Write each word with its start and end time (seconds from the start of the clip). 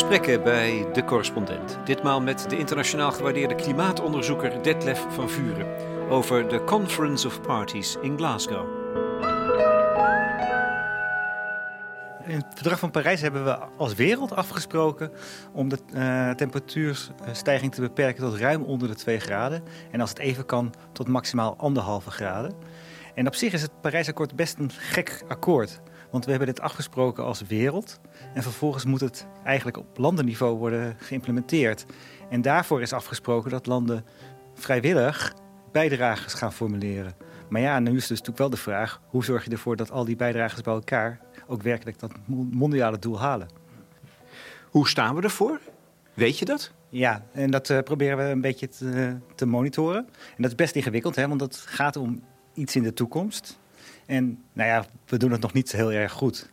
Gesprekken 0.00 0.42
bij 0.42 0.86
de 0.92 1.04
correspondent. 1.04 1.78
Ditmaal 1.84 2.20
met 2.20 2.50
de 2.50 2.58
internationaal 2.58 3.12
gewaardeerde 3.12 3.54
klimaatonderzoeker 3.54 4.62
Detlef 4.62 5.06
van 5.08 5.30
Vuren 5.30 5.66
over 6.08 6.48
de 6.48 6.64
Conference 6.64 7.26
of 7.26 7.40
Parties 7.40 7.96
in 8.02 8.16
Glasgow. 8.16 8.68
In 12.24 12.36
het 12.36 12.46
verdrag 12.54 12.78
van 12.78 12.90
Parijs 12.90 13.20
hebben 13.20 13.44
we 13.44 13.58
als 13.76 13.94
wereld 13.94 14.34
afgesproken 14.34 15.12
om 15.52 15.68
de 15.68 15.78
uh, 15.94 16.30
temperatuurstijging 16.30 17.74
te 17.74 17.80
beperken 17.80 18.22
tot 18.22 18.38
ruim 18.38 18.62
onder 18.62 18.88
de 18.88 18.94
2 18.94 19.18
graden. 19.18 19.62
En 19.90 20.00
als 20.00 20.10
het 20.10 20.18
even 20.18 20.46
kan, 20.46 20.74
tot 20.92 21.08
maximaal 21.08 21.56
anderhalve 21.56 22.10
graden. 22.10 22.52
En 23.14 23.26
op 23.26 23.34
zich 23.34 23.52
is 23.52 23.62
het 23.62 23.80
Parijsakkoord 23.80 24.36
best 24.36 24.58
een 24.58 24.70
gek 24.70 25.22
akkoord. 25.28 25.80
Want 26.10 26.24
we 26.24 26.30
hebben 26.30 26.48
dit 26.48 26.60
afgesproken 26.60 27.24
als 27.24 27.42
wereld. 27.42 28.00
En 28.34 28.42
vervolgens 28.42 28.84
moet 28.84 29.00
het 29.00 29.26
eigenlijk 29.44 29.76
op 29.76 29.98
landenniveau 29.98 30.58
worden 30.58 30.96
geïmplementeerd. 30.98 31.86
En 32.30 32.42
daarvoor 32.42 32.82
is 32.82 32.92
afgesproken 32.92 33.50
dat 33.50 33.66
landen 33.66 34.04
vrijwillig 34.54 35.34
bijdragers 35.72 36.34
gaan 36.34 36.52
formuleren. 36.52 37.14
Maar 37.48 37.60
ja, 37.60 37.78
nu 37.78 37.96
is 37.96 38.06
dus 38.06 38.08
natuurlijk 38.08 38.38
wel 38.38 38.50
de 38.50 38.56
vraag: 38.56 39.00
hoe 39.06 39.24
zorg 39.24 39.44
je 39.44 39.50
ervoor 39.50 39.76
dat 39.76 39.90
al 39.90 40.04
die 40.04 40.16
bijdragers 40.16 40.60
bij 40.62 40.74
elkaar 40.74 41.20
ook 41.46 41.62
werkelijk 41.62 41.98
dat 41.98 42.12
mondiale 42.50 42.98
doel 42.98 43.20
halen? 43.20 43.48
Hoe 44.70 44.88
staan 44.88 45.14
we 45.14 45.22
ervoor? 45.22 45.60
Weet 46.14 46.38
je 46.38 46.44
dat? 46.44 46.72
Ja, 46.88 47.24
en 47.32 47.50
dat 47.50 47.68
uh, 47.68 47.78
proberen 47.78 48.16
we 48.16 48.22
een 48.22 48.40
beetje 48.40 48.68
te, 48.68 49.16
te, 49.34 49.46
monitoren. 49.46 50.06
En 50.06 50.42
dat 50.42 50.50
is 50.50 50.56
best 50.56 50.74
ingewikkeld, 50.74 51.16
hè, 51.16 51.28
want 51.28 51.40
het 51.40 51.56
gaat 51.56 51.96
om 51.96 52.22
iets 52.54 52.76
in 52.76 52.82
de 52.82 52.92
toekomst. 52.92 53.58
En 54.06 54.42
nou 54.52 54.68
ja, 54.68 54.84
we 55.06 55.16
doen 55.16 55.30
het 55.30 55.40
nog 55.40 55.52
niet 55.52 55.72
heel 55.72 55.92
erg 55.92 56.12
goed. 56.12 56.50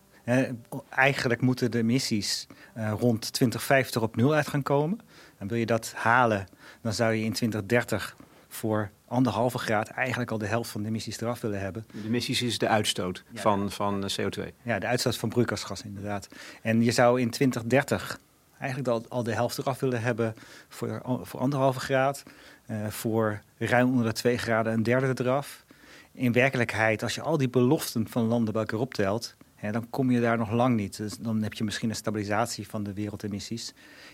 Eigenlijk 0.90 1.42
moeten 1.42 1.72
de 1.72 1.78
emissies 1.78 2.48
uh, 2.78 2.94
rond 3.00 3.34
2050 3.34 4.02
op 4.02 4.16
nul 4.16 4.34
uit 4.34 4.48
gaan 4.48 4.64
komen. 4.64 5.00
En 5.38 5.48
wil 5.48 5.58
je 5.58 5.66
dat 5.66 5.94
halen, 5.96 6.48
dan 6.82 6.94
zou 6.94 7.14
je 7.14 7.24
in 7.24 7.34
2030 7.34 8.16
voor 8.48 8.90
anderhalve 9.06 9.58
graad 9.58 9.88
eigenlijk 9.88 10.32
al 10.32 10.38
de 10.38 10.46
helft 10.46 10.70
van 10.70 10.82
de 10.82 10.88
emissies 10.88 11.22
eraf 11.22 11.42
willen 11.42 11.60
hebben. 11.60 11.86
De 11.92 12.08
emissies 12.08 12.42
is 12.42 12.58
de 12.58 12.68
uitstoot 12.68 13.24
van, 13.34 13.72
van 13.72 14.10
CO2? 14.22 14.44
Ja, 14.62 14.80
de 14.80 14.88
uitstoot 14.88 15.18
van 15.18 15.30
broeikasgas 15.30 15.84
inderdaad. 15.84 16.28
En 16.62 16.84
je 16.84 16.92
zou 16.92 17.22
in 17.22 17.30
2030 17.30 18.20
eigenlijk 18.60 18.90
al, 18.90 19.06
al 19.10 19.24
de 19.24 19.34
helft 19.34 19.58
eraf 19.58 19.80
willen 19.80 20.02
hebben 20.02 20.36
voor, 20.70 21.02
voor 21.22 21.40
anderhalve 21.40 21.80
graad. 21.80 22.24
Uh, 22.72 22.88
voor 22.88 23.42
ruim 23.58 23.90
onder 23.90 24.06
de 24.06 24.12
twee 24.12 24.38
graden 24.38 24.74
een 24.74 24.84
derde 24.84 25.24
eraf 25.24 25.66
in 26.12 26.32
werkelijkheid, 26.32 27.04
als 27.04 27.16
je 27.16 27.22
al 27.22 27.38
die 27.38 27.50
beloften 27.50 28.08
van 28.08 28.24
landen 28.24 28.54
bij 28.54 28.62
elkaar 28.62 28.80
optelt, 28.80 29.36
dan 29.62 29.90
kom 29.90 30.12
je 30.12 30.22
daar 30.22 30.38
nog 30.38 30.52
lang 30.52 30.76
niet. 30.76 30.98
Dus 30.98 31.18
dan 31.18 31.42
heb 31.44 31.54
je 31.54 31.64
misschien 31.64 31.90
een 31.90 31.96
stabilisatie 31.96 32.68
van 32.68 32.84
de 32.84 32.94
wereldemissies. 32.94 33.74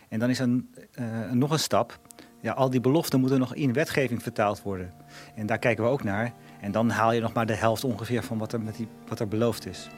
En 0.10 0.20
dan 0.20 0.30
is 0.30 0.40
er 0.40 0.48
uh, 0.48 1.32
nog 1.32 1.52
een 1.52 1.60
stap. 1.60 2.00
Ja, 2.42 2.54
al 2.54 2.70
die 2.70 2.82
beloften 2.82 3.20
moeten 3.20 3.40
nog 3.40 3.56
in 3.56 3.74
wetgeving 3.74 4.24
vertaald 4.24 4.62
worden. 4.62 4.94
En 5.36 5.46
daar 5.46 5.60
kijken 5.60 5.84
we 5.84 5.90
ook 5.90 6.04
naar. 6.04 6.34
En 6.62 6.72
dan 6.72 6.90
haal 6.90 7.12
je 7.12 7.22
nog 7.22 7.34
maar 7.34 7.46
de 7.46 7.56
helft 7.56 7.84
ongeveer 7.84 8.24
van 8.24 8.38
wat 8.38 8.54
er, 8.54 8.62
met 8.62 8.76
die, 8.76 8.88
wat 9.08 9.20
er 9.20 9.28
beloofd 9.28 9.66
is. 9.66 9.90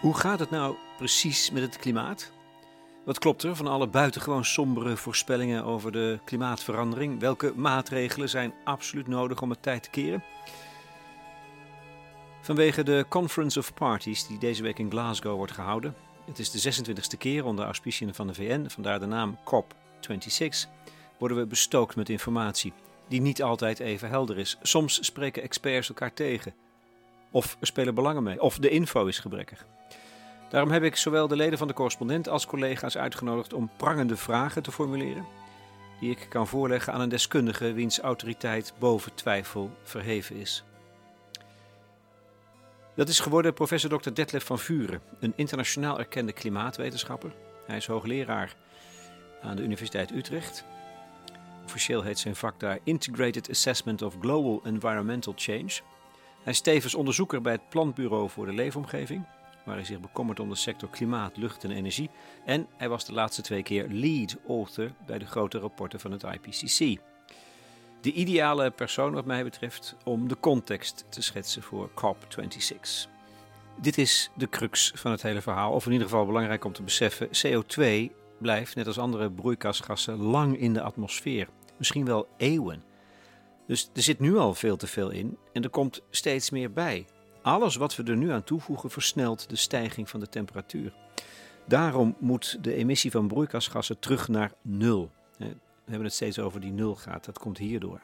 Hoe 0.00 0.14
gaat 0.14 0.38
het 0.38 0.50
nou 0.50 0.76
precies 0.98 1.50
met 1.50 1.62
het 1.62 1.76
klimaat? 1.76 2.32
Wat 3.04 3.18
klopt 3.18 3.42
er 3.42 3.56
van 3.56 3.66
alle 3.66 3.86
buitengewoon 3.86 4.44
sombere 4.44 4.96
voorspellingen 4.96 5.64
over 5.64 5.92
de 5.92 6.18
klimaatverandering? 6.24 7.20
Welke 7.20 7.52
maatregelen 7.56 8.28
zijn 8.28 8.54
absoluut 8.64 9.06
nodig 9.06 9.42
om 9.42 9.50
het 9.50 9.62
tijd 9.62 9.82
te 9.82 9.90
keren? 9.90 10.24
Vanwege 12.40 12.82
de 12.82 13.06
Conference 13.08 13.58
of 13.58 13.74
Parties 13.74 14.26
die 14.26 14.38
deze 14.38 14.62
week 14.62 14.78
in 14.78 14.90
Glasgow 14.90 15.36
wordt 15.36 15.52
gehouden. 15.52 15.94
Het 16.26 16.38
is 16.38 16.50
de 16.50 16.84
26e 16.84 17.18
keer 17.18 17.44
onder 17.44 17.64
auspiciën 17.64 18.14
van 18.14 18.26
de 18.26 18.34
VN, 18.34 18.68
vandaar 18.68 19.00
de 19.00 19.06
naam 19.06 19.38
COP26. 19.38 20.70
Worden 21.18 21.36
we 21.36 21.46
bestookt 21.46 21.96
met 21.96 22.08
informatie 22.08 22.72
die 23.08 23.20
niet 23.20 23.42
altijd 23.42 23.78
even 23.78 24.08
helder 24.08 24.38
is. 24.38 24.58
Soms 24.62 25.04
spreken 25.04 25.42
experts 25.42 25.88
elkaar 25.88 26.14
tegen. 26.14 26.54
Of 27.30 27.56
er 27.60 27.66
spelen 27.66 27.94
belangen 27.94 28.22
mee. 28.22 28.42
Of 28.42 28.58
de 28.58 28.68
info 28.68 29.06
is 29.06 29.18
gebrekkig. 29.18 29.66
Daarom 30.52 30.70
heb 30.70 30.82
ik 30.82 30.96
zowel 30.96 31.28
de 31.28 31.36
leden 31.36 31.58
van 31.58 31.68
de 31.68 31.74
correspondent 31.74 32.28
als 32.28 32.46
collega's 32.46 32.96
uitgenodigd 32.96 33.52
om 33.52 33.70
prangende 33.76 34.16
vragen 34.16 34.62
te 34.62 34.72
formuleren, 34.72 35.26
die 36.00 36.10
ik 36.10 36.26
kan 36.28 36.46
voorleggen 36.46 36.92
aan 36.92 37.00
een 37.00 37.08
deskundige 37.08 37.72
wiens 37.72 37.98
autoriteit 37.98 38.74
boven 38.78 39.14
twijfel 39.14 39.70
verheven 39.82 40.36
is. 40.36 40.64
Dat 42.94 43.08
is 43.08 43.20
geworden 43.20 43.54
professor 43.54 44.00
Dr. 44.00 44.12
Detlef 44.12 44.44
van 44.44 44.58
Vuren, 44.58 45.00
een 45.20 45.32
internationaal 45.36 45.98
erkende 45.98 46.32
klimaatwetenschapper. 46.32 47.32
Hij 47.66 47.76
is 47.76 47.86
hoogleraar 47.86 48.56
aan 49.42 49.56
de 49.56 49.62
Universiteit 49.62 50.10
Utrecht. 50.10 50.64
Officieel 51.64 52.02
heet 52.02 52.18
zijn 52.18 52.36
vak 52.36 52.60
daar 52.60 52.78
Integrated 52.84 53.50
Assessment 53.50 54.02
of 54.02 54.14
Global 54.20 54.60
Environmental 54.64 55.32
Change. 55.36 55.80
Hij 56.42 56.52
is 56.52 56.60
tevens 56.60 56.94
onderzoeker 56.94 57.40
bij 57.40 57.52
het 57.52 57.68
Planbureau 57.68 58.30
voor 58.30 58.46
de 58.46 58.52
Leefomgeving 58.52 59.24
waar 59.64 59.76
hij 59.76 59.84
zich 59.84 60.00
bekommert 60.00 60.40
om 60.40 60.48
de 60.48 60.54
sector 60.54 60.88
klimaat, 60.88 61.36
lucht 61.36 61.64
en 61.64 61.70
energie. 61.70 62.10
En 62.44 62.66
hij 62.76 62.88
was 62.88 63.04
de 63.04 63.12
laatste 63.12 63.42
twee 63.42 63.62
keer 63.62 63.86
lead 63.88 64.36
author 64.48 64.92
bij 65.06 65.18
de 65.18 65.26
grote 65.26 65.58
rapporten 65.58 66.00
van 66.00 66.12
het 66.12 66.22
IPCC. 66.22 67.00
De 68.00 68.12
ideale 68.12 68.70
persoon 68.70 69.12
wat 69.12 69.24
mij 69.24 69.44
betreft 69.44 69.96
om 70.04 70.28
de 70.28 70.36
context 70.40 71.04
te 71.08 71.22
schetsen 71.22 71.62
voor 71.62 71.90
COP26. 71.90 73.10
Dit 73.80 73.98
is 73.98 74.30
de 74.36 74.48
crux 74.48 74.92
van 74.94 75.10
het 75.10 75.22
hele 75.22 75.40
verhaal, 75.40 75.72
of 75.72 75.86
in 75.86 75.92
ieder 75.92 76.08
geval 76.08 76.26
belangrijk 76.26 76.64
om 76.64 76.72
te 76.72 76.82
beseffen: 76.82 77.28
CO2 77.28 78.12
blijft, 78.38 78.74
net 78.74 78.86
als 78.86 78.98
andere 78.98 79.30
broeikasgassen, 79.30 80.16
lang 80.16 80.58
in 80.58 80.72
de 80.72 80.82
atmosfeer. 80.82 81.48
Misschien 81.76 82.04
wel 82.04 82.28
eeuwen. 82.36 82.84
Dus 83.66 83.90
er 83.94 84.02
zit 84.02 84.18
nu 84.18 84.36
al 84.36 84.54
veel 84.54 84.76
te 84.76 84.86
veel 84.86 85.10
in 85.10 85.38
en 85.52 85.62
er 85.62 85.70
komt 85.70 86.02
steeds 86.10 86.50
meer 86.50 86.72
bij. 86.72 87.06
Alles 87.42 87.76
wat 87.76 87.96
we 87.96 88.02
er 88.02 88.16
nu 88.16 88.30
aan 88.30 88.44
toevoegen 88.44 88.90
versnelt 88.90 89.48
de 89.48 89.56
stijging 89.56 90.10
van 90.10 90.20
de 90.20 90.28
temperatuur. 90.28 90.92
Daarom 91.64 92.16
moet 92.18 92.58
de 92.60 92.74
emissie 92.74 93.10
van 93.10 93.28
broeikasgassen 93.28 93.98
terug 93.98 94.28
naar 94.28 94.52
nul. 94.62 95.10
We 95.38 95.54
hebben 95.84 96.04
het 96.04 96.14
steeds 96.14 96.38
over 96.38 96.60
die 96.60 96.72
nul 96.72 96.94
gaat. 96.94 97.24
Dat 97.24 97.38
komt 97.38 97.58
hierdoor. 97.58 98.00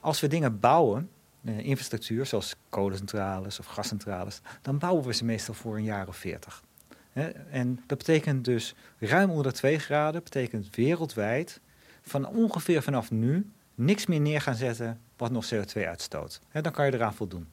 Als 0.00 0.20
we 0.20 0.26
dingen 0.26 0.60
bouwen, 0.60 1.10
eh, 1.44 1.58
infrastructuur 1.58 2.26
zoals 2.26 2.54
kolencentrales 2.68 3.58
of 3.58 3.66
gascentrales, 3.66 4.40
dan 4.62 4.78
bouwen 4.78 5.04
we 5.04 5.14
ze 5.14 5.24
meestal 5.24 5.54
voor 5.54 5.76
een 5.76 5.84
jaar 5.84 6.08
of 6.08 6.16
veertig. 6.16 6.62
En 7.50 7.82
dat 7.86 7.98
betekent 7.98 8.44
dus 8.44 8.74
ruim 8.98 9.30
onder 9.30 9.44
de 9.44 9.52
2 9.52 9.78
graden, 9.78 10.22
betekent 10.22 10.76
wereldwijd 10.76 11.60
van 12.02 12.26
ongeveer 12.26 12.82
vanaf 12.82 13.10
nu 13.10 13.50
niks 13.74 14.06
meer 14.06 14.20
neer 14.20 14.40
gaan 14.40 14.54
zetten 14.54 15.00
wat 15.16 15.30
nog 15.30 15.44
CO2 15.54 15.86
uitstoot. 15.86 16.40
Dan 16.52 16.72
kan 16.72 16.86
je 16.86 16.94
eraan 16.94 17.14
voldoen. 17.14 17.48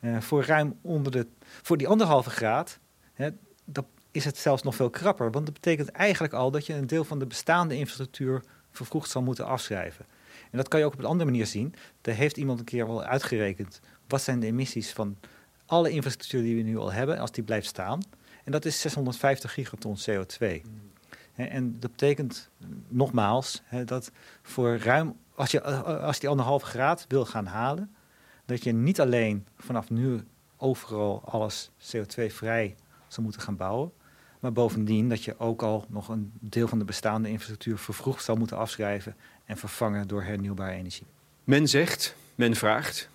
Uh, 0.00 0.20
voor 0.20 0.44
ruim 0.44 0.78
onder 0.82 1.12
de, 1.12 1.26
voor 1.40 1.76
die 1.76 1.88
anderhalve 1.88 2.30
graad, 2.30 2.78
hè, 3.12 3.28
dat 3.64 3.84
is 4.10 4.24
het 4.24 4.38
zelfs 4.38 4.62
nog 4.62 4.74
veel 4.74 4.90
krapper. 4.90 5.30
Want 5.30 5.44
dat 5.44 5.54
betekent 5.54 5.88
eigenlijk 5.88 6.32
al 6.32 6.50
dat 6.50 6.66
je 6.66 6.74
een 6.74 6.86
deel 6.86 7.04
van 7.04 7.18
de 7.18 7.26
bestaande 7.26 7.76
infrastructuur 7.76 8.42
vervroegd 8.70 9.10
zal 9.10 9.22
moeten 9.22 9.46
afschrijven. 9.46 10.06
En 10.50 10.56
dat 10.56 10.68
kan 10.68 10.80
je 10.80 10.86
ook 10.86 10.92
op 10.92 10.98
een 10.98 11.04
andere 11.04 11.30
manier 11.30 11.46
zien. 11.46 11.74
Daar 12.00 12.14
heeft 12.14 12.36
iemand 12.36 12.58
een 12.58 12.64
keer 12.64 12.86
wel 12.86 13.02
uitgerekend. 13.02 13.80
Wat 14.08 14.22
zijn 14.22 14.40
de 14.40 14.46
emissies 14.46 14.92
van 14.92 15.16
alle 15.66 15.90
infrastructuur 15.90 16.42
die 16.42 16.56
we 16.56 16.62
nu 16.62 16.76
al 16.76 16.92
hebben, 16.92 17.18
als 17.18 17.32
die 17.32 17.44
blijft 17.44 17.66
staan? 17.66 18.00
En 18.44 18.52
dat 18.52 18.64
is 18.64 18.80
650 18.80 19.52
gigaton 19.52 19.96
CO2. 20.10 20.60
En 21.34 21.80
dat 21.80 21.90
betekent 21.90 22.48
nogmaals 22.88 23.62
dat 23.84 24.10
voor 24.42 24.78
ruim, 24.78 25.16
als 25.34 25.50
je, 25.50 25.62
als 25.62 26.14
je 26.14 26.20
die 26.20 26.28
anderhalve 26.28 26.66
graad 26.66 27.04
wil 27.08 27.24
gaan 27.24 27.46
halen, 27.46 27.94
dat 28.50 28.64
je 28.64 28.72
niet 28.72 29.00
alleen 29.00 29.46
vanaf 29.58 29.90
nu 29.90 30.20
overal 30.56 31.22
alles 31.24 31.70
CO2-vrij 31.78 32.74
zou 33.08 33.22
moeten 33.22 33.40
gaan 33.40 33.56
bouwen, 33.56 33.92
maar 34.40 34.52
bovendien 34.52 35.08
dat 35.08 35.24
je 35.24 35.38
ook 35.38 35.62
al 35.62 35.84
nog 35.88 36.08
een 36.08 36.32
deel 36.38 36.68
van 36.68 36.78
de 36.78 36.84
bestaande 36.84 37.28
infrastructuur 37.28 37.78
vervroegd 37.78 38.24
zou 38.24 38.38
moeten 38.38 38.56
afschrijven 38.56 39.16
en 39.44 39.56
vervangen 39.56 40.08
door 40.08 40.22
hernieuwbare 40.22 40.72
energie. 40.72 41.06
Men 41.44 41.68
zegt, 41.68 42.16
men 42.34 42.54
vraagt, 42.54 43.08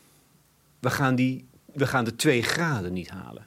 we 0.80 0.90
gaan, 0.90 1.16
die, 1.16 1.48
we 1.66 1.88
gaan 1.88 2.06
de 2.06 2.16
2 2.16 2.44
graden 2.44 2.94
niet 2.94 3.10
halen. 3.10 3.46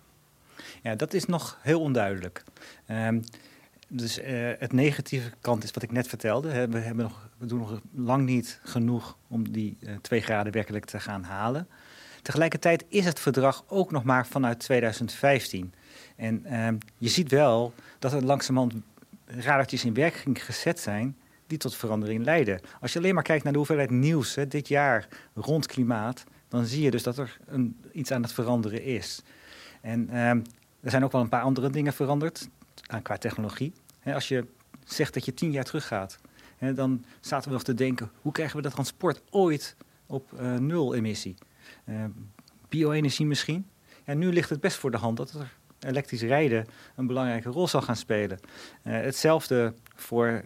Ja, 0.83 0.95
dat 0.95 1.13
is 1.15 1.25
nog 1.25 1.59
heel 1.61 1.81
onduidelijk. 1.81 2.45
Um, 2.91 3.25
dus 3.89 4.19
uh, 4.19 4.51
het 4.59 4.73
negatieve 4.73 5.31
kant 5.41 5.65
is 5.65 5.71
wat 5.71 5.83
ik 5.83 5.93
net 5.93 6.09
vertelde. 6.09 6.69
We, 6.69 6.79
hebben 6.79 7.05
nog, 7.05 7.29
we 7.39 7.47
doen 7.47 7.59
nog 7.59 7.81
lang 7.95 8.27
niet 8.27 8.61
genoeg 8.63 9.17
om 9.29 9.51
die 9.53 9.77
uh, 9.81 9.91
twee 10.01 10.21
graden 10.21 10.53
werkelijk 10.53 10.85
te 10.85 11.01
gaan 11.01 11.23
halen. 11.23 11.69
Tegelijkertijd 12.23 12.85
is 12.89 13.05
het 13.05 13.21
verdrag 13.21 13.65
ook 13.69 13.91
nog 13.91 14.05
maar 14.05 14.27
vanuit 14.27 14.59
2015. 14.59 15.75
En 16.17 16.43
uh, 16.47 16.69
je 16.99 17.09
ziet 17.09 17.31
wel 17.31 17.73
dat 17.99 18.13
er 18.13 18.25
langzamerhand 18.25 18.75
radertjes 19.27 19.85
in 19.85 19.95
werking 19.95 20.45
gezet 20.45 20.81
zijn 20.81 21.17
die 21.47 21.59
tot 21.59 21.77
verandering 21.77 22.25
leiden. 22.25 22.61
Als 22.81 22.93
je 22.93 22.99
alleen 22.99 23.15
maar 23.15 23.23
kijkt 23.23 23.43
naar 23.45 23.53
de 23.53 23.59
hoeveelheid 23.59 23.91
nieuws 23.91 24.35
hè, 24.35 24.49
dit 24.49 24.69
jaar 24.69 25.09
rond 25.35 25.67
klimaat, 25.67 26.25
dan 26.49 26.65
zie 26.65 26.83
je 26.83 26.91
dus 26.91 27.03
dat 27.03 27.19
er 27.19 27.39
een, 27.47 27.77
iets 27.93 28.11
aan 28.11 28.23
het 28.23 28.33
veranderen 28.33 28.83
is. 28.83 29.23
En 29.81 30.09
ehm, 30.09 30.41
er 30.81 30.91
zijn 30.91 31.05
ook 31.05 31.13
wel 31.13 31.21
een 31.21 31.29
paar 31.29 31.43
andere 31.43 31.71
dingen 31.71 31.93
veranderd 31.93 32.49
aan, 32.87 33.03
qua 33.03 33.17
technologie. 33.17 33.73
als 34.05 34.29
je 34.29 34.47
zegt 34.85 35.15
dat 35.15 35.25
je 35.25 35.35
tien 35.35 35.51
jaar 35.51 35.65
teruggaat, 35.65 36.19
dan 36.75 37.05
zaten 37.21 37.49
we 37.49 37.55
nog 37.55 37.65
te 37.65 37.75
denken: 37.75 38.11
hoe 38.21 38.33
krijgen 38.33 38.57
we 38.57 38.63
dat 38.63 38.73
transport 38.73 39.23
ooit 39.31 39.77
op 40.07 40.33
uh, 40.41 40.57
nul 40.57 40.95
emissie? 40.95 41.37
Uh, 41.85 42.05
bio-energie 42.69 43.27
misschien. 43.27 43.67
Ja, 44.05 44.15
nu 44.15 44.33
ligt 44.33 44.51
het 44.51 44.61
best 44.61 44.77
voor 44.77 44.91
de 44.91 44.97
hand 44.97 45.17
dat 45.17 45.33
er 45.33 45.57
elektrisch 45.81 46.23
rijden 46.23 46.67
een 46.97 47.07
belangrijke 47.07 47.49
rol 47.49 47.69
zal 47.69 47.83
gaan 47.83 47.97
spelen. 47.97 48.39
Uh, 48.85 48.93
hetzelfde 48.93 49.75
voor, 49.95 50.43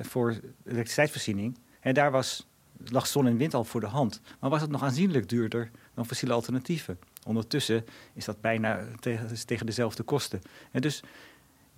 voor 0.00 0.40
elektriciteitsvoorziening. 0.64 1.58
En 1.80 1.94
daar 1.94 2.10
was, 2.10 2.46
lag 2.84 3.06
zon 3.06 3.26
en 3.26 3.36
wind 3.36 3.54
al 3.54 3.64
voor 3.64 3.80
de 3.80 3.86
hand. 3.86 4.20
Maar 4.40 4.50
was 4.50 4.60
het 4.60 4.70
nog 4.70 4.82
aanzienlijk 4.82 5.28
duurder 5.28 5.70
dan 5.94 6.06
fossiele 6.06 6.34
alternatieven? 6.34 6.98
Ondertussen 7.24 7.84
is 8.12 8.24
dat 8.24 8.40
bijna 8.40 8.86
tegen, 9.00 9.46
tegen 9.46 9.66
dezelfde 9.66 10.02
kosten. 10.02 10.40
En 10.70 10.80
dus 10.80 11.02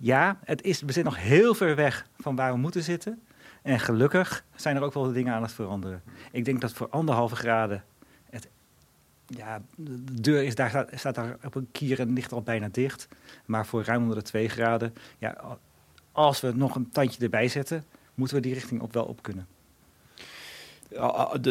ja, 0.03 0.39
het 0.43 0.61
is, 0.61 0.79
we 0.79 0.91
zitten 0.91 1.13
nog 1.13 1.21
heel 1.21 1.55
ver 1.55 1.75
weg 1.75 2.07
van 2.19 2.35
waar 2.35 2.51
we 2.51 2.57
moeten 2.57 2.83
zitten. 2.83 3.21
En 3.61 3.79
gelukkig 3.79 4.45
zijn 4.55 4.75
er 4.75 4.81
ook 4.81 4.93
wel 4.93 5.11
dingen 5.11 5.33
aan 5.33 5.41
het 5.41 5.51
veranderen. 5.51 6.03
Ik 6.31 6.45
denk 6.45 6.61
dat 6.61 6.73
voor 6.73 6.89
anderhalve 6.89 7.35
graden 7.35 7.83
ja, 9.27 9.61
de 9.75 10.21
deur 10.21 10.43
is 10.43 10.55
daar, 10.55 10.87
staat, 10.93 11.15
daar 11.15 11.37
op 11.43 11.55
een 11.55 11.67
kier 11.71 11.99
en 11.99 12.13
ligt 12.13 12.31
al 12.31 12.41
bijna 12.41 12.69
dicht. 12.71 13.07
Maar 13.45 13.65
voor 13.65 13.83
ruim 13.83 14.01
onder 14.01 14.17
de 14.17 14.23
2 14.23 14.49
graden, 14.49 14.93
ja, 15.17 15.57
als 16.11 16.41
we 16.41 16.51
nog 16.55 16.75
een 16.75 16.91
tandje 16.91 17.23
erbij 17.23 17.47
zetten, 17.47 17.85
moeten 18.13 18.35
we 18.35 18.41
die 18.41 18.53
richting 18.53 18.81
op 18.81 18.93
wel 18.93 19.05
op 19.05 19.21
kunnen. 19.21 19.47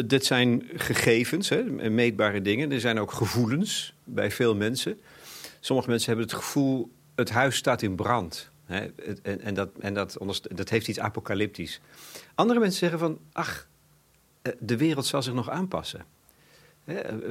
Dit 0.05 0.25
zijn 0.25 0.63
gegevens, 0.75 1.49
hè, 1.49 1.63
meetbare 1.89 2.41
dingen. 2.41 2.71
Er 2.71 2.79
zijn 2.79 2.99
ook 2.99 3.11
gevoelens 3.11 3.93
bij 4.03 4.31
veel 4.31 4.55
mensen. 4.55 4.99
Sommige 5.59 5.89
mensen 5.89 6.07
hebben 6.07 6.25
het 6.25 6.35
gevoel, 6.35 6.91
het 7.15 7.29
huis 7.29 7.55
staat 7.55 7.81
in 7.81 7.95
brand. 7.95 8.51
Hè, 8.65 8.85
en, 9.23 9.41
en, 9.41 9.53
dat, 9.53 9.69
en 9.79 9.93
dat, 9.93 10.17
dat 10.41 10.69
heeft 10.69 10.87
iets 10.87 10.99
apocalyptisch. 10.99 11.81
Andere 12.35 12.59
mensen 12.59 12.79
zeggen 12.79 12.99
van, 12.99 13.19
ach, 13.31 13.67
eh, 14.41 14.53
de 14.59 14.77
wereld 14.77 15.05
zal 15.05 15.23
zich 15.23 15.33
nog 15.33 15.49
aanpassen 15.49 16.05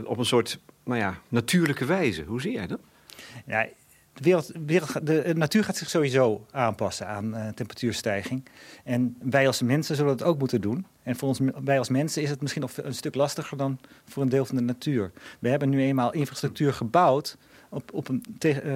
op 0.04 0.18
een 0.18 0.24
soort 0.24 0.58
nou 0.84 0.98
ja, 0.98 1.18
natuurlijke 1.28 1.84
wijze. 1.84 2.22
Hoe 2.22 2.40
zie 2.40 2.52
jij 2.52 2.66
dat? 2.66 2.80
Ja, 3.46 3.62
de, 4.12 4.22
wereld, 4.22 4.52
wereld, 4.66 5.06
de 5.06 5.32
natuur 5.36 5.64
gaat 5.64 5.76
zich 5.76 5.90
sowieso 5.90 6.46
aanpassen 6.50 7.06
aan 7.06 7.36
uh, 7.36 7.48
temperatuurstijging. 7.48 8.44
En 8.84 9.16
wij 9.22 9.46
als 9.46 9.62
mensen 9.62 9.96
zullen 9.96 10.12
het 10.12 10.22
ook 10.22 10.38
moeten 10.38 10.60
doen. 10.60 10.86
En 11.02 11.16
voor 11.16 11.28
ons, 11.28 11.40
wij 11.64 11.78
als 11.78 11.88
mensen 11.88 12.22
is 12.22 12.30
het 12.30 12.40
misschien 12.40 12.62
nog 12.62 12.72
een 12.76 12.94
stuk 12.94 13.14
lastiger 13.14 13.56
dan 13.56 13.78
voor 14.04 14.22
een 14.22 14.28
deel 14.28 14.44
van 14.44 14.56
de 14.56 14.62
natuur. 14.62 15.10
We 15.38 15.48
hebben 15.48 15.68
nu 15.68 15.82
eenmaal 15.82 16.12
infrastructuur 16.12 16.72
gebouwd 16.72 17.36
op, 17.68 17.92
op 17.92 18.08
een, 18.08 18.24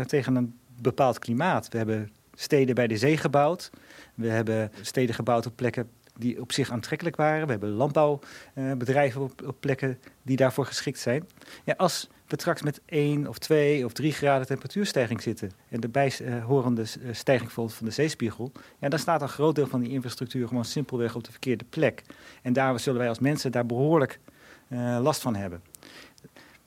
tegen 0.07 0.37
een 0.37 0.59
bepaald 0.81 1.19
klimaat. 1.19 1.69
We 1.69 1.77
hebben 1.77 2.11
steden 2.35 2.75
bij 2.75 2.87
de 2.87 2.97
zee 2.97 3.17
gebouwd. 3.17 3.71
We 4.15 4.29
hebben 4.29 4.73
steden 4.81 5.15
gebouwd 5.15 5.47
op 5.47 5.57
plekken 5.57 5.89
die 6.19 6.41
op 6.41 6.53
zich 6.53 6.71
aantrekkelijk 6.71 7.17
waren. 7.17 7.45
We 7.45 7.51
hebben 7.51 7.71
landbouwbedrijven 7.71 9.21
op, 9.21 9.47
op, 9.47 9.57
plekken 9.61 9.99
die 10.23 10.37
daarvoor 10.37 10.67
geschikt 10.67 10.99
zijn. 10.99 11.29
Ja, 11.65 11.75
als 11.77 12.09
we 12.27 12.37
straks 12.39 12.63
met 12.63 12.81
1 12.87 13.27
of 13.27 13.39
2 13.39 13.85
of 13.85 13.93
3 13.93 14.13
graden 14.13 14.47
temperatuurstijging 14.47 15.23
zitten 15.23 15.51
en 15.69 15.81
de 15.81 15.89
bijhorende 15.89 16.83
eh, 16.83 17.13
stijging 17.13 17.53
van 17.53 17.71
de 17.81 17.91
zeespiegel, 17.91 18.53
ja, 18.79 18.89
dan 18.89 18.99
staat 18.99 19.23
een 19.23 19.29
groot 19.29 19.55
deel 19.55 19.67
van 19.67 19.81
die 19.81 19.91
infrastructuur 19.91 20.49
gewoon 20.49 20.65
simpelweg 20.65 21.15
op 21.15 21.25
de 21.25 21.31
verkeerde 21.31 21.65
plek. 21.65 22.03
En 22.43 22.53
daar 22.53 22.81
zullen 22.81 22.99
wij 22.99 23.09
als 23.09 23.19
mensen 23.19 23.53
daar 23.53 23.67
behoorlijk 23.67 24.21
uh, 24.69 24.99
last 25.03 25.21
van 25.23 25.35
hebben. 25.35 25.63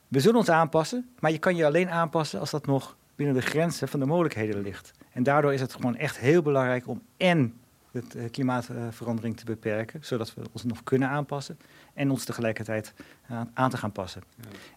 We 0.07 0.19
zullen 0.19 0.39
ons 0.39 0.49
aanpassen, 0.49 1.09
maar 1.19 1.31
je 1.31 1.37
kan 1.37 1.55
je 1.55 1.65
alleen 1.65 1.89
aanpassen 1.89 2.39
als 2.39 2.51
dat 2.51 2.65
nog 2.65 2.95
binnen 3.19 3.37
de 3.37 3.49
grenzen 3.49 3.87
van 3.87 3.99
de 3.99 4.05
mogelijkheden 4.05 4.61
ligt. 4.61 4.91
En 5.11 5.23
daardoor 5.23 5.53
is 5.53 5.61
het 5.61 5.73
gewoon 5.73 5.95
echt 5.95 6.17
heel 6.17 6.41
belangrijk 6.41 6.87
om 6.87 7.01
en 7.17 7.53
de 7.91 8.03
eh, 8.17 8.31
klimaatverandering 8.31 9.37
te 9.37 9.45
beperken, 9.45 9.99
zodat 10.03 10.33
we 10.33 10.41
ons 10.51 10.63
nog 10.63 10.83
kunnen 10.83 11.09
aanpassen 11.09 11.59
en 11.93 12.11
ons 12.11 12.23
tegelijkertijd 12.23 12.93
aan, 13.53 13.69
te 13.69 13.77
gaan 13.77 13.91
passen. 13.91 14.21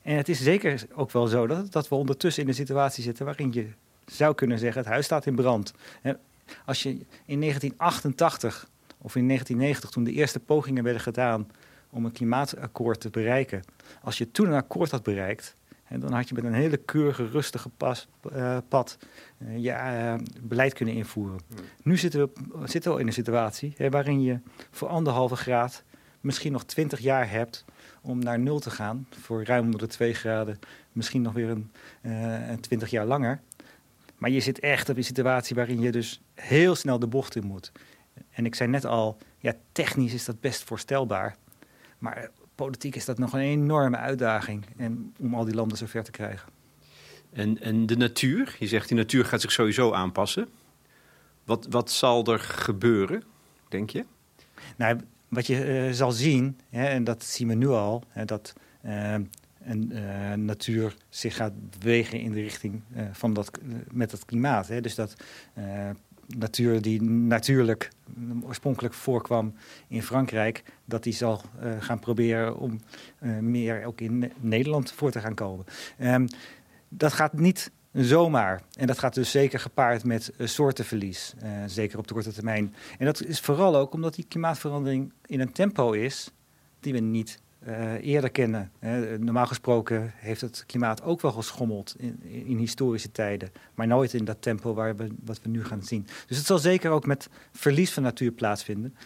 En 0.02 0.16
het 0.16 0.28
is 0.28 0.42
zeker 0.42 0.86
ook 0.94 1.10
wel 1.10 1.26
zo 1.26 1.46
dat, 1.46 1.72
dat 1.72 1.88
we 1.88 1.94
ondertussen 1.94 2.42
in 2.42 2.48
een 2.48 2.54
situatie 2.54 3.02
zitten 3.02 3.24
waarin 3.24 3.52
je 3.52 3.68
zou 4.06 4.34
kunnen 4.34 4.58
zeggen: 4.58 4.80
het 4.82 4.90
huis 4.90 5.04
staat 5.04 5.26
in 5.26 5.34
brand. 5.34 5.74
Als 6.64 6.82
je 6.82 6.90
in 7.24 7.40
1988 7.40 8.68
of 8.98 9.16
in 9.16 9.26
1990, 9.26 9.90
toen 9.90 10.04
de 10.04 10.12
eerste 10.12 10.40
pogingen 10.40 10.84
werden 10.84 11.02
gedaan 11.02 11.50
om 11.90 12.04
een 12.04 12.12
klimaatakkoord 12.12 13.00
te 13.00 13.10
bereiken, 13.10 13.62
als 14.02 14.18
je 14.18 14.30
toen 14.30 14.46
een 14.46 14.54
akkoord 14.54 14.90
had 14.90 15.02
bereikt, 15.02 15.56
en 15.92 16.00
dan 16.00 16.12
had 16.12 16.28
je 16.28 16.34
met 16.34 16.44
een 16.44 16.54
hele 16.54 16.76
keurige, 16.76 17.26
rustige 17.26 17.68
pas, 17.68 18.08
uh, 18.32 18.58
pad 18.68 18.98
uh, 19.38 19.56
je 19.58 19.70
uh, 19.70 20.14
beleid 20.40 20.72
kunnen 20.72 20.94
invoeren. 20.94 21.40
Nu 21.82 21.96
zitten 21.96 22.20
we, 22.20 22.30
zitten 22.64 22.94
we 22.94 23.00
in 23.00 23.06
een 23.06 23.12
situatie 23.12 23.74
hè, 23.76 23.90
waarin 23.90 24.22
je 24.22 24.38
voor 24.70 24.88
anderhalve 24.88 25.36
graad 25.36 25.84
misschien 26.20 26.52
nog 26.52 26.64
twintig 26.64 26.98
jaar 26.98 27.30
hebt 27.30 27.64
om 28.02 28.18
naar 28.18 28.38
nul 28.38 28.58
te 28.58 28.70
gaan. 28.70 29.06
Voor 29.10 29.44
ruim 29.44 29.64
onder 29.64 29.80
de 29.80 29.86
twee 29.86 30.14
graden 30.14 30.58
misschien 30.92 31.22
nog 31.22 31.32
weer 31.32 31.56
een 32.02 32.60
twintig 32.60 32.90
jaar 32.90 33.06
langer. 33.06 33.40
Maar 34.16 34.30
je 34.30 34.40
zit 34.40 34.60
echt 34.60 34.88
op 34.88 34.96
een 34.96 35.04
situatie 35.04 35.56
waarin 35.56 35.80
je 35.80 35.92
dus 35.92 36.22
heel 36.34 36.74
snel 36.74 36.98
de 36.98 37.06
bocht 37.06 37.36
in 37.36 37.46
moet. 37.46 37.72
En 38.30 38.46
ik 38.46 38.54
zei 38.54 38.70
net 38.70 38.84
al, 38.84 39.18
ja, 39.38 39.54
technisch 39.72 40.14
is 40.14 40.24
dat 40.24 40.40
best 40.40 40.62
voorstelbaar. 40.62 41.36
Maar 41.98 42.30
politiek 42.62 42.96
is 42.96 43.04
dat 43.04 43.18
nog 43.18 43.32
een 43.32 43.40
enorme 43.40 43.96
uitdaging 43.96 44.64
en, 44.76 45.14
om 45.18 45.34
al 45.34 45.44
die 45.44 45.54
landen 45.54 45.78
zover 45.78 46.04
te 46.04 46.10
krijgen. 46.10 46.48
En, 47.32 47.60
en 47.60 47.86
de 47.86 47.96
natuur? 47.96 48.56
Je 48.58 48.66
zegt 48.66 48.88
die 48.88 48.96
natuur 48.96 49.24
gaat 49.24 49.40
zich 49.40 49.52
sowieso 49.52 49.92
aanpassen. 49.92 50.48
Wat, 51.44 51.66
wat 51.70 51.90
zal 51.90 52.24
er 52.24 52.38
gebeuren, 52.38 53.22
denk 53.68 53.90
je? 53.90 54.04
Nou, 54.76 55.00
wat 55.28 55.46
je 55.46 55.86
uh, 55.86 55.92
zal 55.92 56.12
zien, 56.12 56.58
hè, 56.70 56.86
en 56.86 57.04
dat 57.04 57.24
zien 57.24 57.48
we 57.48 57.54
nu 57.54 57.68
al, 57.68 58.02
hè, 58.08 58.24
dat 58.24 58.52
uh, 58.84 59.14
een 59.64 59.90
uh, 59.92 60.32
natuur 60.32 60.96
zich 61.08 61.36
gaat 61.36 61.52
bewegen 61.78 62.20
in 62.20 62.32
de 62.32 62.40
richting 62.40 62.82
van 63.12 63.32
dat, 63.32 63.58
met 63.90 64.10
het 64.10 64.24
klimaat. 64.24 64.68
Hè. 64.68 64.80
Dus 64.80 64.94
dat 64.94 65.16
natuur 66.38 66.82
die 66.82 67.02
natuurlijk 67.02 67.90
oorspronkelijk 68.42 68.94
voorkwam 68.94 69.54
in 69.88 70.02
Frankrijk, 70.02 70.62
dat 70.84 71.02
die 71.02 71.12
zal 71.12 71.40
uh, 71.62 71.72
gaan 71.78 71.98
proberen 71.98 72.56
om 72.56 72.80
uh, 73.22 73.38
meer 73.38 73.84
ook 73.84 74.00
in 74.00 74.32
Nederland 74.40 74.92
voor 74.92 75.10
te 75.10 75.20
gaan 75.20 75.34
komen. 75.34 75.64
Um, 76.00 76.26
dat 76.88 77.12
gaat 77.12 77.32
niet 77.32 77.70
zomaar. 77.92 78.62
En 78.76 78.86
dat 78.86 78.98
gaat 78.98 79.14
dus 79.14 79.30
zeker 79.30 79.60
gepaard 79.60 80.04
met 80.04 80.32
uh, 80.36 80.46
soortenverlies, 80.46 81.34
zeker 81.66 81.98
op 81.98 82.06
de 82.06 82.14
korte 82.14 82.32
termijn. 82.32 82.74
En 82.98 83.06
dat 83.06 83.22
is 83.22 83.40
vooral 83.40 83.76
ook 83.76 83.92
omdat 83.92 84.14
die 84.14 84.26
klimaatverandering 84.28 85.12
in 85.26 85.40
een 85.40 85.52
tempo 85.52 85.92
is 85.92 86.30
die 86.80 86.92
we 86.92 86.98
niet 86.98 87.41
eerder 88.00 88.30
kennen. 88.30 88.70
normaal 89.18 89.46
gesproken 89.46 90.12
heeft 90.16 90.40
het 90.40 90.64
klimaat 90.66 91.02
ook 91.02 91.20
wel 91.20 91.32
geschommeld 91.32 91.94
in, 91.98 92.22
in, 92.22 92.56
historische 92.56 93.12
tijden, 93.12 93.52
maar 93.74 93.86
nooit 93.86 94.14
in 94.14 94.24
dat 94.24 94.42
tempo 94.42 94.74
waar 94.74 94.96
we, 94.96 95.08
wat 95.24 95.40
we 95.42 95.48
nu 95.48 95.64
gaan 95.64 95.82
zien. 95.82 96.06
Dus 96.26 96.36
het 96.36 96.46
zal 96.46 96.58
zeker 96.58 96.90
ook 96.90 97.06
met 97.06 97.28
verlies 97.52 97.92
van 97.92 98.02
natuur 98.02 98.30
plaatsvinden. 98.30 98.96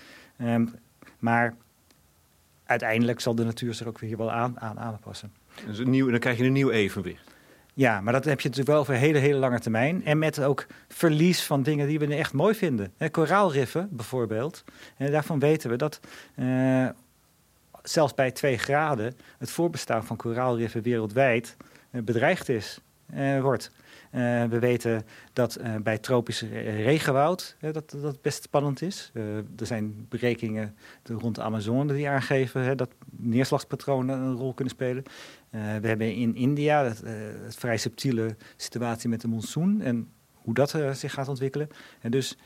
Um, 0.42 0.74
maar 1.18 1.54
uiteindelijk 2.64 3.20
zal 3.20 3.34
de 3.34 3.44
natuur 3.44 3.74
zich 3.74 3.86
ook 3.86 3.98
weer 3.98 4.16
wel 4.16 4.32
aan, 4.32 4.60
aan 4.60 4.78
aanpassen. 4.78 5.32
Dus 5.66 5.78
een 5.78 5.90
nieuw, 5.90 6.10
dan 6.10 6.18
krijg 6.18 6.38
je 6.38 6.44
een 6.44 6.52
nieuw 6.52 6.70
evenwicht. 6.70 7.34
Ja, 7.74 8.00
maar 8.00 8.12
dat 8.12 8.24
heb 8.24 8.40
je 8.40 8.48
natuurlijk 8.48 8.86
wel 8.86 8.96
een 8.96 9.00
hele, 9.00 9.18
hele 9.18 9.38
lange 9.38 9.60
termijn. 9.60 10.04
En 10.04 10.18
met 10.18 10.40
ook 10.42 10.66
verlies 10.88 11.42
van 11.42 11.62
dingen 11.62 11.86
die 11.86 11.98
we 11.98 12.14
echt 12.14 12.32
mooi 12.32 12.54
vinden. 12.54 12.92
koraalriffen 13.10 13.88
bijvoorbeeld. 13.90 14.64
En 14.96 15.10
daarvan 15.10 15.38
weten 15.38 15.70
we 15.70 15.76
dat 15.76 16.00
uh, 16.36 16.88
zelfs 17.88 18.14
bij 18.14 18.30
2 18.30 18.58
graden 18.58 19.14
het 19.38 19.50
voorbestaan 19.50 20.04
van 20.04 20.16
koraalriffen 20.16 20.82
wereldwijd 20.82 21.56
uh, 21.90 22.02
bedreigd 22.02 22.48
is, 22.48 22.80
uh, 23.14 23.40
wordt. 23.40 23.70
Uh, 24.12 24.44
we 24.44 24.58
weten 24.58 25.06
dat 25.32 25.58
bij 25.82 25.98
tropisch 25.98 26.40
regenwoud 26.62 27.56
dat 27.60 27.90
dat 27.90 28.22
best 28.22 28.42
spannend 28.42 28.82
is. 28.82 29.12
er 29.56 29.66
zijn 29.66 30.06
berekeningen 30.08 30.76
rond 31.02 31.34
de 31.34 31.42
Amazone 31.42 31.94
die 31.94 32.08
aangeven 32.08 32.76
dat 32.76 32.90
neerslagspatronen 33.10 34.18
een 34.18 34.34
rol 34.34 34.54
kunnen 34.54 34.74
spelen. 34.74 35.02
we 35.50 35.88
hebben 35.88 36.14
in 36.14 36.34
India 36.34 36.84
het, 36.84 37.02
vrij 37.48 37.76
subtiele 37.76 38.36
situatie 38.56 39.08
met 39.08 39.20
de 39.20 39.28
monsoon 39.28 39.80
en 39.80 40.08
hoe 40.32 40.54
dat 40.54 40.70
zich 40.92 41.12
gaat 41.12 41.28
ontwikkelen. 41.28 41.68
En 42.00 42.10
dus 42.10 42.36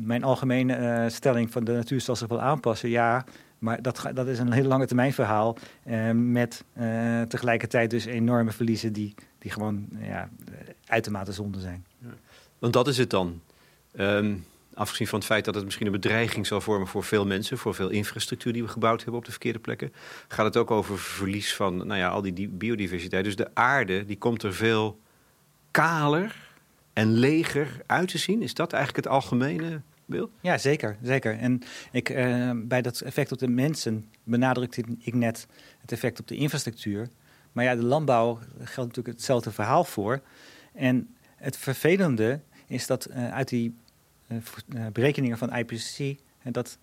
mijn 0.00 0.24
algemene 0.24 1.06
stelling 1.10 1.50
van 1.50 1.64
de 1.64 1.72
natuur 1.72 2.00
zal 2.00 2.16
zich 2.16 2.28
wel 2.28 2.40
aanpassen. 2.40 2.88
Ja, 2.88 3.24
maar 3.60 3.82
dat, 3.82 4.10
dat 4.14 4.26
is 4.26 4.38
een 4.38 4.52
hele 4.52 4.68
lange 4.68 4.86
termijn 4.86 5.12
verhaal. 5.12 5.56
Uh, 5.86 6.10
met 6.10 6.64
uh, 6.78 7.22
tegelijkertijd 7.22 7.90
dus 7.90 8.04
enorme 8.04 8.50
verliezen 8.50 8.92
die, 8.92 9.14
die 9.38 9.50
gewoon 9.50 9.88
ja, 10.00 10.28
uitermate 10.86 11.32
zonde 11.32 11.60
zijn. 11.60 11.86
Want 12.58 12.72
dat 12.72 12.88
is 12.88 12.98
het 12.98 13.10
dan. 13.10 13.40
Um, 13.96 14.44
afgezien 14.74 15.06
van 15.06 15.18
het 15.18 15.28
feit 15.28 15.44
dat 15.44 15.54
het 15.54 15.64
misschien 15.64 15.86
een 15.86 15.92
bedreiging 15.92 16.46
zal 16.46 16.60
vormen 16.60 16.88
voor 16.88 17.04
veel 17.04 17.26
mensen, 17.26 17.58
voor 17.58 17.74
veel 17.74 17.88
infrastructuur 17.88 18.52
die 18.52 18.62
we 18.62 18.68
gebouwd 18.68 19.00
hebben 19.00 19.18
op 19.18 19.24
de 19.24 19.30
verkeerde 19.30 19.58
plekken, 19.58 19.92
gaat 20.28 20.44
het 20.44 20.56
ook 20.56 20.70
over 20.70 20.98
verlies 20.98 21.54
van 21.54 21.76
nou 21.76 22.00
ja, 22.00 22.08
al 22.08 22.22
die 22.22 22.48
biodiversiteit. 22.48 23.24
Dus 23.24 23.36
de 23.36 23.50
aarde 23.54 24.04
die 24.04 24.18
komt 24.18 24.42
er 24.42 24.54
veel 24.54 25.00
kaler 25.70 26.36
en 26.92 27.12
leger 27.12 27.82
uit 27.86 28.08
te 28.08 28.18
zien. 28.18 28.42
Is 28.42 28.54
dat 28.54 28.72
eigenlijk 28.72 29.04
het 29.04 29.14
algemene 29.14 29.80
Ja, 30.40 30.58
zeker. 30.58 30.96
zeker. 31.02 31.38
En 31.38 31.62
ik, 31.92 32.08
uh, 32.08 32.50
bij 32.54 32.82
dat 32.82 33.00
effect 33.00 33.32
op 33.32 33.38
de 33.38 33.48
mensen 33.48 34.10
benadrukte 34.24 34.84
ik 34.98 35.14
net 35.14 35.46
het 35.80 35.92
effect 35.92 36.20
op 36.20 36.26
de 36.26 36.36
infrastructuur. 36.36 37.08
Maar 37.52 37.64
ja, 37.64 37.74
de 37.74 37.84
landbouw 37.84 38.38
geldt 38.58 38.88
natuurlijk 38.88 39.16
hetzelfde 39.16 39.50
verhaal 39.50 39.84
voor. 39.84 40.20
En 40.72 41.14
het 41.36 41.56
vervelende 41.56 42.40
is 42.66 42.86
dat 42.86 43.10
uh, 43.10 43.32
uit 43.32 43.48
die 43.48 43.74
uh, 44.28 44.86
berekeningen 44.92 45.38
van 45.38 45.56
IPCC, 45.56 46.18
en 46.42 46.52
dat 46.52 46.78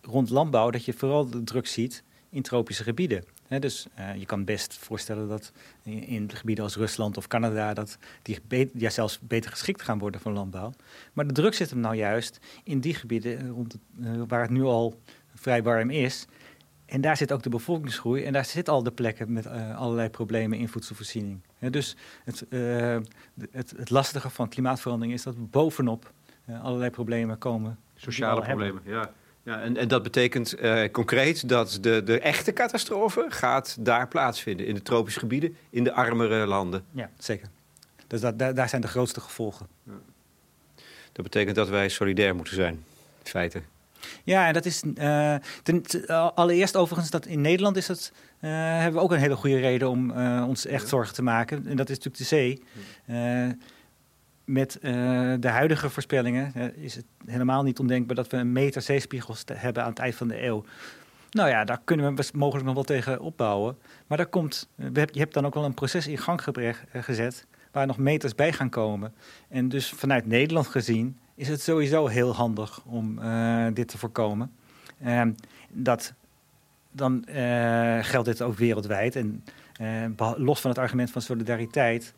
rond 0.00 0.30
landbouw, 0.30 0.70
dat 0.70 0.84
je 0.84 0.92
vooral 0.92 1.30
de 1.30 1.44
druk 1.44 1.66
ziet 1.66 2.02
in 2.30 2.42
tropische 2.42 2.82
gebieden. 2.82 3.24
dus 3.48 3.86
je 4.16 4.26
kan 4.26 4.44
best 4.44 4.74
voorstellen 4.74 5.28
dat 5.28 5.52
in, 5.82 6.06
in, 6.06 6.30
gebieden 6.34 6.64
als 6.64 6.76
Rusland 6.76 7.16
of 7.16 7.26
Canada... 7.26 7.74
dat 7.74 7.98
die 8.22 8.70
ja, 8.74 8.90
zelfs 8.90 9.18
beter 9.20 9.50
geschikt 9.50 9.82
gaan 9.82 9.98
worden 9.98 10.20
voor 10.20 10.32
landbouw. 10.32 10.72
Maar 11.12 11.26
de 11.26 11.32
druk 11.32 11.54
zit 11.54 11.70
hem 11.70 11.80
nou 11.80 11.94
juist 11.94 12.38
in 12.64 12.80
die 12.80 12.94
gebieden 12.94 13.48
rond 13.48 13.72
het, 13.72 13.82
waar 14.28 14.40
het 14.40 14.50
nu 14.50 14.62
al 14.62 15.00
vrij 15.34 15.62
warm 15.62 15.90
is... 15.90 16.26
En 16.86 17.00
daar 17.00 17.16
zit 17.16 17.32
ook 17.32 17.42
de 17.42 17.48
bevolkingsgroei 17.48 18.24
en 18.24 18.32
daar 18.32 18.44
zitten 18.44 18.74
al 18.74 18.82
de 18.82 18.90
plekken 18.90 19.32
met 19.32 19.46
uh, 19.46 19.78
allerlei 19.78 20.08
problemen 20.08 20.58
in 20.58 20.68
voedselvoorziening. 20.68 21.40
dus 21.58 21.96
het, 22.24 22.46
uh, 22.48 22.96
het, 23.50 23.74
het, 23.76 23.90
lastige 23.90 24.30
van 24.30 24.48
klimaatverandering 24.48 25.14
is 25.14 25.22
dat 25.22 25.50
bovenop 25.50 26.12
uh, 26.48 26.64
allerlei 26.64 26.90
problemen 26.90 27.38
komen. 27.38 27.78
Sociale 27.94 28.40
problemen, 28.40 28.82
ja. 28.84 29.10
Ja 29.46 29.60
en, 29.60 29.76
en 29.76 29.88
dat 29.88 30.02
betekent 30.02 30.54
concreet 30.92 31.48
dat 31.48 31.78
de, 31.80 32.02
de 32.02 32.20
echte 32.20 32.52
catastrofe 32.52 33.26
gaat 33.28 33.76
daar 33.80 34.08
plaatsvinden. 34.08 34.66
In 34.66 34.74
de 34.74 34.82
tropische 34.82 35.18
gebieden, 35.18 35.56
in 35.70 35.84
de 35.84 35.92
armere 35.92 36.46
landen. 36.46 36.84
Ja, 36.90 37.10
zeker. 37.18 37.48
Dus 38.06 38.20
dat, 38.20 38.38
daar, 38.38 38.54
daar 38.54 38.68
zijn 38.68 38.80
de 38.80 38.88
grootste 38.88 39.20
gevolgen. 39.20 39.66
Ja. 39.82 39.92
Dat 41.12 41.24
betekent 41.24 41.56
dat 41.56 41.68
wij 41.68 41.88
solidair 41.88 42.34
moeten 42.34 42.54
zijn, 42.54 42.74
in 43.22 43.30
feite. 43.30 43.62
Ja, 44.24 44.46
en 44.46 44.52
dat 44.52 44.64
is 44.64 44.82
uh, 44.82 45.34
ten, 45.62 46.06
allereerst 46.34 46.76
overigens 46.76 47.10
dat 47.10 47.26
in 47.26 47.40
Nederland 47.40 47.76
is 47.76 47.88
het, 47.88 48.12
uh, 48.40 48.50
hebben 48.50 48.92
we 48.92 49.00
ook 49.00 49.12
een 49.12 49.18
hele 49.18 49.36
goede 49.36 49.58
reden 49.58 49.88
om 49.88 50.10
uh, 50.10 50.44
ons 50.48 50.66
echt 50.66 50.88
zorgen 50.88 51.14
te 51.14 51.22
maken. 51.22 51.66
En 51.66 51.76
dat 51.76 51.90
is 51.90 51.96
natuurlijk 51.96 52.16
de 52.16 52.24
zee. 52.24 52.62
Met 54.46 54.78
de 55.40 55.48
huidige 55.48 55.90
voorspellingen 55.90 56.74
is 56.76 56.94
het 56.94 57.04
helemaal 57.26 57.62
niet 57.62 57.78
ondenkbaar 57.78 58.16
dat 58.16 58.30
we 58.30 58.36
een 58.36 58.52
meter 58.52 58.82
zeespiegels 58.82 59.44
hebben 59.52 59.82
aan 59.82 59.88
het 59.88 59.98
eind 59.98 60.14
van 60.14 60.28
de 60.28 60.42
eeuw. 60.42 60.64
Nou 61.30 61.48
ja, 61.48 61.64
daar 61.64 61.80
kunnen 61.84 62.14
we 62.14 62.28
mogelijk 62.32 62.66
nog 62.66 62.74
wel 62.74 62.84
tegen 62.84 63.20
opbouwen. 63.20 63.78
Maar 64.06 64.18
daar 64.18 64.26
komt, 64.26 64.68
je 64.76 65.08
hebt 65.12 65.34
dan 65.34 65.46
ook 65.46 65.54
wel 65.54 65.64
een 65.64 65.74
proces 65.74 66.06
in 66.06 66.18
gang 66.18 66.42
gezet 66.92 67.46
waar 67.70 67.86
nog 67.86 67.98
meters 67.98 68.34
bij 68.34 68.52
gaan 68.52 68.70
komen. 68.70 69.14
En 69.48 69.68
dus 69.68 69.90
vanuit 69.90 70.26
Nederland 70.26 70.66
gezien 70.66 71.18
is 71.34 71.48
het 71.48 71.60
sowieso 71.60 72.06
heel 72.06 72.34
handig 72.34 72.82
om 72.84 73.20
dit 73.74 73.88
te 73.88 73.98
voorkomen. 73.98 74.52
Uh, 75.04 75.22
dat, 75.68 76.12
dan 76.90 77.24
geldt 78.02 78.24
dit 78.24 78.42
ook 78.42 78.56
wereldwijd. 78.56 79.16
En 79.16 79.44
eh, 79.76 80.32
los 80.36 80.60
van 80.60 80.70
het 80.70 80.78
argument 80.78 81.10
van 81.10 81.22
solidariteit, 81.22 82.14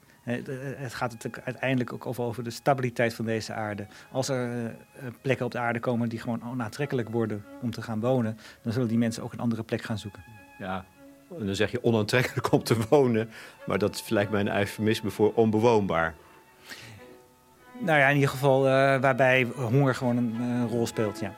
het 0.77 0.95
gaat 0.95 1.17
uiteindelijk 1.45 1.93
ook 1.93 2.07
over, 2.07 2.25
over 2.25 2.45
de 2.45 2.51
stabiliteit 2.51 3.15
van 3.15 3.25
deze 3.25 3.53
aarde. 3.53 3.87
Als 4.13 4.29
er 4.29 4.75
plekken 5.23 5.47
op 5.47 5.53
de 5.53 5.59
aarde 5.59 5.81
komen 5.81 6.09
die 6.09 6.21
gewoon 6.21 6.43
onaantrekkelijk 6.51 7.09
worden 7.09 7.45
om 7.63 7.71
te 7.71 7.83
gaan 7.83 8.01
wonen, 8.01 8.39
dan 8.63 8.73
zullen 8.73 8.89
die 8.89 8.99
mensen 8.99 9.23
ook 9.23 9.33
een 9.33 9.41
andere 9.41 9.63
plek 9.63 9.83
gaan 9.83 9.99
zoeken. 9.99 10.23
Ja, 10.59 10.85
en 11.39 11.47
dan 11.47 11.55
zeg 11.55 11.71
je 11.71 11.85
onaantrekkelijk 11.85 12.53
om 12.53 12.63
te 12.63 12.77
wonen, 12.89 13.31
maar 13.67 13.79
dat 13.79 14.05
lijkt 14.09 14.31
mij 14.31 14.41
een 14.41 14.57
eufemisme 14.57 15.11
voor 15.11 15.33
onbewoonbaar. 15.35 16.15
Nou 17.79 17.99
ja, 17.99 18.09
in 18.09 18.15
ieder 18.15 18.31
geval 18.31 18.67
uh, 18.67 18.71
waarbij 19.01 19.43
honger 19.57 19.95
gewoon 19.95 20.17
een 20.17 20.37
uh, 20.41 20.71
rol 20.71 20.87
speelt, 20.87 21.21
ja. 21.21 21.35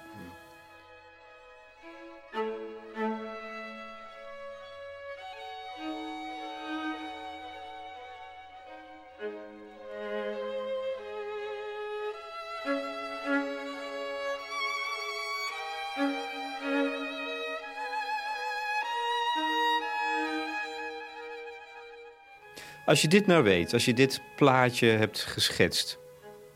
Als 22.90 23.02
je 23.02 23.08
dit 23.08 23.26
nou 23.26 23.42
weet, 23.42 23.72
als 23.72 23.84
je 23.84 23.94
dit 23.94 24.20
plaatje 24.36 24.86
hebt 24.86 25.20
geschetst, 25.20 25.98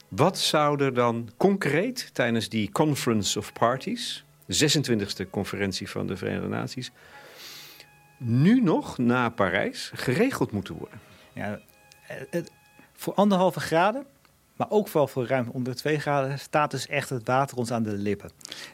wat 0.08 0.38
zou 0.38 0.84
er 0.84 0.94
dan 0.94 1.30
concreet 1.36 2.10
tijdens 2.12 2.48
die 2.48 2.72
Conference 2.72 3.38
of 3.38 3.52
Parties, 3.52 4.24
de 4.46 4.82
26e 5.24 5.30
conferentie 5.30 5.90
van 5.90 6.06
de 6.06 6.16
Verenigde 6.16 6.48
Naties, 6.48 6.90
nu 8.16 8.60
nog 8.60 8.98
na 8.98 9.28
Parijs 9.28 9.90
geregeld 9.94 10.52
moeten 10.52 10.74
worden? 10.74 11.00
Ja, 11.32 11.60
voor 12.92 13.14
anderhalve 13.14 13.60
graden, 13.60 14.06
maar 14.56 14.70
ook 14.70 14.88
wel 14.88 15.08
voor 15.08 15.26
ruim 15.26 15.48
onder 15.48 15.74
2 15.74 15.98
graden, 16.00 16.38
staat 16.38 16.70
dus 16.70 16.86
echt 16.86 17.10
het 17.10 17.26
water 17.26 17.56
ons 17.56 17.70
aan 17.70 17.82
de 17.82 17.96
lippen. 17.96 18.30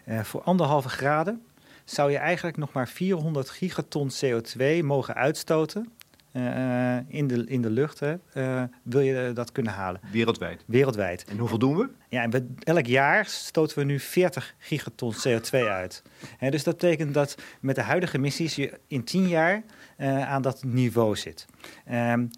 Uh, 0.07 0.21
voor 0.21 0.43
anderhalve 0.43 0.89
graden 0.89 1.45
zou 1.85 2.11
je 2.11 2.19
eigenlijk 2.19 2.57
nog 2.57 2.73
maar 2.73 2.89
400 2.89 3.51
gigaton 3.51 4.11
CO2 4.11 4.85
mogen 4.85 5.15
uitstoten 5.15 5.93
uh, 6.33 6.97
in, 7.09 7.27
de, 7.27 7.45
in 7.47 7.63
de 7.63 7.71
lucht, 7.71 8.03
uh, 8.03 8.63
wil 8.83 9.01
je 9.01 9.33
dat 9.35 9.53
kunnen 9.53 9.73
halen. 9.73 10.01
Wereldwijd? 10.13 10.65
Wereldwijd. 10.67 11.25
En 11.25 11.39
hoeveel 11.39 11.59
doen 11.59 11.77
we? 11.77 11.89
Ja, 12.09 12.29
we, 12.29 12.47
elk 12.59 12.87
jaar 12.87 13.27
stoten 13.27 13.79
we 13.79 13.85
nu 13.85 14.01
40 14.01 14.55
gigaton 14.59 15.15
CO2 15.15 15.59
uit. 15.69 16.03
Dus 16.51 16.65
dat 16.65 16.79
betekent 16.79 17.15
dat 17.15 17.37
met 17.61 17.75
de 17.75 17.83
huidige 17.83 18.17
emissies 18.17 18.57
je 18.57 18.79
in 18.87 19.05
10 19.05 19.29
jaar 19.29 19.63
uh, 19.99 20.29
aan 20.29 20.43
dat 20.43 20.65
niveau 20.65 21.17
zit. 21.17 21.47
Um, 21.93 22.31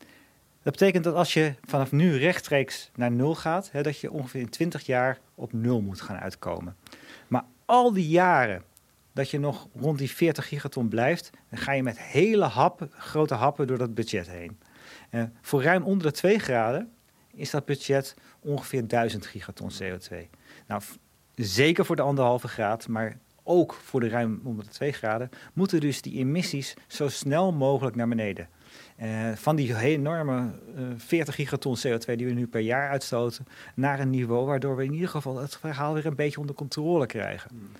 dat 0.62 0.72
betekent 0.72 1.04
dat 1.04 1.14
als 1.14 1.32
je 1.32 1.54
vanaf 1.64 1.92
nu 1.92 2.16
rechtstreeks 2.16 2.90
naar 2.94 3.10
nul 3.10 3.34
gaat, 3.34 3.68
hè, 3.72 3.82
dat 3.82 3.98
je 3.98 4.10
ongeveer 4.10 4.40
in 4.40 4.48
20 4.48 4.86
jaar 4.86 5.18
op 5.34 5.52
nul 5.52 5.80
moet 5.80 6.00
gaan 6.00 6.18
uitkomen. 6.18 6.76
Maar 7.28 7.44
al 7.64 7.92
die 7.92 8.08
jaren 8.08 8.62
dat 9.12 9.30
je 9.30 9.38
nog 9.38 9.68
rond 9.74 9.98
die 9.98 10.10
40 10.10 10.48
gigaton 10.48 10.88
blijft, 10.88 11.30
dan 11.50 11.58
ga 11.58 11.72
je 11.72 11.82
met 11.82 11.98
hele 12.00 12.44
happen, 12.44 12.90
grote 12.92 13.34
happen 13.34 13.66
door 13.66 13.78
dat 13.78 13.94
budget 13.94 14.30
heen. 14.30 14.58
Uh, 15.10 15.22
voor 15.40 15.62
ruim 15.62 15.82
onder 15.82 16.06
de 16.06 16.12
2 16.12 16.38
graden 16.38 16.92
is 17.34 17.50
dat 17.50 17.64
budget 17.64 18.14
ongeveer 18.40 18.88
1000 18.88 19.26
gigaton 19.26 19.70
CO2. 19.82 20.16
Nou, 20.66 20.82
zeker 21.34 21.84
voor 21.84 21.96
de 21.96 22.02
anderhalve 22.02 22.48
graad, 22.48 22.88
maar 22.88 23.18
ook 23.42 23.74
voor 23.74 24.00
de 24.00 24.08
ruim 24.08 24.40
onder 24.44 24.64
de 24.64 24.70
2 24.70 24.92
graden, 24.92 25.30
moeten 25.52 25.80
dus 25.80 26.02
die 26.02 26.18
emissies 26.18 26.74
zo 26.86 27.08
snel 27.08 27.52
mogelijk 27.52 27.96
naar 27.96 28.08
beneden. 28.08 28.48
Uh, 29.02 29.32
van 29.34 29.56
die 29.56 29.78
enorme 29.78 30.50
uh, 30.76 30.90
eh, 30.90 30.94
40 30.96 31.34
gigaton 31.34 31.76
CO2 31.76 32.14
die 32.16 32.26
we 32.26 32.32
nu 32.32 32.46
per 32.46 32.60
jaar 32.60 32.90
uitstoten, 32.90 33.46
naar 33.74 34.00
een 34.00 34.10
niveau 34.10 34.46
waardoor 34.46 34.76
we 34.76 34.84
in 34.84 34.92
ieder 34.92 35.08
geval 35.08 35.36
het 35.36 35.56
verhaal 35.56 35.94
weer 35.94 36.06
een 36.06 36.14
beetje 36.16 36.40
onder 36.40 36.54
controle 36.54 37.06
krijgen. 37.06 37.50
Hmm. 37.50 37.70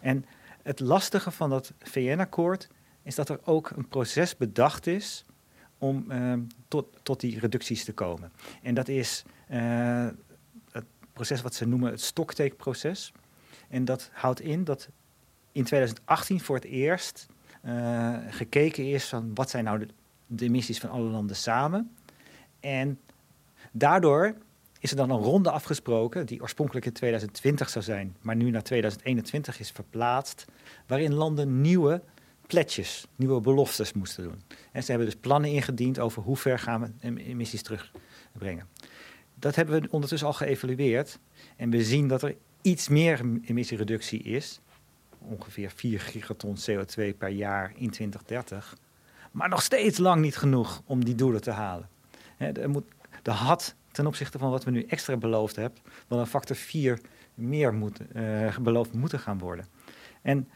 En 0.00 0.24
het 0.62 0.80
lastige 0.80 1.30
van 1.30 1.50
dat 1.50 1.72
VN-akkoord 1.78 2.68
is 3.02 3.14
dat 3.14 3.28
er 3.28 3.40
ook 3.44 3.70
een 3.70 3.88
proces 3.88 4.36
bedacht 4.36 4.86
is 4.86 5.24
om 5.78 6.04
uh, 6.08 6.34
tot, 6.68 6.86
tot 7.02 7.20
die 7.20 7.38
reducties 7.38 7.84
te 7.84 7.92
komen. 7.92 8.32
En 8.62 8.74
dat 8.74 8.88
is 8.88 9.22
uh, 9.50 10.08
het 10.70 10.84
proces 11.12 11.42
wat 11.42 11.54
ze 11.54 11.66
noemen 11.66 11.90
het 11.90 12.00
stocktake-proces. 12.00 13.12
En 13.68 13.84
dat 13.84 14.10
houdt 14.12 14.40
in 14.40 14.64
dat 14.64 14.88
in 15.52 15.64
2018 15.64 16.40
voor 16.40 16.56
het 16.56 16.64
eerst 16.64 17.26
uh, 17.64 18.16
gekeken 18.28 18.90
is 18.90 19.08
van 19.08 19.34
wat 19.34 19.50
zijn 19.50 19.64
nou 19.64 19.86
de 20.26 20.44
emissies 20.44 20.78
van 20.78 20.90
alle 20.90 21.10
landen 21.10 21.36
samen. 21.36 21.96
En 22.60 23.00
daardoor 23.72 24.34
is 24.80 24.90
er 24.90 24.96
dan 24.96 25.10
een 25.10 25.22
ronde 25.22 25.50
afgesproken, 25.50 26.26
die 26.26 26.40
oorspronkelijk 26.40 26.86
in 26.86 26.92
2020 26.92 27.68
zou 27.68 27.84
zijn, 27.84 28.16
maar 28.20 28.36
nu 28.36 28.50
naar 28.50 28.62
2021 28.62 29.60
is 29.60 29.70
verplaatst, 29.70 30.44
waarin 30.86 31.14
landen 31.14 31.60
nieuwe 31.60 32.02
pledges, 32.46 33.06
nieuwe 33.16 33.40
beloftes 33.40 33.92
moesten 33.92 34.22
doen. 34.22 34.42
En 34.72 34.82
ze 34.82 34.90
hebben 34.90 35.08
dus 35.10 35.20
plannen 35.20 35.50
ingediend 35.50 35.98
over 35.98 36.22
hoe 36.22 36.36
ver 36.36 36.58
gaan 36.58 36.80
we 36.80 37.10
emissies 37.20 37.62
terugbrengen. 37.62 38.68
Dat 39.34 39.54
hebben 39.54 39.82
we 39.82 39.88
ondertussen 39.90 40.28
al 40.28 40.34
geëvalueerd 40.34 41.18
en 41.56 41.70
we 41.70 41.84
zien 41.84 42.08
dat 42.08 42.22
er 42.22 42.36
iets 42.62 42.88
meer 42.88 43.20
emissiereductie 43.44 44.22
is, 44.22 44.60
ongeveer 45.18 45.70
4 45.74 46.00
gigaton 46.00 46.56
CO2 46.70 47.16
per 47.18 47.28
jaar 47.28 47.72
in 47.76 47.90
2030, 47.90 48.76
maar 49.30 49.48
nog 49.48 49.62
steeds 49.62 49.98
lang 49.98 50.20
niet 50.20 50.36
genoeg 50.36 50.82
om 50.86 51.04
die 51.04 51.14
doelen 51.14 51.40
te 51.40 51.50
halen. 51.50 51.88
er 52.36 52.70
moet, 52.70 52.84
er 53.22 53.32
had 53.32 53.74
ten 53.92 54.06
opzichte 54.06 54.38
van 54.38 54.50
wat 54.50 54.64
we 54.64 54.70
nu 54.70 54.82
extra 54.82 55.16
beloofd 55.16 55.56
hebben, 55.56 55.80
wel 56.08 56.18
een 56.18 56.26
factor 56.26 56.56
4 56.56 57.00
meer 57.34 57.74
moet, 57.74 58.00
uh, 58.16 58.58
beloofd 58.58 58.92
moeten 58.92 59.18
gaan 59.18 59.38
worden. 59.38 59.66
En 60.22 60.48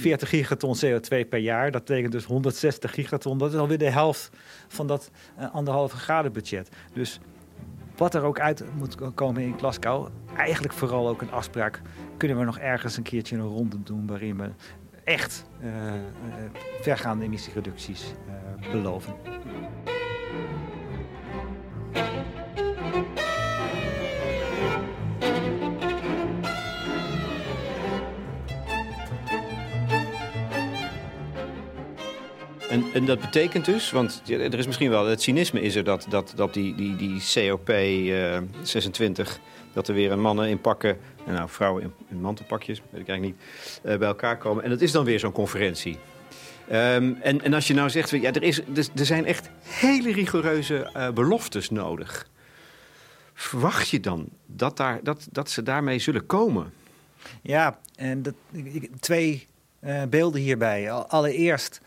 40 0.00 0.28
gigaton 0.28 0.76
CO2 0.84 1.28
per 1.28 1.38
jaar. 1.38 1.70
Dat 1.70 1.84
betekent 1.84 2.12
dus 2.12 2.24
160 2.24 2.94
gigaton. 2.94 3.38
Dat 3.38 3.52
is 3.52 3.58
alweer 3.58 3.78
de 3.78 3.90
helft 3.90 4.30
van 4.68 4.86
dat 4.86 5.10
uh, 5.38 5.54
anderhalve 5.54 5.96
graden 5.96 6.32
budget. 6.32 6.68
Dus 6.92 7.20
wat 7.96 8.14
er 8.14 8.22
ook 8.22 8.40
uit 8.40 8.64
moet 8.76 9.14
komen 9.14 9.42
in 9.42 9.58
Glasgow, 9.58 10.08
eigenlijk 10.36 10.74
vooral 10.74 11.08
ook 11.08 11.22
een 11.22 11.32
afspraak. 11.32 11.80
Kunnen 12.16 12.38
we 12.38 12.44
nog 12.44 12.58
ergens 12.58 12.96
een 12.96 13.02
keertje 13.02 13.36
een 13.36 13.42
ronde 13.42 13.82
doen 13.82 14.06
waarin 14.06 14.36
we 14.36 14.50
echt 15.04 15.44
uh, 15.62 15.66
uh, 15.66 15.94
vergaande 16.80 17.24
emissiereducties 17.24 18.04
beloven? 18.72 19.14
En, 32.74 32.84
en 32.92 33.04
dat 33.04 33.20
betekent 33.20 33.64
dus, 33.64 33.90
want 33.90 34.22
er 34.26 34.58
is 34.58 34.66
misschien 34.66 34.90
wel, 34.90 35.06
het 35.06 35.22
cynisme 35.22 35.60
is 35.60 35.74
er 35.74 35.84
dat, 35.84 36.06
dat, 36.08 36.32
dat 36.36 36.54
die, 36.54 36.74
die, 36.74 36.96
die 36.96 37.22
COP 37.34 37.70
uh, 37.70 38.38
26, 38.62 39.38
dat 39.72 39.88
er 39.88 39.94
weer 39.94 40.12
een 40.12 40.20
mannen 40.20 40.48
in 40.48 40.60
pakken, 40.60 40.98
nou 41.26 41.48
vrouwen 41.48 41.82
in, 41.82 41.92
in 42.10 42.20
mantelpakjes, 42.20 42.82
weet 42.90 43.00
ik 43.00 43.08
eigenlijk 43.08 43.38
niet, 43.38 43.90
uh, 43.92 43.98
bij 43.98 44.08
elkaar 44.08 44.38
komen. 44.38 44.64
En 44.64 44.70
dat 44.70 44.80
is 44.80 44.92
dan 44.92 45.04
weer 45.04 45.18
zo'n 45.18 45.32
conferentie. 45.32 45.98
Um, 46.72 47.18
en, 47.22 47.42
en 47.42 47.54
als 47.54 47.66
je 47.66 47.74
nou 47.74 47.90
zegt, 47.90 48.10
ja, 48.10 48.32
er, 48.32 48.42
is, 48.42 48.58
er, 48.58 48.86
er 48.94 49.06
zijn 49.06 49.26
echt 49.26 49.50
hele 49.62 50.12
rigoureuze 50.12 50.90
uh, 50.96 51.10
beloftes 51.10 51.70
nodig. 51.70 52.28
Verwacht 53.34 53.88
je 53.88 54.00
dan 54.00 54.28
dat, 54.46 54.76
daar, 54.76 55.00
dat, 55.02 55.26
dat 55.30 55.50
ze 55.50 55.62
daarmee 55.62 55.98
zullen 55.98 56.26
komen? 56.26 56.72
Ja, 57.42 57.78
en 57.96 58.22
dat, 58.22 58.34
twee 59.00 59.46
uh, 59.80 60.02
beelden 60.02 60.40
hierbij. 60.40 60.92
Allereerst 60.92 61.80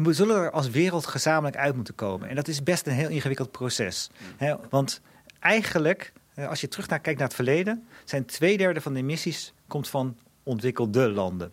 we 0.00 0.12
zullen 0.12 0.36
er 0.36 0.50
als 0.50 0.70
wereld 0.70 1.06
gezamenlijk 1.06 1.56
uit 1.56 1.74
moeten 1.74 1.94
komen. 1.94 2.28
En 2.28 2.34
dat 2.34 2.48
is 2.48 2.62
best 2.62 2.86
een 2.86 2.92
heel 2.92 3.08
ingewikkeld 3.08 3.50
proces. 3.50 4.10
Hè? 4.36 4.54
Want 4.70 5.00
eigenlijk, 5.38 6.12
eh, 6.34 6.48
als 6.48 6.60
je 6.60 6.68
terug 6.68 6.88
naar, 6.88 7.00
kijkt 7.00 7.18
naar 7.18 7.28
het 7.28 7.36
verleden, 7.36 7.86
zijn 8.04 8.24
twee 8.24 8.56
derde 8.56 8.80
van 8.80 8.92
de 8.92 8.98
emissies 8.98 9.54
komt 9.66 9.88
van 9.88 10.16
ontwikkelde 10.42 11.10
landen. 11.10 11.52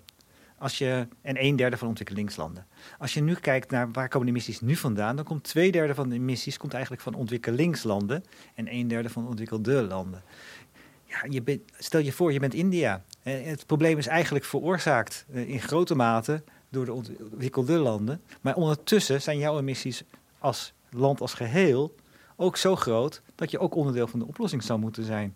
Als 0.58 0.78
je, 0.78 1.08
en 1.22 1.44
een 1.44 1.56
derde 1.56 1.78
van 1.78 1.88
ontwikkelingslanden. 1.88 2.68
Als 2.98 3.14
je 3.14 3.22
nu 3.22 3.34
kijkt 3.34 3.72
naar 3.72 3.92
waar 3.92 4.08
komen 4.08 4.28
de 4.28 4.34
emissies 4.34 4.62
nu 4.62 4.76
vandaan, 4.76 5.16
dan 5.16 5.26
komt 5.26 5.44
twee 5.44 5.72
derde 5.72 5.96
van 5.96 6.10
de 6.10 6.16
emissies 6.16 6.58
komt 6.58 6.74
eigenlijk 6.74 7.04
van 7.04 7.14
ontwikkelingslanden 7.14 8.24
en 8.56 8.74
een 8.74 8.88
derde 8.88 9.10
van 9.10 9.28
ontwikkelde 9.28 9.82
landen. 9.82 10.24
Ja, 11.06 11.26
je 11.30 11.42
bent, 11.42 11.62
stel 11.78 12.00
je 12.00 12.12
voor, 12.12 12.34
je 12.34 12.40
bent 12.40 12.54
India. 12.54 13.04
Het 13.22 13.66
probleem 13.66 13.98
is 13.98 14.08
eigenlijk 14.08 14.46
veroorzaakt 14.46 15.26
eh, 15.34 15.50
in 15.50 15.62
grote 15.62 15.96
mate 15.96 16.44
door 16.70 16.86
de 16.86 16.94
ontwikkelde 16.94 17.78
landen. 17.78 18.22
Maar 18.42 18.56
ondertussen 18.56 19.22
zijn 19.22 19.38
jouw 19.38 19.60
emissies 19.60 20.04
als 20.40 20.74
land 20.90 21.22
als 21.22 21.34
geheel 21.34 21.96
ook 22.36 22.58
zo 22.58 22.76
groot 22.76 23.22
dat 23.36 23.52
je 23.52 23.60
ook 23.60 23.76
onderdeel 23.76 24.08
van 24.08 24.20
de 24.20 24.26
oplossing 24.26 24.64
zou 24.64 24.80
moeten 24.80 25.04
zijn. 25.04 25.36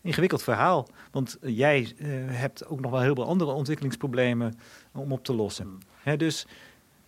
Ingewikkeld 0.00 0.42
verhaal, 0.42 0.88
want 1.10 1.38
jij 1.40 1.92
uh, 1.96 2.08
hebt 2.26 2.66
ook 2.66 2.80
nog 2.80 2.90
wel 2.90 3.00
heel 3.00 3.14
veel 3.14 3.26
andere 3.26 3.50
ontwikkelingsproblemen 3.50 4.54
om 4.92 5.12
op 5.12 5.24
te 5.24 5.34
lossen. 5.34 5.78
Dus 6.16 6.46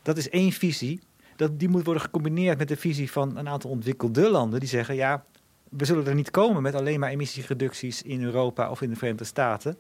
dat 0.03 0.17
is 0.17 0.29
één 0.29 0.53
visie. 0.53 1.01
Dat, 1.37 1.59
die 1.59 1.69
moet 1.69 1.85
worden 1.85 2.03
gecombineerd 2.03 2.59
met 2.59 2.69
de 2.69 2.77
visie 2.77 3.11
van 3.11 3.37
een 3.37 3.49
aantal 3.49 3.71
ontwikkelde 3.71 4.31
landen 4.31 4.61
die 4.61 4.69
zeggen: 4.69 4.95
ja, 4.95 5.25
we 5.69 5.85
zullen 5.85 6.07
er 6.07 6.15
niet 6.15 6.31
komen 6.31 6.63
met 6.63 6.75
alleen 6.75 7.01
maar 7.01 7.11
emissiereducties 7.11 8.03
in 8.03 8.23
Europa 8.23 8.71
of 8.71 8.83
in 8.83 8.91
de 8.91 8.97
Verenigde 8.97 9.25
Staten. 9.25 9.79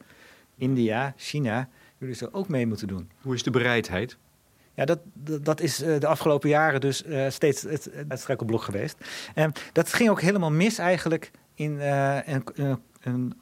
India, 0.57 1.15
China, 1.17 1.69
jullie 1.99 2.15
zullen 2.15 2.35
ook 2.35 2.49
mee 2.49 2.67
moeten 2.67 2.89
doen. 2.89 3.11
Hoe 3.21 3.35
is 3.35 3.43
de 3.43 3.51
bereidheid? 3.51 4.17
Ja, 4.75 4.85
dat, 4.85 4.99
dat, 5.43 5.61
is 5.61 5.83
uh, 5.83 6.01
de 6.01 6.07
afgelopen 6.07 6.49
jaren 6.49 6.81
dus 6.81 7.03
uh, 7.03 7.31
steeds 7.31 7.63
het, 7.63 7.91
het 8.09 8.21
struikelblok 8.21 8.63
geweest. 8.63 8.97
En 9.35 9.53
dat 9.73 9.93
ging 9.93 10.11
ook 10.11 10.21
helemaal 10.21 10.51
mis 10.51 10.79
eigenlijk 10.79 11.31
in 11.55 11.73
uh, 11.73 12.27
een, 12.27 12.45
een, 13.01 13.35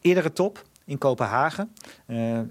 eerdere 0.00 0.32
top 0.32 0.62
in 0.84 0.98
Kopenhagen. 0.98 1.74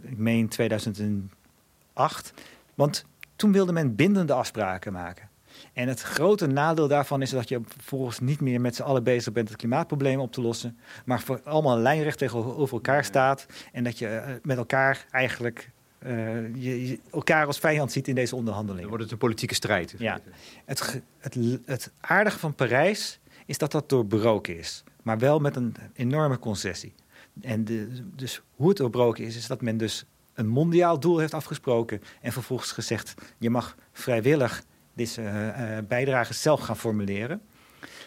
ik 0.01 0.17
meen 0.17 0.47
2008. 0.47 2.33
Want 2.75 3.05
toen 3.35 3.51
wilde 3.51 3.71
men 3.71 3.95
bindende 3.95 4.33
afspraken 4.33 4.93
maken. 4.93 5.29
En 5.73 5.87
het 5.87 6.01
grote 6.01 6.47
nadeel 6.47 6.87
daarvan 6.87 7.21
is 7.21 7.29
dat 7.29 7.49
je 7.49 7.61
vervolgens 7.67 8.19
niet 8.19 8.41
meer 8.41 8.61
met 8.61 8.75
z'n 8.75 8.81
allen 8.81 9.03
bezig 9.03 9.33
bent 9.33 9.49
het 9.49 9.57
klimaatprobleem 9.57 10.19
op 10.19 10.31
te 10.31 10.41
lossen, 10.41 10.77
maar 11.05 11.21
voor 11.21 11.41
allemaal 11.43 11.77
lijnrecht 11.77 12.17
tegenover 12.17 12.73
elkaar 12.73 13.03
staat 13.03 13.45
en 13.71 13.83
dat 13.83 13.97
je 13.97 14.07
eh, 14.07 14.33
met 14.41 14.57
elkaar 14.57 15.05
eigenlijk 15.11 15.71
uh, 16.05 16.55
je, 16.55 16.99
elkaar 17.11 17.45
als 17.45 17.59
vijand 17.59 17.91
ziet 17.91 18.07
in 18.07 18.15
deze 18.15 18.35
onderhandelingen. 18.35 18.81
Dan 18.81 18.89
wordt 18.89 19.03
het 19.03 19.13
een 19.13 19.27
politieke 19.27 19.53
strijd. 19.55 19.95
Ja. 19.97 20.19
Het, 20.65 21.01
het, 21.17 21.37
het 21.65 21.91
aardige 21.99 22.39
van 22.39 22.55
Parijs 22.55 23.19
is 23.45 23.57
dat 23.57 23.71
dat 23.71 23.89
doorbroken 23.89 24.57
is, 24.57 24.83
maar 25.03 25.17
wel 25.17 25.39
met 25.39 25.55
een 25.55 25.75
enorme 25.93 26.39
concessie. 26.39 26.93
En 27.41 27.65
de, 27.65 27.87
dus 28.15 28.41
hoe 28.55 28.67
het 28.67 28.77
doorbroken 28.77 29.23
is, 29.23 29.35
is 29.35 29.47
dat 29.47 29.61
men 29.61 29.77
dus 29.77 30.05
een 30.33 30.47
mondiaal 30.47 30.99
doel 30.99 31.17
heeft 31.17 31.33
afgesproken 31.33 32.01
en 32.21 32.31
vervolgens 32.31 32.71
gezegd: 32.71 33.13
je 33.37 33.49
mag 33.49 33.75
vrijwillig 33.91 34.63
deze 34.93 35.21
uh, 35.21 35.77
bijdrage 35.87 36.33
zelf 36.33 36.59
gaan 36.59 36.77
formuleren. 36.77 37.41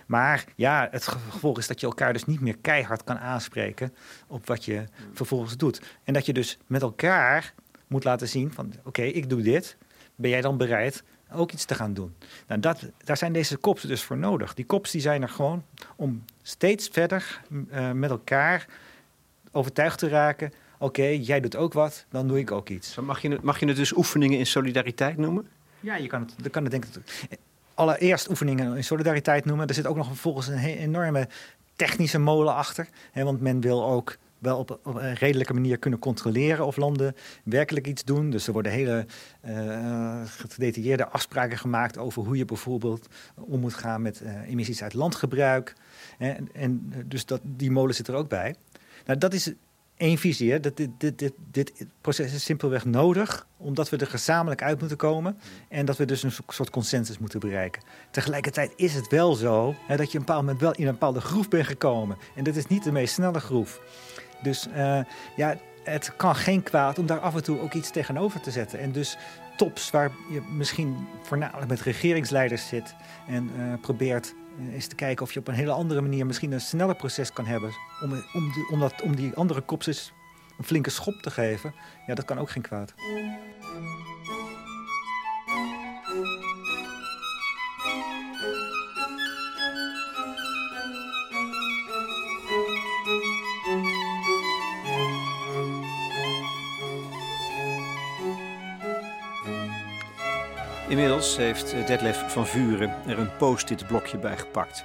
Maar 0.07 0.44
ja, 0.55 0.88
het 0.90 1.07
gevolg 1.07 1.59
is 1.59 1.66
dat 1.66 1.81
je 1.81 1.87
elkaar 1.87 2.12
dus 2.12 2.25
niet 2.25 2.40
meer 2.40 2.57
keihard 2.61 3.05
kan 3.05 3.18
aanspreken 3.18 3.94
op 4.27 4.46
wat 4.46 4.64
je 4.64 4.85
vervolgens 5.12 5.57
doet. 5.57 5.81
En 6.05 6.12
dat 6.12 6.27
je 6.27 6.33
dus 6.33 6.59
met 6.66 6.83
elkaar 6.83 7.55
moet 7.87 8.05
laten 8.05 8.29
zien 8.29 8.53
van 8.53 8.72
oké, 8.85 9.03
ik 9.03 9.29
doe 9.29 9.42
dit. 9.42 9.77
Ben 10.14 10.31
jij 10.31 10.40
dan 10.40 10.57
bereid 10.57 11.03
ook 11.33 11.53
iets 11.53 11.64
te 11.64 11.75
gaan 11.75 11.94
doen? 11.94 12.14
Nou, 12.46 12.61
dat, 12.61 12.90
daar 13.05 13.16
zijn 13.16 13.33
deze 13.33 13.57
kops 13.57 13.83
dus 13.83 14.03
voor 14.03 14.16
nodig. 14.16 14.55
Die 14.55 14.64
kops 14.64 14.90
die 14.90 15.01
zijn 15.01 15.22
er 15.22 15.29
gewoon 15.29 15.64
om 15.96 16.25
steeds 16.42 16.88
verder 16.92 17.40
uh, 17.51 17.92
met 17.92 18.11
elkaar 18.11 18.66
overtuigd 19.53 19.99
te 19.99 20.09
raken. 20.09 20.53
Oké, 20.79 21.05
jij 21.05 21.40
doet 21.40 21.57
ook 21.57 21.72
wat, 21.72 22.07
dan 22.11 22.29
doe 22.29 22.38
ik 22.38 22.51
ook 22.51 22.68
iets. 22.68 22.94
Mag 22.94 23.22
je, 23.22 23.38
mag 23.42 23.61
je 23.61 23.66
het 23.66 23.77
dus 23.77 23.96
oefeningen 23.96 24.38
in 24.38 24.46
solidariteit 24.46 25.16
noemen? 25.16 25.49
Ja, 25.80 25.96
je 25.96 26.06
kan 26.06 26.30
het, 26.36 26.50
kan 26.50 26.62
het 26.62 26.72
denk 26.72 26.84
ik 26.84 26.90
allereerst 27.74 28.28
oefeningen 28.30 28.76
in 28.76 28.84
solidariteit 28.84 29.44
noemen. 29.44 29.66
Er 29.66 29.74
zit 29.74 29.86
ook 29.86 29.96
nog 29.96 30.06
vervolgens 30.06 30.46
een 30.46 30.58
enorme 30.58 31.28
technische 31.76 32.18
molen 32.18 32.54
achter. 32.54 32.88
Hè, 33.12 33.24
want 33.24 33.40
men 33.40 33.60
wil 33.60 33.86
ook 33.86 34.16
wel 34.38 34.58
op, 34.58 34.80
een 34.84 35.14
redelijke 35.14 35.52
manier 35.52 35.78
kunnen 35.78 35.98
controleren 35.98 36.66
of 36.66 36.76
landen 36.76 37.16
werkelijk 37.44 37.86
iets 37.86 38.04
doen. 38.04 38.30
Dus 38.30 38.46
er 38.46 38.52
worden 38.52 38.72
hele 38.72 39.06
uh, 39.48 40.20
gedetailleerde 40.24 41.08
afspraken 41.08 41.58
gemaakt 41.58 41.98
over 41.98 42.22
hoe 42.22 42.36
je 42.36 42.44
bijvoorbeeld 42.44 43.08
om 43.34 43.60
moet 43.60 43.74
gaan 43.74 44.02
met 44.02 44.20
uh, 44.22 44.48
emissies 44.48 44.82
uit 44.82 44.94
landgebruik. 44.94 45.74
En, 46.18 46.48
en 46.52 46.92
dus 47.06 47.26
dat, 47.26 47.40
die 47.42 47.70
molen 47.70 47.94
zit 47.94 48.08
er 48.08 48.14
ook 48.14 48.28
bij. 48.28 48.54
Nou, 49.06 49.18
dat 49.18 49.32
is 49.32 49.52
één 49.96 50.18
visie. 50.18 50.52
Hè? 50.52 50.61
Dat 50.61 50.76
dit, 50.76 50.90
dit, 50.98 51.18
dit, 51.18 51.32
dit 51.50 51.87
proces 52.00 52.32
is 52.32 52.44
simpelweg 52.44 52.85
nodig, 52.85 53.46
omdat 53.56 53.88
we 53.88 53.96
er 53.96 54.06
gezamenlijk 54.06 54.62
uit 54.62 54.78
moeten 54.78 54.96
komen 54.96 55.38
en 55.68 55.87
dat 55.87 55.96
we 55.96 56.04
dus 56.04 56.22
een 56.22 56.32
soort 56.48 56.70
consensus 56.70 57.18
moeten 57.18 57.40
bereiken. 57.40 57.82
Tegelijkertijd 58.11 58.72
is 58.76 58.94
het 58.94 59.09
wel 59.09 59.35
zo 59.35 59.74
hè, 59.87 59.96
dat 59.96 60.12
je 60.12 60.18
een 60.18 60.24
bepaald 60.24 60.42
moment 60.42 60.61
wel 60.61 60.72
in 60.72 60.87
een 60.87 60.92
bepaalde 60.92 61.20
groef 61.20 61.48
bent 61.48 61.66
gekomen. 61.66 62.16
En 62.35 62.44
dat 62.44 62.56
is 62.56 62.66
niet 62.66 62.85
de 62.85 62.92
meest 62.92 63.14
snelle 63.14 63.40
groef. 63.40 63.80
Dus 64.42 64.66
uh, 64.76 65.00
ja, 65.37 65.56
het 65.85 66.16
kan 66.16 66.37
geen 66.37 66.62
kwaad 66.62 66.98
om 66.98 67.06
daar 67.06 67.20
af 67.20 67.35
en 67.35 67.42
toe 67.42 67.61
ook 67.61 67.72
iets 67.72 67.90
tegenover 67.90 68.40
te 68.40 68.50
zetten. 68.50 68.78
En 68.78 68.92
dus 68.92 69.16
tops 69.56 69.90
waar 69.90 70.11
je 70.30 70.42
misschien 70.50 71.06
voornamelijk 71.22 71.68
met 71.68 71.80
regeringsleiders 71.80 72.68
zit 72.68 72.94
en 73.28 73.50
uh, 73.56 73.72
probeert 73.80 74.35
is 74.58 74.82
eh, 74.84 74.88
te 74.88 74.94
kijken 74.94 75.24
of 75.24 75.32
je 75.32 75.40
op 75.40 75.48
een 75.48 75.54
hele 75.54 75.72
andere 75.72 76.00
manier 76.00 76.26
misschien 76.26 76.52
een 76.52 76.60
sneller 76.60 76.96
proces 76.96 77.32
kan 77.32 77.46
hebben. 77.46 77.70
Om, 78.02 78.12
om, 78.32 78.52
om, 78.70 78.80
dat, 78.80 79.02
om 79.02 79.16
die 79.16 79.34
andere 79.34 79.60
kopjes 79.60 80.12
een 80.58 80.64
flinke 80.64 80.90
schop 80.90 81.14
te 81.14 81.30
geven. 81.30 81.74
Ja, 82.06 82.14
dat 82.14 82.24
kan 82.24 82.38
ook 82.38 82.50
geen 82.50 82.62
kwaad. 82.62 82.94
Inmiddels 100.96 101.37
heeft 101.37 101.87
Detlef 101.87 102.32
van 102.32 102.46
Vuren 102.46 102.94
er 103.06 103.18
een 103.18 103.37
post-it 103.37 103.87
blokje 103.87 104.18
bij 104.18 104.38
gepakt. 104.38 104.85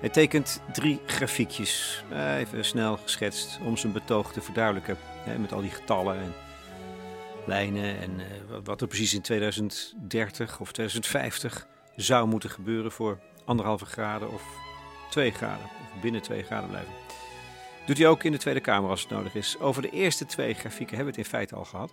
Hij 0.00 0.08
tekent 0.08 0.62
drie 0.72 1.00
grafiekjes, 1.06 2.04
even 2.36 2.64
snel 2.64 2.96
geschetst, 2.96 3.58
om 3.64 3.76
zijn 3.76 3.92
betoog 3.92 4.32
te 4.32 4.40
verduidelijken. 4.40 4.96
Met 5.40 5.52
al 5.52 5.60
die 5.60 5.70
getallen 5.70 6.16
en 6.16 6.34
lijnen 7.46 7.98
en 7.98 8.20
eh, 8.20 8.56
wat 8.64 8.80
er 8.80 8.86
precies 8.86 9.14
in 9.14 9.20
2030 9.20 10.60
of 10.60 10.72
2050 10.72 11.66
zou 11.96 12.28
moeten 12.28 12.50
gebeuren 12.50 12.92
voor 12.92 13.18
anderhalve 13.44 13.86
graden 13.86 14.32
of 14.32 14.42
twee 15.10 15.30
graden, 15.30 15.64
of 15.64 16.00
binnen 16.00 16.22
twee 16.22 16.42
graden 16.42 16.68
blijven. 16.68 16.92
Doet 17.86 17.98
hij 17.98 18.08
ook 18.08 18.24
in 18.24 18.32
de 18.32 18.38
Tweede 18.38 18.60
Kamer 18.60 18.90
als 18.90 19.00
het 19.00 19.10
nodig 19.10 19.34
is. 19.34 19.58
Over 19.58 19.82
de 19.82 19.90
eerste 19.90 20.26
twee 20.26 20.54
grafieken 20.54 20.96
hebben 20.96 21.14
we 21.14 21.20
het 21.20 21.28
in 21.28 21.36
feite 21.36 21.54
al 21.54 21.64
gehad. 21.64 21.92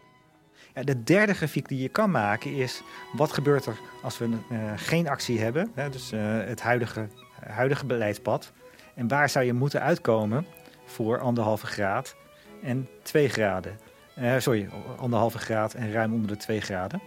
Ja, 0.74 0.84
de 0.84 1.04
derde 1.04 1.34
grafiek 1.34 1.68
die 1.68 1.82
je 1.82 1.90
kan 1.90 2.12
maken 2.12 2.54
is 2.54 2.82
wat 3.14 3.32
gebeurt 3.32 3.66
er 3.66 3.80
als 4.02 4.18
we 4.18 4.28
uh, 4.28 4.72
geen 4.76 5.10
actie 5.10 5.40
hebben, 5.40 5.72
hè, 5.74 5.90
dus 5.90 6.14
uh, 6.14 6.20
het 6.38 6.62
huidige, 6.62 7.08
huidige 7.40 7.86
beleidspad. 7.86 8.52
En 8.96 9.08
waar 9.08 9.30
zou 9.30 9.46
je 9.46 9.54
moeten 9.54 9.82
uitkomen 9.82 10.46
voor 10.86 11.20
anderhalve 11.20 11.66
graad 11.66 12.16
en 12.64 12.90
twee 13.04 13.30
graden. 13.30 13.80
Uh, 14.20 14.36
sorry, 14.38 14.70
anderhalve 14.98 15.38
graad 15.38 15.74
en 15.74 15.92
ruim 15.92 16.14
onder 16.14 16.28
de 16.28 16.38
twee 16.38 16.62
graden. 16.62 17.02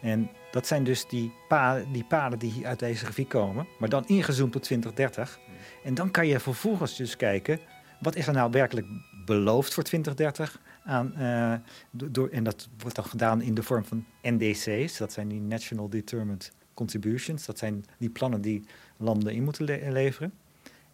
En 0.00 0.30
dat 0.50 0.66
zijn 0.66 0.84
dus 0.84 1.08
die 1.08 1.32
paden, 1.48 1.92
die 1.92 2.04
paden 2.04 2.38
die 2.38 2.66
uit 2.66 2.78
deze 2.78 3.04
grafiek 3.04 3.28
komen, 3.28 3.66
maar 3.78 3.88
dan 3.88 4.06
ingezoomd 4.06 4.52
tot 4.52 4.62
2030. 4.62 5.38
En 5.84 5.94
dan 5.94 6.10
kan 6.10 6.26
je 6.26 6.40
vervolgens 6.40 6.96
dus 6.96 7.16
kijken, 7.16 7.60
wat 8.00 8.16
is 8.16 8.26
er 8.26 8.32
nou 8.32 8.50
werkelijk 8.50 8.86
beloofd 9.24 9.74
voor 9.74 9.82
2030? 9.82 10.60
Aan, 10.86 11.14
uh, 11.18 11.54
door, 11.90 12.28
en 12.28 12.44
dat 12.44 12.68
wordt 12.78 12.96
dan 12.96 13.04
gedaan 13.04 13.42
in 13.42 13.54
de 13.54 13.62
vorm 13.62 13.84
van 13.84 14.04
NDC's, 14.22 14.96
dat 14.96 15.12
zijn 15.12 15.28
die 15.28 15.40
National 15.40 15.88
Determined 15.88 16.52
Contributions. 16.74 17.46
Dat 17.46 17.58
zijn 17.58 17.84
die 17.98 18.10
plannen 18.10 18.40
die 18.40 18.64
landen 18.96 19.32
in 19.32 19.44
moeten 19.44 19.64
le 19.64 19.92
leveren. 19.92 20.32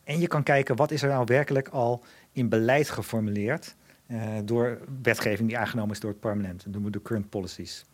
En 0.04 0.20
je 0.20 0.26
kan 0.26 0.42
kijken, 0.42 0.76
wat 0.76 0.90
is 0.90 1.02
er 1.02 1.08
nou 1.08 1.24
werkelijk 1.26 1.68
al 1.68 2.04
in 2.32 2.48
beleid 2.48 2.90
geformuleerd 2.90 3.74
uh, 4.06 4.22
door 4.44 4.78
wetgeving 5.02 5.48
die 5.48 5.58
aangenomen 5.58 5.92
is 5.92 6.00
door 6.00 6.10
het 6.10 6.20
parlement. 6.20 6.64
Dat 6.64 6.72
noemen 6.72 6.92
we 6.92 6.98
de 6.98 7.04
current 7.04 7.28
policies. 7.28 7.84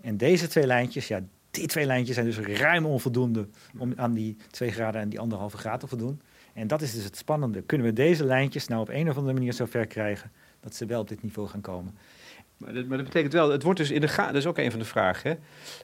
En 0.00 0.16
deze 0.16 0.46
twee 0.46 0.66
lijntjes, 0.66 1.08
ja, 1.08 1.20
die 1.50 1.66
twee 1.66 1.86
lijntjes 1.86 2.14
zijn 2.14 2.26
dus 2.26 2.38
ruim 2.38 2.86
onvoldoende 2.86 3.48
om 3.78 3.92
aan 3.96 4.12
die 4.14 4.36
twee 4.50 4.70
graden 4.70 5.00
en 5.00 5.08
die 5.08 5.20
anderhalve 5.20 5.56
graad 5.56 5.80
te 5.80 5.86
voldoen. 5.86 6.20
En 6.52 6.66
dat 6.66 6.82
is 6.82 6.92
dus 6.94 7.04
het 7.04 7.16
spannende. 7.16 7.62
Kunnen 7.62 7.86
we 7.86 7.92
deze 7.92 8.24
lijntjes 8.24 8.66
nou 8.66 8.80
op 8.80 8.88
een 8.88 9.10
of 9.10 9.16
andere 9.16 9.34
manier 9.34 9.52
zo 9.52 9.66
ver 9.66 9.86
krijgen 9.86 10.30
dat 10.60 10.74
ze 10.74 10.86
wel 10.86 11.00
op 11.00 11.08
dit 11.08 11.22
niveau 11.22 11.48
gaan 11.48 11.60
komen? 11.60 11.98
Maar 12.60 12.74
dat, 12.74 12.86
maar 12.86 12.96
dat 12.96 13.06
betekent 13.06 13.32
wel, 13.32 13.50
het 13.50 13.62
wordt 13.62 13.78
dus 13.78 13.90
in 13.90 14.00
de 14.00 14.08
gaten, 14.08 14.32
dat 14.32 14.42
is 14.42 14.48
ook 14.48 14.58
een 14.58 14.70
van 14.70 14.80
de 14.80 14.86
vragen. 14.86 15.38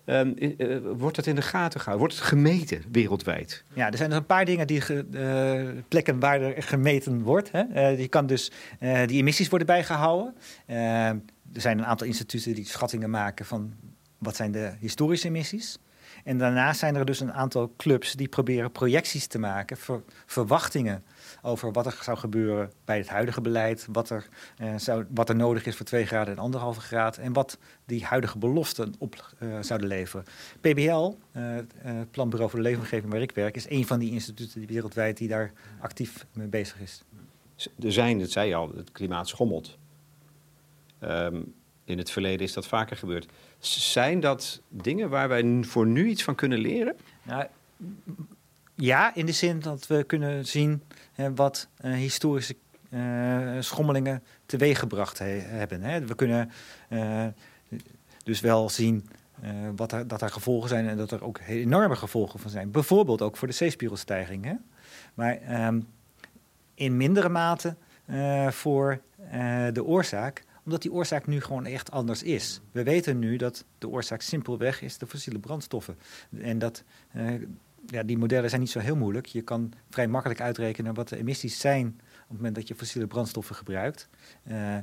Hè? 0.04 0.20
Um, 0.20 0.34
uh, 0.38 0.78
wordt 0.96 1.16
het 1.16 1.26
in 1.26 1.34
de 1.34 1.42
gaten 1.42 1.80
gehouden? 1.80 1.98
Wordt 1.98 2.14
het 2.14 2.24
gemeten 2.24 2.84
wereldwijd? 2.92 3.64
Ja, 3.72 3.90
er 3.90 3.96
zijn 3.96 4.08
dus 4.08 4.18
een 4.18 4.26
paar 4.26 4.44
dingen 4.44 4.66
die 4.66 4.82
uh, 5.10 5.68
plekken 5.88 6.20
waar 6.20 6.40
er 6.40 6.62
gemeten 6.62 7.22
wordt. 7.22 7.52
Hè? 7.52 7.64
Uh, 7.74 7.98
je 7.98 8.08
kan 8.08 8.26
dus 8.26 8.50
die 9.06 9.18
emissies 9.18 9.48
worden 9.48 9.66
bijgehouden. 9.66 10.34
er 10.66 11.20
zijn 11.52 11.78
een 11.78 11.86
aantal 11.86 12.06
instituten 12.06 12.54
die 12.54 12.66
schattingen 12.66 13.10
maken 13.10 13.46
van 13.46 13.74
wat 14.18 14.36
zijn 14.36 14.52
de 14.52 14.72
historische 14.80 15.28
emissies. 15.28 15.78
En 16.24 16.38
daarnaast 16.38 16.78
zijn 16.78 16.96
er 16.96 17.04
dus 17.04 17.20
een 17.20 17.32
aantal 17.32 17.72
clubs 17.76 18.12
die 18.12 18.28
proberen 18.28 18.72
projecties 18.72 19.26
te 19.26 19.38
maken, 19.38 19.76
ver, 19.76 20.02
verwachtingen 20.26 21.04
over 21.46 21.72
wat 21.72 21.87
er 21.87 21.98
zou 22.02 22.18
gebeuren 22.18 22.72
bij 22.85 22.98
het 22.98 23.09
huidige 23.09 23.40
beleid, 23.40 23.88
wat 23.92 24.11
er, 24.11 24.28
eh, 24.56 24.74
zou, 24.76 25.04
wat 25.11 25.28
er 25.28 25.37
nodig 25.37 25.66
is 25.66 25.76
voor 25.76 25.87
2 25.87 26.06
graden 26.06 26.35
en 26.35 26.40
anderhalve 26.40 26.80
graad 26.80 27.16
en 27.16 27.32
wat 27.32 27.59
die 27.85 28.04
huidige 28.04 28.38
beloften 28.38 28.94
op 28.98 29.35
uh, 29.40 29.56
zouden 29.61 29.88
leveren. 29.88 30.24
PBL, 30.61 31.14
uh, 31.37 31.56
het 31.76 32.11
Planbureau 32.11 32.50
voor 32.50 32.59
de 32.59 32.68
Leefomgeving 32.68 33.12
waar 33.12 33.20
ik 33.20 33.32
werk, 33.32 33.56
is 33.56 33.70
een 33.70 33.87
van 33.87 33.98
die 33.98 34.12
instituten 34.12 34.59
die 34.59 34.68
wereldwijd 34.68 35.16
die 35.16 35.28
daar 35.28 35.52
actief 35.80 36.26
mee 36.32 36.46
bezig 36.46 36.80
is. 36.80 37.02
Er 37.80 37.92
zijn, 37.92 38.18
dat 38.18 38.30
zei 38.30 38.48
je 38.48 38.54
al, 38.54 38.72
het 38.76 38.92
klimaat 38.92 39.28
schommelt. 39.28 39.78
Um, 41.00 41.54
in 41.85 41.98
het 41.98 42.11
verleden 42.11 42.46
is 42.46 42.52
dat 42.52 42.66
vaker 42.66 42.96
gebeurd. 42.96 43.26
Zijn 43.59 44.20
dat 44.20 44.61
dingen 44.68 45.09
waar 45.09 45.28
wij 45.28 45.62
voor 45.62 45.87
nu 45.87 46.09
iets 46.09 46.22
van 46.22 46.35
kunnen 46.35 46.59
leren? 46.59 46.96
Nou, 47.22 47.46
ja, 48.76 49.14
in 49.14 49.26
de 49.26 49.32
zin 49.32 49.60
dat 49.60 49.86
we 49.86 50.04
kunnen 50.04 50.46
zien 50.46 50.82
hè, 51.12 51.34
wat 51.34 51.68
uh, 51.84 51.92
historische 51.94 52.56
uh, 52.90 53.56
schommelingen 53.60 54.22
teweeggebracht 54.46 55.18
he 55.18 55.24
hebben. 55.24 55.82
Hè. 55.82 56.04
We 56.04 56.14
kunnen 56.14 56.50
uh, 56.90 57.26
dus 58.24 58.40
wel 58.40 58.68
zien 58.68 59.08
wat 59.76 59.92
er, 59.92 60.08
dat 60.08 60.22
er 60.22 60.30
gevolgen 60.30 60.68
zijn 60.68 60.88
en 60.88 60.96
dat 60.96 61.10
er 61.10 61.24
ook 61.24 61.40
enorme 61.46 61.96
gevolgen 61.96 62.40
van 62.40 62.50
zijn. 62.50 62.70
Bijvoorbeeld 62.70 63.22
ook 63.22 63.36
voor 63.36 63.48
de 63.48 63.54
zeespiegelstijging. 63.54 64.44
Hè. 64.44 64.54
Maar 65.14 65.66
um, 65.66 65.86
in 66.74 66.96
mindere 66.96 67.28
mate 67.28 67.76
voor 68.50 69.00
de 69.72 69.84
oorzaak 69.84 70.44
omdat 70.64 70.82
die 70.82 70.92
oorzaak 70.92 71.26
nu 71.26 71.40
gewoon 71.40 71.66
echt 71.66 71.90
anders 71.90 72.22
is. 72.22 72.60
We 72.72 72.82
weten 72.82 73.18
nu 73.18 73.36
dat 73.36 73.64
de 73.78 73.88
oorzaak 73.88 74.20
simpelweg 74.20 74.82
is 74.82 74.98
de 74.98 75.06
fossiele 75.06 75.38
brandstoffen. 75.38 75.98
En 76.40 76.58
dat, 76.58 76.84
ja, 77.87 78.03
die 78.03 78.18
modellen 78.18 78.49
zijn 78.49 78.61
niet 78.61 78.70
zo 78.70 78.79
heel 78.79 78.96
moeilijk. 78.96 79.27
Je 79.27 79.42
kan 79.42 79.72
vrij 79.90 80.09
makkelijk 80.09 80.40
uitrekenen 80.40 80.94
wat 80.94 81.09
de 81.09 81.16
emissies 81.16 81.61
zijn 81.61 81.87
op 81.87 82.29
het 82.29 82.37
moment 82.37 82.55
dat 82.55 82.68
je 82.68 82.75
fossiele 82.75 83.07
brandstoffen 83.07 83.55
gebruikt. 83.55 84.09
Uh, 84.51 84.77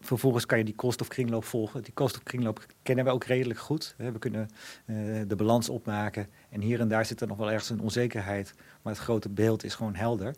vervolgens 0.00 0.46
kan 0.46 0.58
je 0.58 0.64
die 0.64 0.74
koolstofkringloop 0.74 1.44
volgen. 1.44 1.82
Die 1.82 1.92
koolstofkringloop 1.92 2.66
kennen 2.82 3.04
we 3.04 3.10
ook 3.10 3.24
redelijk 3.24 3.58
goed. 3.58 3.94
We 3.96 4.18
kunnen 4.18 4.48
uh, 4.86 5.22
de 5.26 5.36
balans 5.36 5.68
opmaken. 5.68 6.28
En 6.48 6.60
hier 6.60 6.80
en 6.80 6.88
daar 6.88 7.06
zit 7.06 7.20
er 7.20 7.26
nog 7.26 7.36
wel 7.36 7.50
ergens 7.50 7.70
een 7.70 7.80
onzekerheid. 7.80 8.54
Maar 8.82 8.92
het 8.92 9.02
grote 9.02 9.28
beeld 9.28 9.64
is 9.64 9.74
gewoon 9.74 9.94
helder. 9.94 10.34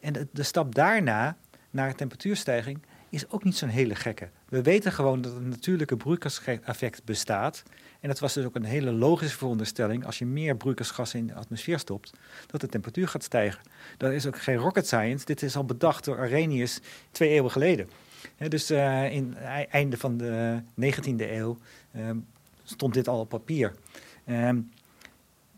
En 0.00 0.12
de, 0.12 0.28
de 0.32 0.42
stap 0.42 0.74
daarna, 0.74 1.36
naar 1.70 1.94
temperatuurstijging, 1.94 2.78
is 3.08 3.30
ook 3.30 3.44
niet 3.44 3.56
zo'n 3.56 3.68
hele 3.68 3.94
gekke. 3.94 4.28
We 4.48 4.62
weten 4.62 4.92
gewoon 4.92 5.20
dat 5.20 5.32
een 5.32 5.48
natuurlijke 5.48 5.96
broeikaseffect 5.96 7.04
bestaat. 7.04 7.62
En 8.06 8.12
dat 8.12 8.20
was 8.20 8.32
dus 8.32 8.44
ook 8.44 8.54
een 8.54 8.64
hele 8.64 8.92
logische 8.92 9.36
veronderstelling. 9.36 10.06
Als 10.06 10.18
je 10.18 10.26
meer 10.26 10.56
broeikasgassen 10.56 11.18
in 11.18 11.26
de 11.26 11.34
atmosfeer 11.34 11.78
stopt, 11.78 12.12
dat 12.46 12.60
de 12.60 12.66
temperatuur 12.66 13.08
gaat 13.08 13.22
stijgen. 13.22 13.62
Dat 13.96 14.12
is 14.12 14.26
ook 14.26 14.38
geen 14.38 14.56
rocket 14.56 14.86
science. 14.86 15.24
Dit 15.24 15.42
is 15.42 15.56
al 15.56 15.64
bedacht 15.64 16.04
door 16.04 16.18
Arrhenius 16.18 16.80
twee 17.10 17.28
eeuwen 17.28 17.50
geleden. 17.50 17.90
dus 18.48 18.70
uh, 18.70 19.12
in 19.12 19.34
het 19.36 19.68
einde 19.68 19.96
van 19.96 20.16
de 20.16 20.62
19e 20.80 21.16
eeuw 21.16 21.58
uh, 21.96 22.10
stond 22.64 22.94
dit 22.94 23.08
al 23.08 23.20
op 23.20 23.28
papier. 23.28 23.74
Um, 24.28 24.70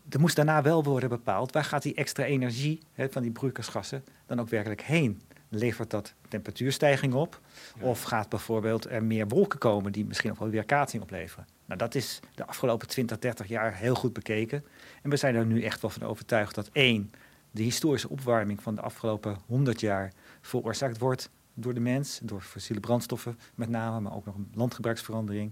er 0.09 0.19
moest 0.19 0.35
daarna 0.35 0.61
wel 0.61 0.83
worden 0.83 1.09
bepaald 1.09 1.51
waar 1.51 1.63
gaat 1.63 1.81
die 1.81 1.95
extra 1.95 2.23
energie 2.23 2.79
van 2.95 3.21
die 3.21 3.31
broeikasgassen 3.31 4.03
dan 4.25 4.39
ook 4.39 4.49
werkelijk 4.49 4.81
heen 4.81 5.21
levert 5.49 5.89
dat 5.89 6.13
temperatuurstijging 6.27 7.13
op? 7.13 7.39
Of 7.79 8.01
gaat 8.01 8.29
bijvoorbeeld 8.29 8.89
er 8.89 9.03
meer 9.03 9.27
wolken 9.27 9.59
komen 9.59 9.91
die 9.91 10.05
misschien 10.05 10.31
ook 10.31 10.39
wel 10.39 10.49
weerkaatsing 10.49 11.03
opleveren? 11.03 11.58
Nou, 11.69 11.81
dat 11.81 11.95
is 11.95 12.19
de 12.35 12.45
afgelopen 12.45 12.87
20, 12.87 13.19
30 13.19 13.47
jaar 13.47 13.75
heel 13.75 13.95
goed 13.95 14.13
bekeken. 14.13 14.65
En 15.01 15.09
we 15.09 15.17
zijn 15.17 15.35
er 15.35 15.45
nu 15.45 15.63
echt 15.63 15.81
wel 15.81 15.91
van 15.91 16.07
overtuigd 16.07 16.55
dat 16.55 16.69
één, 16.71 17.11
de 17.51 17.63
historische 17.63 18.09
opwarming 18.09 18.61
van 18.63 18.75
de 18.75 18.81
afgelopen 18.81 19.37
100 19.45 19.79
jaar 19.79 20.11
veroorzaakt 20.41 20.97
wordt 20.97 21.29
door 21.53 21.73
de 21.73 21.79
mens, 21.79 22.19
door 22.23 22.41
fossiele 22.41 22.79
brandstoffen 22.79 23.39
met 23.55 23.69
name, 23.69 23.99
maar 23.99 24.15
ook 24.15 24.25
nog 24.25 24.35
een 24.35 24.51
landgebruiksverandering. 24.53 25.51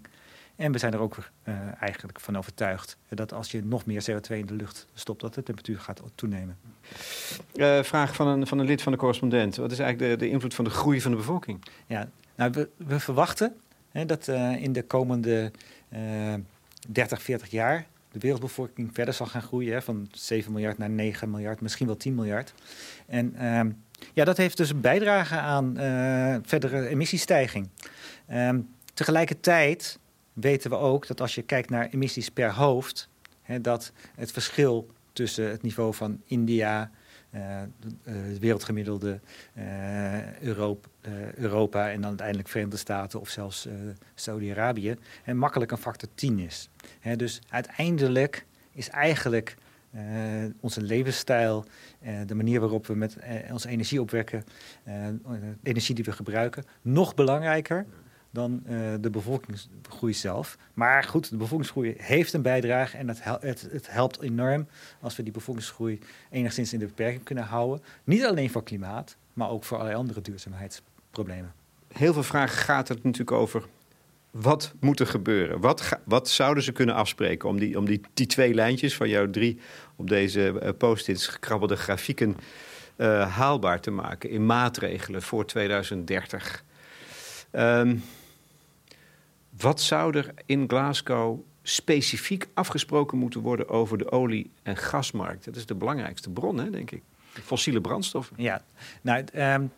En 0.56 0.71
we 0.71 0.77
zijn 0.77 0.93
er 0.93 0.99
ook 0.99 1.17
uh, 1.17 1.56
eigenlijk 1.80 2.19
van 2.19 2.38
overtuigd 2.38 2.97
dat 3.10 3.34
als 3.34 3.51
je 3.51 3.63
nog 3.63 3.86
meer 3.86 4.06
CO2 4.12 4.36
in 4.36 4.45
de 4.45 4.53
lucht 4.53 4.88
stopt, 4.93 5.21
dat 5.21 5.34
de 5.34 5.43
temperatuur 5.43 5.80
gaat 5.80 6.01
toenemen. 6.15 6.58
Uh, 7.56 7.84
vraag 7.84 8.15
van 8.15 8.27
een, 8.27 8.47
van 8.47 8.60
een 8.60 8.65
lid 8.65 8.82
van 8.82 8.91
de 8.91 8.97
correspondent. 8.97 9.56
Wat 9.56 9.71
is 9.71 9.80
eigenlijk 9.80 10.12
de, 10.12 10.25
de 10.25 10.32
invloed 10.32 10.53
van 10.53 10.65
de 10.65 10.71
groei 10.71 11.01
van 11.01 11.12
de 11.12 11.17
bevolking? 11.17 11.63
Ja, 11.86 12.10
nou, 12.36 12.51
we, 12.51 12.69
we 12.77 12.99
verwachten 12.99 13.56
hè, 13.91 14.06
dat 14.06 14.27
uh, 14.27 14.63
in 14.63 14.73
de 14.73 14.84
komende 14.84 15.51
30, 16.88 17.21
40 17.21 17.50
jaar 17.50 17.86
de 18.12 18.19
wereldbevolking 18.19 18.89
verder 18.93 19.13
zal 19.13 19.26
gaan 19.26 19.41
groeien. 19.41 19.73
Hè, 19.73 19.82
van 19.82 20.08
7 20.12 20.52
miljard 20.52 20.78
naar 20.78 20.89
9 20.89 21.30
miljard, 21.30 21.62
misschien 21.62 21.88
wel 21.88 21.97
10 21.97 22.15
miljard. 22.15 22.54
En 23.06 23.36
ehm, 23.36 23.71
ja, 24.13 24.23
dat 24.26 24.38
heeft 24.38 24.58
dus 24.58 24.69
een 24.69 24.82
bijdrage 24.82 25.36
aan 25.36 25.73
verdere 26.45 26.88
emissiestijging. 26.88 27.69
Um, 28.32 28.69
tegelijkertijd 28.93 30.00
weten 30.34 30.69
we 30.69 30.76
ook 30.76 31.08
dat 31.08 31.21
als 31.21 31.36
je 31.36 31.41
kijkt 31.41 31.69
naar 31.69 31.89
emissies 31.89 32.30
per 32.30 32.54
hoofd, 32.54 33.10
hè, 33.41 33.62
dat 33.62 33.91
het 34.15 34.32
verschil 34.32 34.89
tussen 35.13 35.50
het 35.50 35.62
niveau 35.62 35.93
van 35.93 36.21
India, 36.26 36.91
het 37.29 38.39
wereldgemiddelde, 38.39 39.19
uh, 39.57 40.41
Europa, 40.41 40.87
Europa, 41.35 41.89
en 41.89 42.01
dan 42.01 42.09
uiteindelijk 42.09 42.47
Verenigde 42.47 42.77
Staten 42.77 43.19
of 43.19 43.29
zelfs 43.29 43.67
Saudi-Arabië, 44.15 44.95
makkelijk 45.33 45.71
een 45.71 45.77
factor 45.77 46.09
10 46.15 46.39
is. 46.39 46.69
Dus 47.15 47.41
uiteindelijk 47.49 48.45
is 48.71 48.89
eigenlijk 48.89 49.55
onze 50.59 50.81
levensstijl, 50.81 51.65
de 52.25 52.35
manier 52.35 52.59
waarop 52.59 52.87
we 52.87 52.95
met 52.95 53.17
onze 53.51 53.69
energie 53.69 54.01
opwekken, 54.01 54.43
energie 55.63 55.95
die 55.95 56.03
we 56.03 56.11
gebruiken, 56.11 56.63
nog 56.81 57.13
belangrijker 57.13 57.85
dan 58.31 58.63
uh, 58.65 58.93
de 58.99 59.09
bevolkingsgroei 59.09 60.13
zelf. 60.13 60.57
Maar 60.73 61.03
goed, 61.03 61.29
de 61.29 61.37
bevolkingsgroei 61.37 61.95
heeft 61.97 62.33
een 62.33 62.41
bijdrage 62.41 62.97
en 62.97 63.07
het, 63.07 63.23
het, 63.23 63.67
het, 63.71 63.91
helpt 63.91 64.21
enorm 64.21 64.67
als 64.99 65.15
we 65.15 65.23
die 65.23 65.33
bevolkingsgroei 65.33 65.99
enigszins 66.31 66.73
in 66.73 66.79
de 66.79 66.85
beperking 66.85 67.23
kunnen 67.23 67.43
houden. 67.43 67.85
Niet 68.03 68.25
alleen 68.25 68.49
voor 68.49 68.63
klimaat, 68.63 69.17
maar 69.33 69.49
ook 69.49 69.63
voor 69.63 69.77
allerlei 69.77 69.99
andere 69.99 70.21
duurzaamheidsproblemen. 70.21 71.53
Heel 71.93 72.13
veel 72.13 72.23
vragen 72.23 72.57
gaat 72.57 72.87
het 72.87 73.03
natuurlijk 73.03 73.37
over 73.37 73.65
wat 74.31 74.73
moet 74.79 74.99
er 74.99 75.07
gebeuren? 75.07 75.59
Wat, 75.59 75.99
wat 76.03 76.29
zouden 76.29 76.63
ze 76.63 76.71
kunnen 76.71 76.95
afspreken 76.95 77.49
om, 77.49 77.59
die, 77.59 77.77
om 77.77 77.85
die, 77.85 78.01
die 78.13 78.25
twee 78.25 78.53
lijntjes 78.53 78.95
van 78.95 79.09
jouw 79.09 79.29
drie 79.29 79.59
op 79.95 80.09
deze 80.09 80.59
uh, 80.63 80.69
post-its 80.77 81.27
gekrabbelde 81.27 81.75
grafieken 81.75 82.37
uh, 82.97 83.35
haalbaar 83.35 83.79
te 83.79 83.91
maken 83.91 84.29
in 84.29 84.45
maatregelen 84.45 85.21
voor 85.21 85.45
2030? 85.45 86.63
Um, 87.57 88.03
wat 89.57 89.81
zou 89.81 90.17
er 90.17 90.33
in 90.45 90.63
Glasgow 90.67 91.39
specifiek 91.63 92.47
afgesproken 92.53 93.17
moeten 93.17 93.41
worden 93.41 93.69
over 93.69 93.97
de 93.97 94.11
olie- 94.11 94.51
en 94.63 94.77
gasmarkt? 94.77 95.45
Dat 95.45 95.55
is 95.55 95.65
de 95.65 95.75
belangrijkste 95.75 96.29
bron, 96.29 96.57
hè, 96.57 96.69
denk 96.69 96.91
ik. 96.91 97.01
Fossiele 97.43 97.81
brandstoffen. 97.81 98.35
Ja, 98.39 98.61
nou, 99.01 99.23
um, 99.35 99.71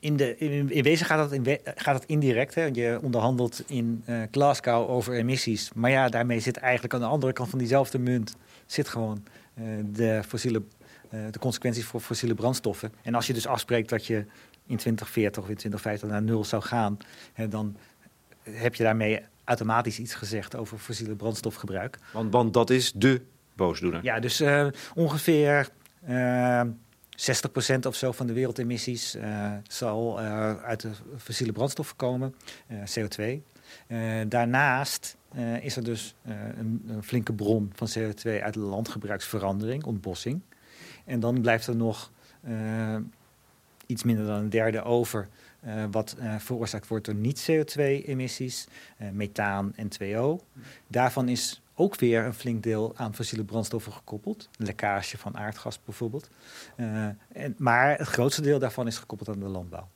in, 0.00 0.16
de, 0.16 0.38
in, 0.38 0.82
wezen 0.82 1.06
gaat 1.06 1.30
dat, 1.30 1.32
in, 1.32 1.58
gaat 1.64 1.94
dat 2.00 2.04
indirect. 2.04 2.54
Hè? 2.54 2.64
Je 2.72 2.98
onderhandelt 3.02 3.62
in 3.66 4.02
uh, 4.06 4.22
Glasgow 4.30 4.90
over 4.90 5.14
emissies. 5.14 5.70
Maar 5.74 5.90
ja, 5.90 6.08
daarmee 6.08 6.40
zit 6.40 6.56
eigenlijk 6.56 6.94
aan 6.94 7.00
de 7.00 7.06
andere 7.06 7.32
kant 7.32 7.50
van 7.50 7.58
diezelfde 7.58 7.98
munt... 7.98 8.36
zit 8.66 8.88
gewoon 8.88 9.22
uh, 9.54 9.64
de, 9.84 10.22
fossiele, 10.26 10.62
uh, 11.10 11.20
de 11.30 11.38
consequenties 11.38 11.84
voor 11.84 12.00
fossiele 12.00 12.34
brandstoffen. 12.34 12.92
En 13.02 13.14
als 13.14 13.26
je 13.26 13.32
dus 13.32 13.46
afspreekt 13.46 13.88
dat 13.88 14.06
je 14.06 14.24
in 14.66 14.76
2040 14.76 15.42
of 15.42 15.48
in 15.48 15.56
2050 15.56 16.08
naar 16.08 16.22
nul 16.22 16.44
zou 16.44 16.62
gaan... 16.62 16.96
Hè, 17.32 17.48
dan 17.48 17.76
heb 18.42 18.74
je 18.74 18.82
daarmee 18.82 19.20
automatisch 19.44 19.98
iets 19.98 20.14
gezegd 20.14 20.56
over 20.56 20.78
fossiele 20.78 21.14
brandstofgebruik. 21.14 21.98
Want, 22.12 22.32
want 22.32 22.54
dat 22.54 22.70
is 22.70 22.92
de 22.92 23.20
boosdoener. 23.54 24.04
Ja, 24.04 24.20
dus 24.20 24.42
ongeveer... 24.94 25.68
60% 27.12 27.24
of 27.86 27.94
zo 27.94 28.12
van 28.12 28.26
de 28.26 28.32
wereldemissies 28.32 29.16
uh, 29.16 29.52
zal 29.68 30.20
uit 30.64 30.80
de 30.80 30.90
fossiele 31.18 31.52
brandstoffen 31.52 31.96
komen, 31.96 32.34
uh, 32.70 32.78
CO2. 32.78 33.42
daarnaast 34.28 35.16
is 35.60 35.76
er 35.76 35.84
dus 35.84 36.14
een, 36.24 36.82
een, 36.88 37.02
flinke 37.02 37.32
bron 37.32 37.72
van 37.74 37.88
CO2 37.98 38.42
uit 38.42 38.54
de 38.54 38.60
landgebruiksverandering, 38.60 39.84
ontbossing. 39.84 40.40
En 41.04 41.20
dan 41.20 41.40
blijft 41.40 41.66
er 41.66 41.76
nog 41.76 42.10
iets 43.92 44.02
minder 44.02 44.26
dan 44.26 44.38
een 44.38 44.50
derde 44.50 44.82
over, 44.82 45.28
wat 45.90 46.16
veroorzaakt 46.38 46.88
wordt 46.88 47.04
door 47.04 47.14
niet-CO2-emissies, 47.14 48.66
methaan 49.12 49.72
en 49.76 49.88
2O. 49.88 50.44
Daarvan 50.86 51.28
is 51.28 51.62
ook 51.74 51.96
weer 51.96 52.24
een 52.24 52.34
flink 52.34 52.62
deel 52.62 52.92
aan 52.96 53.14
fossiele 53.14 53.44
brandstoffen 53.44 53.92
gekoppeld. 53.92 54.48
Lekkage 54.56 55.18
van 55.18 55.36
aardgas 55.36 55.78
bijvoorbeeld. 55.84 56.28
Uh, 56.76 57.04
en, 57.32 57.54
maar 57.58 57.98
het 57.98 58.08
grootste 58.08 58.42
deel 58.42 58.58
daarvan 58.58 58.86
is 58.86 58.98
gekoppeld 58.98 59.28
aan 59.28 59.40
de 59.40 59.48
landbouw. 59.48 59.88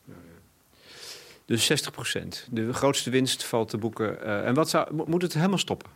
Dus 1.44 1.64
60 1.64 1.92
procent. 1.92 2.48
De 2.50 2.72
grootste 2.72 3.10
winst 3.10 3.44
valt 3.44 3.68
te 3.68 3.78
boeken. 3.78 4.18
Uh, 4.22 4.46
en 4.46 4.54
wat 4.54 4.68
zou, 4.68 5.04
moet 5.06 5.22
het 5.22 5.34
helemaal 5.34 5.58
stoppen? 5.58 5.90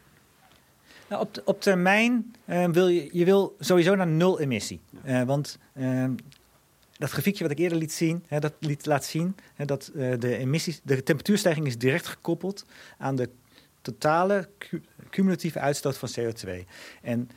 Nou, 1.09 1.23
op, 1.23 1.43
op 1.45 1.61
termijn 1.61 2.35
uh, 2.47 2.69
wil 2.69 2.89
je, 2.89 3.09
je 3.13 3.25
wil 3.25 3.57
sowieso 3.59 3.95
naar 3.95 4.07
nul 4.07 4.41
emissie. 4.41 4.81
want 5.27 5.59
dat 7.01 7.11
grafiekje 7.11 7.43
wat 7.43 7.53
ik 7.53 7.59
eerder 7.59 7.79
liet 7.79 7.93
zien, 7.93 8.25
hè, 8.27 8.39
dat 8.39 8.53
liet 8.59 8.87
laat 8.87 9.05
zien 9.05 9.37
hè, 9.55 9.65
dat 9.65 9.91
de 9.95 10.37
emissies, 10.37 10.81
de 10.83 11.03
temperatuurstijging 11.03 11.67
is 11.67 11.79
direct 11.79 12.07
gekoppeld 12.07 12.65
aan 12.99 13.17
de 13.17 13.29
totale 13.81 14.49
cumulatieve 15.11 15.59
uitstoot 15.59 15.97
van 15.97 16.09
CO2. 16.19 16.51
En 17.03 17.31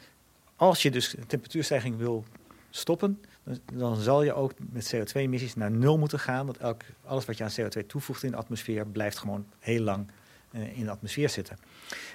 als 0.56 0.82
je 0.82 0.92
dus 0.92 1.16
temperatuurstijging 1.28 1.98
wil 1.98 2.26
stoppen, 2.70 3.22
dan, 3.44 3.60
dan 3.74 3.98
zal 3.98 4.24
je 4.24 4.34
ook 4.34 4.54
met 4.72 4.96
CO2-emissies 4.96 5.54
naar 5.56 5.72
nul 5.72 5.98
moeten 5.98 6.20
gaan. 6.20 6.46
Want 6.46 6.58
elk, 6.58 6.82
alles 7.06 7.26
wat 7.26 7.38
je 7.38 7.44
aan 7.44 7.52
CO2 7.62 7.86
toevoegt 7.88 8.24
in 8.24 8.32
de 8.32 8.38
atmosfeer 8.38 8.88
blijft 8.88 9.18
gewoon 9.18 9.46
heel 9.60 9.82
lang 9.82 10.08
uh, 10.52 10.78
in 10.78 10.84
de 10.84 10.92
atmosfeer 10.92 11.30
zitten. 11.30 11.58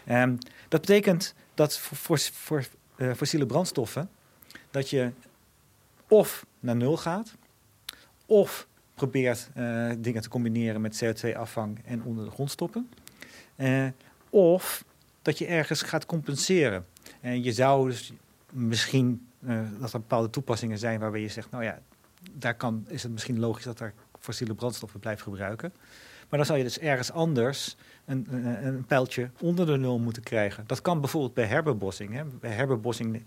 Um, 0.09 0.39
dat 0.69 0.81
betekent 0.81 1.35
dat 1.55 1.79
voor, 1.79 2.19
voor, 2.19 2.65
uh, 2.97 3.15
fossiele 3.15 3.47
brandstoffen 3.47 4.11
dat 4.71 4.91
je 4.91 5.11
of 6.09 6.47
naar 6.61 6.77
nul 6.77 6.97
gaat, 6.97 7.35
of 8.27 8.69
probeert 8.95 9.49
uh, 9.57 9.93
dingen 9.99 10.23
te 10.23 10.29
combineren 10.29 10.81
met 10.81 11.05
CO2-afvang 11.05 11.79
en 11.85 12.03
onder 12.03 12.25
de 12.25 12.31
grond 12.31 12.51
stoppen. 12.51 12.91
of 14.31 14.85
dat 15.23 15.39
je 15.39 15.47
ergens 15.47 15.83
gaat 15.83 16.07
compenseren. 16.07 16.87
En 17.21 17.43
je 17.43 17.53
zou 17.53 17.89
dus 17.89 18.13
misschien 18.53 19.27
dat 19.79 19.93
er 19.93 20.01
bepaalde 20.01 20.31
toepassingen 20.31 20.79
zijn 20.79 21.01
waarbij 21.01 21.21
je 21.21 21.29
zegt, 21.29 21.51
nou 21.51 21.65
ja, 21.65 21.79
daar 22.33 22.55
kan, 22.55 22.85
is 22.89 23.03
het 23.03 23.13
misschien 23.13 23.39
logisch 23.39 23.65
dat 23.65 23.81
er 23.81 23.93
fossiele 24.21 24.55
brandstoffen 24.55 25.01
blijft 25.01 25.23
gebruiken. 25.23 25.73
Maar 26.29 26.39
dan 26.39 26.47
zou 26.47 26.59
je 26.59 26.65
dus 26.65 26.79
ergens 26.79 27.13
anders 27.13 27.77
een, 28.05 28.27
een, 28.31 28.67
een, 28.67 28.85
pijltje 28.85 29.31
onder 29.41 29.67
de 29.67 29.77
nul 29.77 29.99
moeten 29.99 30.23
krijgen. 30.23 30.65
Dat 30.67 30.83
kan 30.83 31.01
bijvoorbeeld 31.01 31.35
bij 31.35 31.45
herbebossing. 31.45 32.13
Hè. 32.13 32.25
Bij 32.25 32.51
herbebossing 32.51 33.23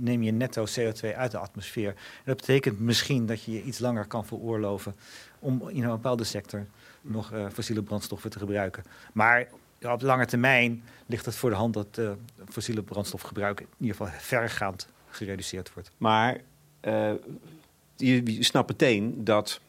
neem 0.00 0.22
je 0.22 0.32
netto 0.32 0.66
CO2 0.66 1.16
uit 1.16 1.30
de 1.30 1.38
atmosfeer. 1.38 1.88
En 1.88 2.22
dat 2.24 2.36
betekent 2.36 2.80
misschien 2.80 3.26
dat 3.26 3.42
je 3.42 3.52
je 3.52 3.62
iets 3.62 3.78
langer 3.78 4.06
kan 4.06 4.26
veroorloven 4.26 4.94
om 5.38 5.68
in 5.68 5.82
een 5.82 5.90
bepaalde 5.90 6.24
sector 6.24 6.66
nog 7.00 7.32
uh, 7.32 7.46
fossiele 7.52 7.82
brandstoffen 7.82 8.30
te 8.30 8.38
gebruiken. 8.38 8.84
Maar 9.12 9.48
op 9.82 10.02
lange 10.02 10.26
termijn 10.26 10.82
ligt 11.06 11.24
het 11.24 11.34
voor 11.34 11.50
de 11.50 11.56
hand 11.56 11.74
dat 11.74 11.98
uh, 11.98 12.10
fossiele 12.48 12.82
brandstofgebruik 12.82 13.60
in 13.60 13.66
ieder 13.78 13.96
geval 13.96 14.12
verregaand 14.18 14.88
gereduceerd 15.10 15.72
wordt. 15.74 15.90
Maar 15.96 16.40
je, 17.96 18.36
je 18.36 18.44
snapt 18.44 18.68
meteen 18.68 19.24
dat, 19.24 19.60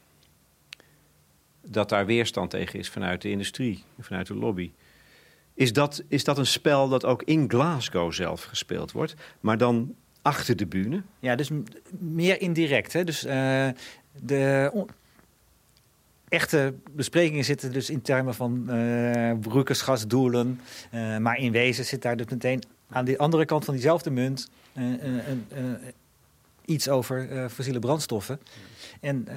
dat 1.70 1.90
daar 1.90 2.06
weerstand 2.06 2.50
tegen 2.50 2.80
is 2.80 2.90
vanuit 2.90 3.22
de 3.22 3.30
industrie, 3.30 3.84
vanuit 4.00 4.28
de 4.28 4.36
lobby. 4.36 4.72
Is 5.54 5.74
dat, 5.74 6.04
is 6.08 6.24
dat 6.24 6.38
een 6.38 6.46
spel 6.46 6.90
dat 6.90 7.06
ook 7.06 7.24
in 7.24 7.50
Glasgow 7.50 8.12
zelf 8.12 8.44
gespeeld 8.44 8.92
wordt, 8.92 9.14
maar 9.40 9.58
dan 9.58 9.96
achter 10.22 10.56
de 10.56 10.66
bühne? 10.66 11.02
Ja, 11.20 11.36
dus 11.36 11.50
meer 12.00 12.42
indirect. 12.42 12.94
Hè? 12.94 13.04
Dus 13.04 13.26
uh, 13.26 13.68
de 14.22 14.72
echte 16.30 16.74
besprekingen 16.92 17.44
zitten 17.44 17.72
dus 17.72 17.90
in 17.90 18.02
termen 18.02 18.36
van 18.36 18.66
uh, 18.70 19.32
maar 21.18 21.38
in 21.38 21.52
wezen 21.52 21.86
zit 21.86 22.02
daar 22.02 22.18
dus 22.18 22.26
meteen 22.30 22.64
aan 22.90 23.06
de 23.06 23.18
andere 23.18 23.46
kant 23.46 23.66
van 23.66 23.74
diezelfde 23.74 24.10
munt 24.10 24.50
iets 26.66 26.90
over 26.90 27.50
fossiele 27.50 27.80
brandstoffen. 27.80 28.40
En, 29.02 29.28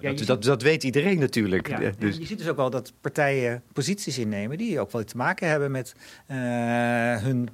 ja, 0.00 0.12
dat, 0.12 0.26
dat, 0.26 0.42
dat, 0.42 0.62
weet 0.62 0.82
iedereen 0.84 1.18
natuurlijk. 1.18 1.68
Ja, 1.68 1.92
dus. 1.98 2.16
Je 2.16 2.26
ziet 2.26 2.38
dus 2.38 2.48
ook 2.48 2.56
wel 2.56 2.70
dat 2.70 2.92
partijen 3.00 3.62
posities 3.72 4.18
innemen 4.18 4.58
die 4.58 4.80
ook 4.80 4.92
wel 4.92 5.04
te 5.04 5.16
maken 5.16 5.48
hebben 5.48 5.70
met 5.70 5.94
hun 7.20 7.48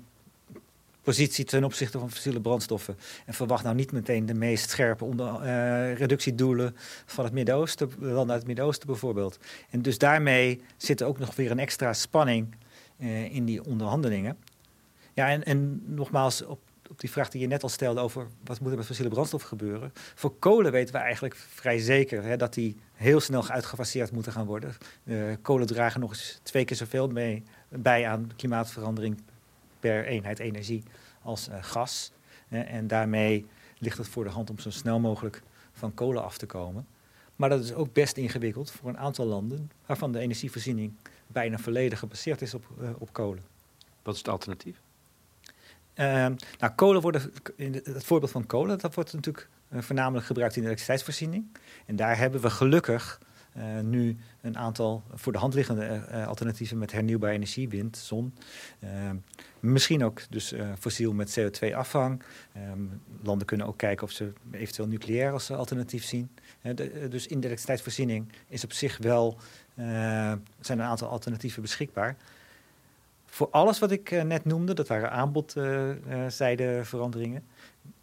positie 1.02 1.44
ten 1.44 1.64
opzichte 1.64 1.98
van 1.98 2.10
fossiele 2.10 2.40
brandstoffen. 2.40 2.96
En 3.26 3.34
verwacht 3.34 3.64
nou 3.64 3.76
niet 3.76 3.92
meteen 3.92 4.26
de 4.26 4.34
meest 4.34 4.70
scherpe 4.70 5.04
onder, 5.04 5.34
uh, 5.42 5.94
reductiedoelen 5.94 6.76
van 7.06 7.24
het 7.24 7.32
Midden-Oosten, 7.32 7.90
landen 7.98 8.30
uit 8.30 8.38
het 8.38 8.46
Midden-Oosten 8.46 8.86
bijvoorbeeld. 8.86 9.38
En 9.70 9.82
dus 9.82 9.98
daarmee 9.98 10.60
zit 10.76 11.00
er 11.00 11.06
ook 11.06 11.18
nog 11.18 11.36
weer 11.36 11.50
een 11.50 11.58
extra 11.58 11.92
spanning 11.92 12.54
uh, 12.98 13.34
in 13.34 13.44
die 13.44 13.64
onderhandelingen. 13.64 14.36
Ja, 15.14 15.28
en, 15.28 15.44
en 15.44 15.82
nogmaals, 15.86 16.44
op, 16.44 16.60
die 17.00 17.10
vraag 17.10 17.28
die 17.28 17.40
je 17.40 17.46
net 17.46 17.62
al 17.62 17.68
stelde 17.68 18.00
over 18.00 18.26
wat 18.44 18.60
moet 18.60 18.70
er 18.70 18.76
met 18.76 18.86
fossiele 18.86 19.10
brandstoffen 19.10 19.48
gebeuren. 19.48 19.92
Voor 20.14 20.38
kolen 20.38 20.72
weten 20.72 20.94
we 20.94 21.00
eigenlijk 21.00 21.36
vrij 21.36 21.78
zeker 21.78 22.22
hè, 22.22 22.36
dat 22.36 22.54
die 22.54 22.76
heel 22.94 23.20
snel 23.20 23.48
uitgefaseerd 23.48 24.12
moeten 24.12 24.32
gaan 24.32 24.46
worden. 24.46 24.76
Uh, 25.04 25.34
kolen 25.42 25.66
dragen 25.66 26.00
nog 26.00 26.10
eens 26.10 26.40
twee 26.42 26.64
keer 26.64 26.76
zoveel 26.76 27.08
mee, 27.08 27.42
bij 27.68 28.08
aan 28.08 28.30
klimaatverandering 28.36 29.22
per 29.80 30.04
eenheid 30.04 30.38
energie 30.38 30.82
als 31.22 31.48
uh, 31.48 31.54
gas. 31.60 32.12
en 32.48 32.86
daarmee 32.86 33.46
ligt 33.78 33.98
het 33.98 34.08
voor 34.08 34.24
de 34.24 34.30
hand 34.30 34.50
om 34.50 34.58
zo 34.58 34.70
snel 34.70 35.00
mogelijk 35.00 35.42
van 35.72 35.94
kolen 35.94 36.24
af 36.24 36.38
te 36.38 36.46
komen. 36.46 36.86
Maar 37.36 37.48
dat 37.48 37.64
is 37.64 37.74
ook 37.74 37.92
best 37.92 38.16
ingewikkeld 38.16 38.70
voor 38.70 38.88
een 38.88 38.98
aantal 38.98 39.26
landen 39.26 39.70
waarvan 39.86 40.12
de 40.12 40.18
energievoorziening 40.18 40.92
bijna 41.26 41.58
volledig 41.58 41.98
gebaseerd 41.98 42.42
is 42.42 42.54
op, 42.54 42.68
uh, 42.80 42.90
op 42.98 43.12
kolen. 43.12 43.44
Wat 44.02 44.14
is 44.14 44.20
het 44.20 44.28
alternatief? 44.28 44.80
Uh, 46.00 46.06
nou, 46.58 46.72
kolen 46.74 47.02
worden, 47.02 47.32
het 47.56 48.04
voorbeeld 48.04 48.30
van 48.30 48.46
kolen, 48.46 48.78
dat 48.78 48.94
wordt 48.94 49.12
natuurlijk 49.12 49.48
uh, 49.72 49.80
voornamelijk 49.80 50.26
gebruikt 50.26 50.56
in 50.56 50.60
de 50.60 50.66
elektriciteitsvoorziening. 50.66 51.46
En 51.86 51.96
daar 51.96 52.18
hebben 52.18 52.40
we 52.40 52.50
gelukkig 52.50 53.20
uh, 53.56 53.80
nu 53.80 54.16
een 54.40 54.58
aantal 54.58 55.02
voor 55.14 55.32
de 55.32 55.38
hand 55.38 55.54
liggende 55.54 56.06
uh, 56.10 56.26
alternatieven 56.26 56.78
met 56.78 56.92
hernieuwbare 56.92 57.32
energie, 57.32 57.68
wind, 57.68 57.96
zon. 57.96 58.34
Ehm, 58.80 59.16
misschien 59.60 60.04
ook 60.04 60.20
dus 60.30 60.54
fossiel 60.78 61.12
met 61.12 61.40
CO2-afvang. 61.40 62.22
Ehm, 62.52 62.80
landen 63.22 63.46
kunnen 63.46 63.66
ook 63.66 63.78
kijken 63.78 64.06
of 64.06 64.12
ze 64.12 64.32
eventueel 64.50 64.88
nucleair 64.88 65.32
als 65.32 65.50
alternatief 65.50 66.04
zien. 66.04 66.30
Dus 67.08 67.26
in 67.26 67.40
de 67.40 67.46
elektriciteitsvoorziening 67.46 68.32
is 68.48 68.64
op 68.64 68.72
zich 68.72 68.98
wel, 68.98 69.36
zijn 70.60 70.78
een 70.78 70.82
aantal 70.82 71.08
alternatieven 71.08 71.62
beschikbaar. 71.62 72.16
Voor 73.30 73.48
alles 73.50 73.78
wat 73.78 73.90
ik 73.90 74.24
net 74.24 74.44
noemde, 74.44 74.74
dat 74.74 74.88
waren 74.88 75.10
aanbodzijdeveranderingen, 75.10 77.44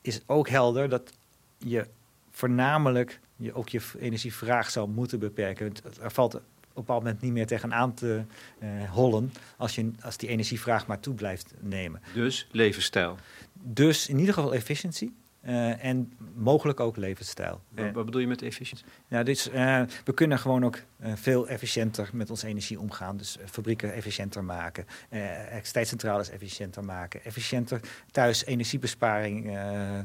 is 0.01 0.21
ook 0.25 0.49
helder 0.49 0.89
dat 0.89 1.11
je 1.57 1.87
voornamelijk 2.31 3.19
je 3.35 3.53
ook 3.53 3.69
je 3.69 3.81
energievraag 3.99 4.69
zou 4.69 4.89
moeten 4.89 5.19
beperken. 5.19 5.73
Er 6.01 6.11
valt 6.11 6.35
op 6.35 6.41
een 6.41 6.47
bepaald 6.73 7.03
moment 7.03 7.21
niet 7.21 7.31
meer 7.31 7.47
tegenaan 7.47 7.93
te 7.93 8.21
uh, 8.59 8.91
hollen 8.91 9.31
als, 9.57 9.75
je, 9.75 9.91
als 10.01 10.17
die 10.17 10.29
energievraag 10.29 10.87
maar 10.87 10.99
toe 10.99 11.13
blijft 11.13 11.53
nemen. 11.59 12.01
Dus 12.13 12.47
levensstijl. 12.51 13.17
Dus 13.53 14.07
in 14.07 14.19
ieder 14.19 14.33
geval 14.33 14.53
efficiëntie. 14.53 15.15
Uh, 15.47 15.83
en 15.83 16.13
mogelijk 16.35 16.79
ook 16.79 16.97
levensstijl. 16.97 17.61
Wat, 17.69 17.91
wat 17.91 18.05
bedoel 18.05 18.21
je 18.21 18.27
met 18.27 18.41
efficiëntie? 18.41 18.85
Ja, 19.07 19.23
dus, 19.23 19.49
uh, 19.49 19.81
we 20.03 20.13
kunnen 20.13 20.39
gewoon 20.39 20.65
ook 20.65 20.79
uh, 21.03 21.11
veel 21.15 21.47
efficiënter 21.47 22.09
met 22.13 22.29
onze 22.29 22.47
energie 22.47 22.79
omgaan. 22.79 23.17
Dus 23.17 23.37
fabrieken 23.45 23.93
efficiënter 23.93 24.43
maken, 24.43 24.85
elektriciteitscentrales 25.09 26.29
efficiënter 26.29 26.83
maken, 26.83 27.23
efficiënter 27.23 27.79
thuis 28.11 28.45
energiebesparing 28.45 29.57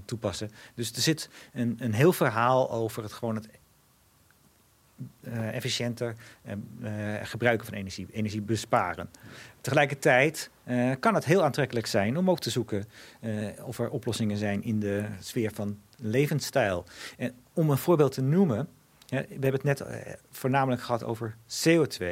toepassen. 0.04 0.50
Dus 0.74 0.92
er 0.92 1.00
zit 1.00 1.28
een, 1.52 1.76
een 1.78 1.94
heel 1.94 2.12
verhaal 2.12 2.70
over 2.70 3.02
het 3.02 3.12
gewoon 3.12 3.34
het 3.34 3.48
uh, 5.20 5.54
efficiënter 5.54 6.14
uh, 6.44 6.54
gebruiken 7.22 7.66
van 7.66 7.74
energie, 7.74 8.06
energie 8.12 8.40
besparen. 8.40 9.10
Tegelijkertijd 9.60 10.50
uh, 10.64 10.92
kan 11.00 11.14
het 11.14 11.24
heel 11.24 11.44
aantrekkelijk 11.44 11.86
zijn 11.86 12.16
om 12.18 12.30
ook 12.30 12.40
te 12.40 12.50
zoeken 12.50 12.84
of 13.64 13.78
er 13.78 13.90
oplossingen 13.90 14.36
zijn 14.36 14.62
in 14.62 14.80
de 14.80 15.04
sfeer 15.20 15.50
van 15.54 15.78
levensstijl. 15.96 16.84
En 17.16 17.34
om 17.52 17.70
een 17.70 17.78
voorbeeld 17.78 18.12
te 18.12 18.22
noemen, 18.22 18.68
we 19.08 19.16
hebben 19.16 19.52
het 19.52 19.62
net 19.62 19.84
voornamelijk 20.30 20.82
gehad 20.82 21.04
over 21.04 21.36
CO2, 21.66 22.04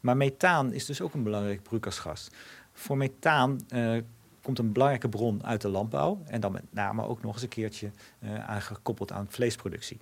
maar 0.00 0.16
methaan 0.16 0.72
is 0.72 0.86
dus 0.86 1.00
ook 1.00 1.14
een 1.14 1.22
belangrijk 1.22 1.62
broeikasgas. 1.62 2.28
Voor 2.72 2.96
methaan 2.96 3.60
komt 4.42 4.58
een 4.58 4.72
belangrijke 4.72 5.08
bron 5.08 5.44
uit 5.44 5.60
de 5.60 5.68
landbouw 5.68 6.22
en 6.26 6.40
dan 6.40 6.52
met 6.52 6.64
name 6.70 7.06
ook 7.06 7.22
nog 7.22 7.32
eens 7.32 7.42
een 7.42 7.48
keertje 7.48 7.90
aangekoppeld 8.46 9.12
aan 9.12 9.26
vleesproductie 9.28 9.98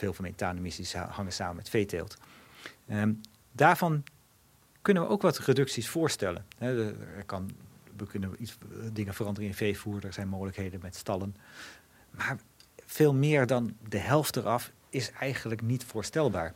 veel 0.00 0.12
van 0.12 0.24
methaanemissies 0.24 0.94
hangen 0.94 1.32
samen 1.32 1.56
met 1.56 1.68
veeteelt. 1.68 2.16
Um, 2.90 3.20
daarvan 3.52 4.04
kunnen 4.82 5.02
we 5.02 5.08
ook 5.08 5.22
wat 5.22 5.38
reducties 5.38 5.88
voorstellen. 5.88 6.46
er 6.58 7.24
kan, 7.26 7.50
we 7.96 8.06
kunnen 8.06 8.34
iets, 8.38 8.58
dingen 8.92 9.14
veranderen 9.14 9.48
in 9.48 9.54
veevoer, 9.54 10.04
er 10.04 10.12
zijn 10.12 10.28
mogelijkheden 10.28 10.80
met 10.82 10.96
stallen. 10.96 11.36
Maar 12.10 12.36
veel 12.86 13.14
meer 13.14 13.46
dan 13.46 13.76
de 13.88 13.98
helft 13.98 14.36
eraf 14.36 14.72
is 14.88 15.10
eigenlijk 15.10 15.62
niet 15.62 15.84
voorstelbaar. 15.84 16.54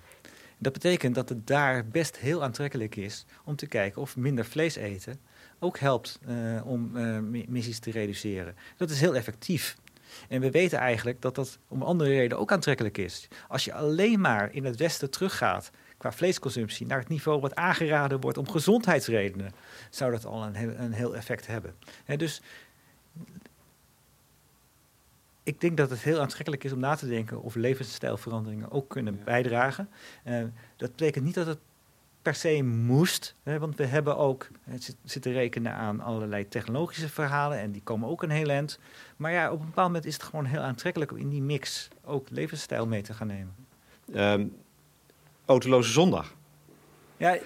Dat 0.58 0.72
betekent 0.72 1.14
dat 1.14 1.28
het 1.28 1.46
daar 1.46 1.86
best 1.86 2.16
heel 2.16 2.42
aantrekkelijk 2.42 2.96
is 2.96 3.24
om 3.44 3.56
te 3.56 3.66
kijken 3.66 4.02
of 4.02 4.16
minder 4.16 4.44
vlees 4.44 4.74
eten 4.76 5.20
ook 5.58 5.78
helpt 5.78 6.18
uh, 6.28 6.66
om 6.66 6.96
uh, 6.96 7.16
emissies 7.16 7.78
te 7.78 7.90
reduceren. 7.90 8.56
Dat 8.76 8.90
is 8.90 9.00
heel 9.00 9.14
effectief. 9.14 9.76
En 10.28 10.40
we 10.40 10.50
weten 10.50 10.78
eigenlijk 10.78 11.22
dat 11.22 11.34
dat 11.34 11.58
om 11.68 11.82
andere 11.82 12.10
reden 12.10 12.38
ook 12.38 12.52
aantrekkelijk 12.52 12.98
is. 12.98 13.28
Als 13.48 13.64
je 13.64 13.74
alleen 13.74 14.20
maar 14.20 14.52
in 14.52 14.64
het 14.64 14.76
Westen 14.76 15.10
teruggaat 15.10 15.70
qua 15.96 16.12
vleesconsumptie 16.12 16.86
naar 16.86 16.98
het 16.98 17.08
niveau 17.08 17.40
wat 17.40 17.54
aangeraden 17.54 18.20
wordt 18.20 18.38
om 18.38 18.48
gezondheidsredenen, 18.48 19.52
zou 19.90 20.10
dat 20.10 20.24
al 20.24 20.42
een 20.42 20.54
heel, 20.54 20.74
een 20.76 20.92
heel 20.92 21.16
effect 21.16 21.46
hebben. 21.46 21.74
dus 22.16 22.42
ik 25.42 25.60
denk 25.60 25.76
dat 25.76 25.90
het 25.90 26.02
heel 26.02 26.20
aantrekkelijk 26.20 26.64
is 26.64 26.72
om 26.72 26.78
na 26.78 26.94
te 26.94 27.08
denken 27.08 27.42
of 27.42 27.54
levensstijlveranderingen 27.54 28.70
ook 28.70 28.88
kunnen 28.88 29.20
bijdragen. 29.24 29.88
Uh, 30.24 30.42
dat 30.76 30.90
betekent 30.90 31.24
niet 31.24 31.34
dat 31.34 31.46
het 31.46 31.58
per 32.24 32.34
se 32.34 32.62
moest. 32.62 33.34
Hè, 33.42 33.58
want 33.58 33.76
we 33.76 33.84
hebben 33.84 34.16
ook 34.16 34.48
zitten 35.04 35.32
rekenen 35.32 35.72
aan 35.72 36.00
allerlei 36.00 36.48
technologische 36.48 37.08
verhalen 37.08 37.58
en 37.58 37.72
die 37.72 37.82
komen 37.82 38.08
ook 38.08 38.22
een 38.22 38.30
heel 38.30 38.48
eind. 38.48 38.78
Maar 39.16 39.32
ja, 39.32 39.52
op 39.52 39.60
een 39.60 39.66
bepaald 39.66 39.86
moment 39.86 40.06
is 40.06 40.14
het 40.14 40.22
gewoon 40.22 40.44
heel 40.44 40.60
aantrekkelijk 40.60 41.10
om 41.10 41.16
in 41.16 41.28
die 41.28 41.42
mix 41.42 41.88
ook 42.04 42.30
levensstijl 42.30 42.86
mee 42.86 43.02
te 43.02 43.14
gaan 43.14 43.26
nemen. 43.26 43.54
Um, 44.14 44.56
autoloze 45.44 45.92
zondag. 45.92 46.34
Ja, 47.16 47.38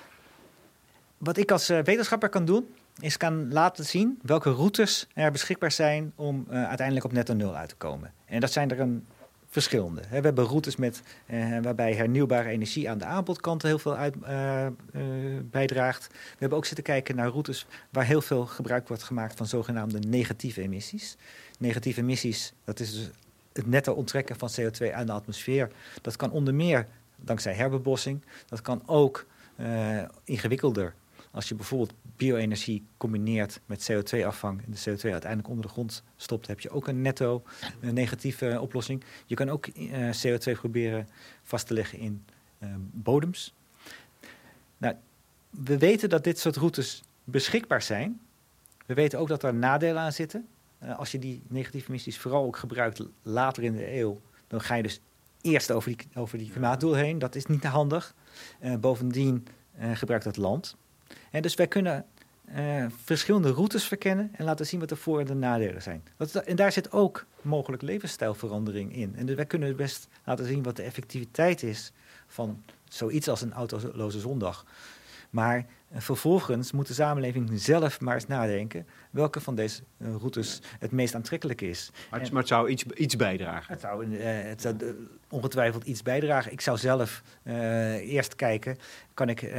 wat 1.19 1.37
ik 1.37 1.51
als 1.51 1.71
uh, 1.71 1.79
wetenschapper 1.79 2.29
kan 2.29 2.45
doen, 2.45 2.75
is 3.01 3.17
kan 3.17 3.53
laten 3.53 3.85
zien 3.85 4.19
welke 4.23 4.51
routes 4.51 5.07
er 5.15 5.31
beschikbaar 5.33 5.73
zijn 5.73 6.13
om 6.15 6.47
uh, 6.51 6.67
uiteindelijk 6.67 7.07
op 7.07 7.13
netto 7.13 7.35
nul 7.35 7.55
uit 7.55 7.69
te 7.69 7.77
komen. 7.77 8.13
En 8.25 8.41
dat 8.41 8.53
zijn 8.53 8.71
er 8.71 8.81
een 8.81 9.07
verschillende. 9.49 10.01
We 10.01 10.15
hebben 10.15 10.45
routes 10.45 10.77
met, 10.77 11.03
eh, 11.27 11.59
waarbij 11.63 11.95
hernieuwbare 11.95 12.49
energie 12.49 12.91
aan 12.91 12.99
de 12.99 13.05
aanbodkant 13.05 13.63
heel 13.63 13.79
veel 13.79 13.97
uit, 13.97 14.15
uh, 14.23 14.67
uh, 14.67 15.03
bijdraagt. 15.43 16.07
We 16.13 16.37
hebben 16.39 16.59
ook 16.59 16.65
zitten 16.65 16.85
kijken 16.85 17.17
naar 17.17 17.29
routes 17.29 17.67
waar 17.91 18.05
heel 18.05 18.21
veel 18.21 18.47
gebruik 18.47 18.89
wordt 18.89 19.03
gemaakt 19.03 19.37
van 19.37 19.47
zogenaamde 19.47 19.99
negatieve 19.99 20.63
emissies. 20.63 21.17
Negatieve 21.59 22.01
emissies, 22.01 22.53
dat 22.65 22.81
is 22.81 22.93
dus 22.93 23.11
het 23.53 23.67
netto 23.67 23.93
onttrekken 23.93 24.37
van 24.39 24.51
CO2 24.61 24.93
aan 24.93 25.07
de 25.07 25.13
atmosfeer. 25.13 25.71
Dat 26.03 26.17
kan 26.17 26.31
onder 26.31 26.55
meer 26.55 26.87
dankzij 27.17 27.55
herbebossing. 27.55 28.25
Dat 28.47 28.61
kan 28.63 28.83
ook 28.87 29.27
ingewikkelder 30.25 30.95
als 31.31 31.49
je 31.49 31.55
bijvoorbeeld 31.55 31.95
bio-energie 32.17 32.87
combineert 32.97 33.61
met 33.67 33.91
CO2-afvang 33.93 34.63
en 34.65 34.71
de 34.71 34.79
CO2 34.79 35.11
uiteindelijk 35.11 35.49
onder 35.49 35.67
de 35.67 35.73
grond 35.73 36.03
stopt, 36.17 36.47
heb 36.47 36.61
je 36.61 36.71
ook 36.71 36.89
een 36.89 37.03
netto 37.03 37.43
een 37.81 37.95
negatieve 37.95 38.59
oplossing. 38.61 39.05
Je 39.27 39.35
kan 39.35 39.49
ook 39.49 39.67
uh, 39.67 40.09
eh, 40.09 40.41
CO2 40.41 40.53
proberen 40.53 41.09
vast 41.43 41.67
te 41.67 41.75
leggen 41.75 41.99
in 41.99 42.25
uh, 42.59 42.69
bodems. 42.79 43.55
Nou, 44.79 44.95
we 45.51 45.79
weten 45.79 46.09
dat 46.09 46.25
dit 46.25 46.39
soort 46.39 46.57
routes 46.57 47.03
beschikbaar 47.25 47.83
zijn. 47.83 48.21
We 48.87 48.95
weten 48.95 49.19
ook 49.19 49.29
dat 49.29 49.43
er 49.43 49.55
nadelen 49.55 50.03
aan 50.03 50.13
zitten. 50.13 50.47
Uh, 50.83 50.99
als 50.99 51.13
je 51.13 51.19
die 51.19 51.43
negatieve 51.49 51.89
emissies 51.89 52.19
vooral 52.19 52.45
ook 52.45 52.57
gebruikt 52.57 53.03
later 53.23 53.63
in 53.63 53.73
de 53.73 53.97
eeuw, 53.97 54.21
dan 54.47 54.61
ga 54.61 54.75
je 54.75 54.83
dus 54.83 55.01
eerst 55.41 55.71
over 55.71 55.97
die, 55.97 56.07
over 56.15 56.39
die 56.39 56.51
klimaatdoel 56.51 56.95
heen. 56.95 57.19
Dat 57.19 57.35
is 57.35 57.47
niet 57.47 57.65
handig. 57.65 58.15
bovendien 58.81 59.47
gebruikt 59.95 60.25
het 60.25 60.37
land. 60.37 60.77
En 61.39 61.45
dus 61.45 61.55
wij 61.55 61.67
kunnen 61.67 62.05
uh, 62.57 62.87
verschillende 63.05 63.51
routes 63.51 63.85
verkennen 63.85 64.31
en 64.33 64.45
laten 64.45 64.67
zien 64.67 64.81
wat 64.81 64.89
de 64.89 64.97
voor- 64.97 65.21
en 65.21 65.27
de 65.27 65.35
nadelen 65.35 65.83
zijn. 65.83 66.03
Dat, 66.17 66.35
en 66.35 66.57
daar 66.57 66.73
zit 66.73 66.93
ook 66.93 67.27
mogelijk 67.43 67.83
levensstijlverandering 67.83 68.95
in. 68.95 69.15
En 69.17 69.27
dus 69.27 69.37
wij 69.37 69.47
kunnen 69.47 69.77
best 69.77 70.09
laten 70.25 70.47
zien 70.47 70.63
wat 70.63 70.77
de 70.77 70.83
effectiviteit 70.83 71.63
is 71.63 71.93
van 72.27 72.63
zoiets 72.89 73.29
als 73.29 73.41
een 73.41 73.53
autoloze 73.53 74.21
zondag. 74.21 74.65
Maar 75.31 75.57
uh, 75.59 76.01
vervolgens 76.01 76.73
moet 76.73 76.87
de 76.87 76.95
samenleving 76.95 77.51
zelf 77.55 78.01
maar 78.01 78.15
eens 78.15 78.27
nadenken 78.27 78.87
welke 79.11 79.41
van 79.41 79.55
deze 79.55 79.83
uh, 79.99 80.15
routes 80.17 80.63
het 80.79 80.91
meest 80.91 81.15
aantrekkelijk 81.15 81.61
is. 81.61 81.91
Maar 82.11 82.21
het, 82.21 82.31
maar 82.31 82.41
het 82.41 82.51
zou 82.51 82.69
iets, 82.69 82.85
iets 82.85 83.17
bijdragen? 83.17 83.73
Het 83.73 83.81
zou, 83.81 84.17
het 84.17 84.61
zou 84.61 84.77
ongetwijfeld 85.29 85.85
iets 85.85 86.03
bijdragen. 86.03 86.53
Ik 86.53 86.61
zou 86.61 86.79
zelf 86.79 87.23
eerst 88.03 88.35
kijken, 88.35 88.79
kan 89.15 89.29
ik 89.29 89.53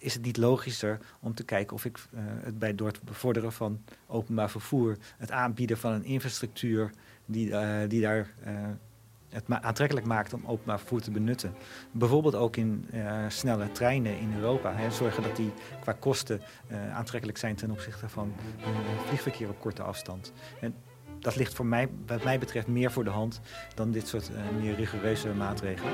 is 0.00 0.14
het 0.14 0.22
niet 0.22 0.36
logischer 0.36 0.98
om 1.20 1.34
te 1.34 1.44
kijken 1.44 1.76
of 1.76 1.84
ik 1.84 1.98
uh, 1.98 2.20
het 2.24 2.58
bij 2.58 2.74
door 2.74 2.86
het 2.86 3.02
bevorderen 3.02 3.52
van 3.52 3.84
openbaar 4.06 4.50
vervoer, 4.50 4.96
het 5.18 5.30
aanbieden 5.30 5.78
van 5.78 5.92
een 5.92 6.04
infrastructuur 6.04 6.90
die, 7.26 7.48
uh, 7.48 7.78
die 7.88 8.00
daar 8.00 8.30
uh, 8.46 8.52
het 9.28 9.44
aantrekkelijk 9.48 10.06
maakt 10.06 10.32
om 10.32 10.46
openbaar 10.46 10.78
vervoer 10.78 11.00
te 11.00 11.10
benutten. 11.10 11.54
Bijvoorbeeld 11.90 12.34
ook 12.34 12.56
in 12.56 12.86
snelle 13.28 13.72
treinen 13.72 14.18
in 14.18 14.34
Europa. 14.34 14.74
Hè, 14.74 14.90
zorgen 14.90 15.22
dat 15.22 15.36
die 15.36 15.52
qua 15.80 15.92
kosten 15.92 16.40
aantrekkelijk 16.92 17.38
zijn 17.38 17.54
ten 17.56 17.70
opzichte 17.70 18.08
van 18.08 18.32
vliegverkeer 19.06 19.48
op 19.48 19.60
korte 19.60 19.82
afstand. 19.82 20.32
En 20.60 20.74
dat 21.18 21.36
ligt 21.36 21.54
voor 21.54 21.66
mij, 21.66 21.88
wat 22.06 22.24
mij 22.24 22.38
betreft 22.38 22.66
meer 22.66 22.92
voor 22.92 23.04
de 23.04 23.10
hand 23.10 23.40
dan 23.74 23.90
dit 23.90 24.08
soort 24.08 24.30
meer 24.60 24.74
rigoureuze 24.74 25.28
maatregelen. 25.28 25.92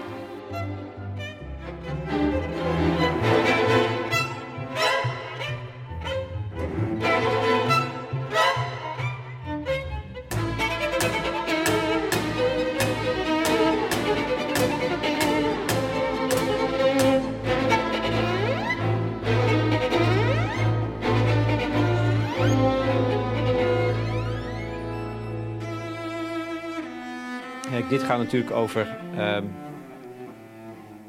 Dit 27.89 28.03
gaat 28.03 28.18
natuurlijk 28.18 28.51
over 28.51 28.99
um, 29.11 29.55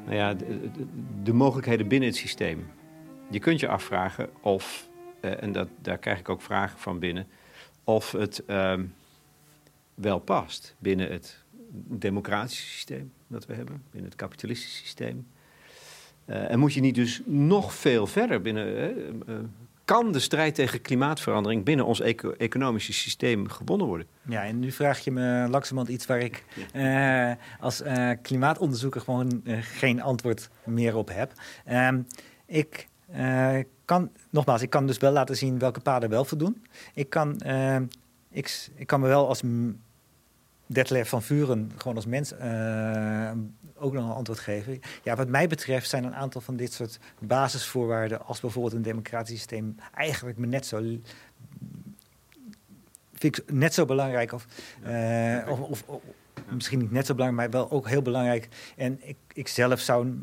Nou 0.04 0.16
ja, 0.16 0.34
de, 0.34 0.70
de, 1.22 1.32
mogelijkheden 1.32 1.88
binnen 1.88 2.08
het 2.08 2.18
systeem. 2.18 2.66
Je 3.30 3.38
kunt 3.38 3.60
je 3.60 3.68
afvragen 3.68 4.30
of, 4.40 4.88
eh, 5.20 5.42
en 5.42 5.52
dat, 5.52 5.68
daar 5.82 5.98
krijg 5.98 6.18
ik 6.18 6.28
ook 6.28 6.42
vragen 6.42 6.78
van 6.78 6.98
binnen, 6.98 7.26
of 7.84 8.12
het 8.12 8.44
ehm, 8.44 8.84
wel 9.94 10.18
past 10.18 10.74
binnen 10.78 11.10
het 11.10 11.44
democratische 11.72 12.66
systeem 12.66 13.12
dat 13.26 13.46
we 13.46 13.54
hebben, 13.54 13.82
binnen 13.90 14.10
het 14.10 14.18
kapitalistische 14.18 14.76
systeem. 14.76 15.26
Uh, 16.26 16.50
en 16.50 16.58
moet 16.58 16.74
je 16.74 16.80
niet 16.80 16.94
dus 16.94 17.22
nog 17.24 17.74
veel 17.74 18.06
verder 18.06 18.40
binnen. 18.40 18.96
Uh, 19.28 19.36
kan 19.88 20.12
de 20.12 20.18
strijd 20.18 20.54
tegen 20.54 20.80
klimaatverandering 20.80 21.64
binnen 21.64 21.86
ons 21.86 22.00
eco 22.00 22.32
economische 22.32 22.92
systeem 22.92 23.48
gewonnen 23.48 23.86
worden? 23.86 24.06
Ja, 24.22 24.44
en 24.44 24.58
nu 24.58 24.72
vraag 24.72 24.98
je 24.98 25.10
me 25.10 25.46
langzamerhand 25.50 25.94
iets 25.94 26.06
waar 26.06 26.18
ik 26.18 26.44
uh, 26.74 27.32
als 27.60 27.82
klimaatonderzoeker 28.22 29.00
gewoon 29.00 29.42
geen 29.60 30.02
antwoord 30.02 30.50
meer 30.64 30.96
op 30.96 31.08
heb. 31.12 31.32
Ehm, 31.64 32.00
ik 32.46 32.88
kan, 33.84 34.10
nogmaals, 34.30 34.62
ik 34.62 34.70
kan 34.70 34.86
dus 34.86 34.98
wel 34.98 35.12
laten 35.12 35.36
zien 35.36 35.58
welke 35.58 35.80
paden 35.80 36.10
wel 36.10 36.24
voldoen. 36.24 36.64
Ik 36.94 37.10
kan, 37.10 37.40
ik, 38.30 38.68
ik 38.74 38.86
kan 38.86 39.00
me 39.00 39.06
wel 39.06 39.28
als 39.28 39.42
Detlef 40.70 41.08
van 41.08 41.22
Vuren 41.22 41.70
gewoon 41.76 41.96
als 41.96 42.06
mens 42.06 42.32
uh, 42.32 43.30
ook 43.74 43.92
nog 43.92 44.04
een 44.04 44.14
antwoord 44.14 44.38
geven. 44.38 44.80
Ja, 45.02 45.16
wat 45.16 45.28
mij 45.28 45.46
betreft 45.46 45.88
zijn 45.88 46.04
een 46.04 46.14
aantal 46.14 46.40
van 46.40 46.56
dit 46.56 46.72
soort 46.72 46.98
basisvoorwaarden... 47.18 48.24
als 48.24 48.40
bijvoorbeeld 48.40 48.74
een 48.74 48.82
democratisch 48.82 49.36
systeem 49.36 49.76
eigenlijk 49.94 50.38
me 50.38 50.46
net 50.46 50.66
zo... 50.66 50.76
vind 53.14 53.38
ik 53.38 53.50
net 53.52 53.74
zo 53.74 53.84
belangrijk 53.84 54.32
of, 54.32 54.46
uh, 54.86 55.46
of, 55.48 55.60
of, 55.60 55.82
of 55.86 56.02
misschien 56.50 56.78
niet 56.78 56.90
net 56.90 57.06
zo 57.06 57.14
belangrijk... 57.14 57.52
maar 57.52 57.60
wel 57.60 57.70
ook 57.70 57.88
heel 57.88 58.02
belangrijk. 58.02 58.48
En 58.76 58.98
ik, 59.08 59.16
ik 59.32 59.48
zelf 59.48 59.80
zou 59.80 60.22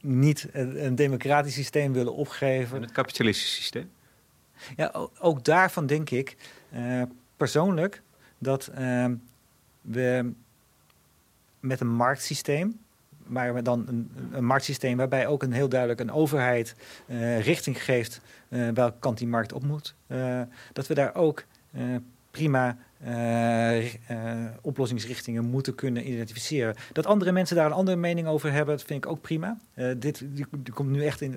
niet 0.00 0.48
een, 0.52 0.84
een 0.84 0.94
democratisch 0.94 1.54
systeem 1.54 1.92
willen 1.92 2.14
opgeven. 2.14 2.76
En 2.76 2.82
het 2.82 2.92
kapitalistische 2.92 3.54
systeem? 3.54 3.90
Ja, 4.76 4.90
ook, 4.92 5.12
ook 5.18 5.44
daarvan 5.44 5.86
denk 5.86 6.10
ik 6.10 6.36
uh, 6.74 7.02
persoonlijk 7.36 8.02
dat 8.40 8.70
uh, 8.78 9.06
we 9.80 10.32
met 11.60 11.80
een 11.80 11.94
marktsysteem, 11.94 12.80
maar 13.26 13.62
dan 13.62 13.84
een, 13.88 14.10
een, 14.32 14.44
marktsysteem 14.44 14.96
waarbij 14.96 15.26
ook 15.26 15.42
een 15.42 15.52
heel 15.52 15.68
duidelijk 15.68 16.00
een 16.00 16.12
overheid 16.12 16.74
uh, 17.06 17.40
richting 17.40 17.84
geeft 17.84 18.20
uh, 18.48 18.68
welke 18.68 18.98
kant 18.98 19.18
die 19.18 19.26
markt 19.26 19.52
op 19.52 19.64
moet, 19.64 19.94
uh, 20.06 20.40
dat 20.72 20.86
we 20.86 20.94
daar 20.94 21.14
ook 21.14 21.44
prima 22.30 22.76
oplossingsrichtingen 24.60 25.44
moeten 25.44 25.74
kunnen 25.74 26.08
identificeren. 26.08 26.74
Dat 26.92 27.06
andere 27.06 27.32
mensen 27.32 27.56
daar 27.56 27.66
een 27.66 27.72
andere 27.72 27.96
mening 27.96 28.26
over 28.26 28.52
hebben, 28.52 28.76
dat 28.76 28.86
vind 28.86 29.04
ik 29.04 29.10
ook 29.10 29.20
prima. 29.20 29.58
dit 29.96 30.24
die 30.34 30.46
komt 30.74 30.90
nu 30.90 31.04
echt 31.04 31.20
in, 31.20 31.34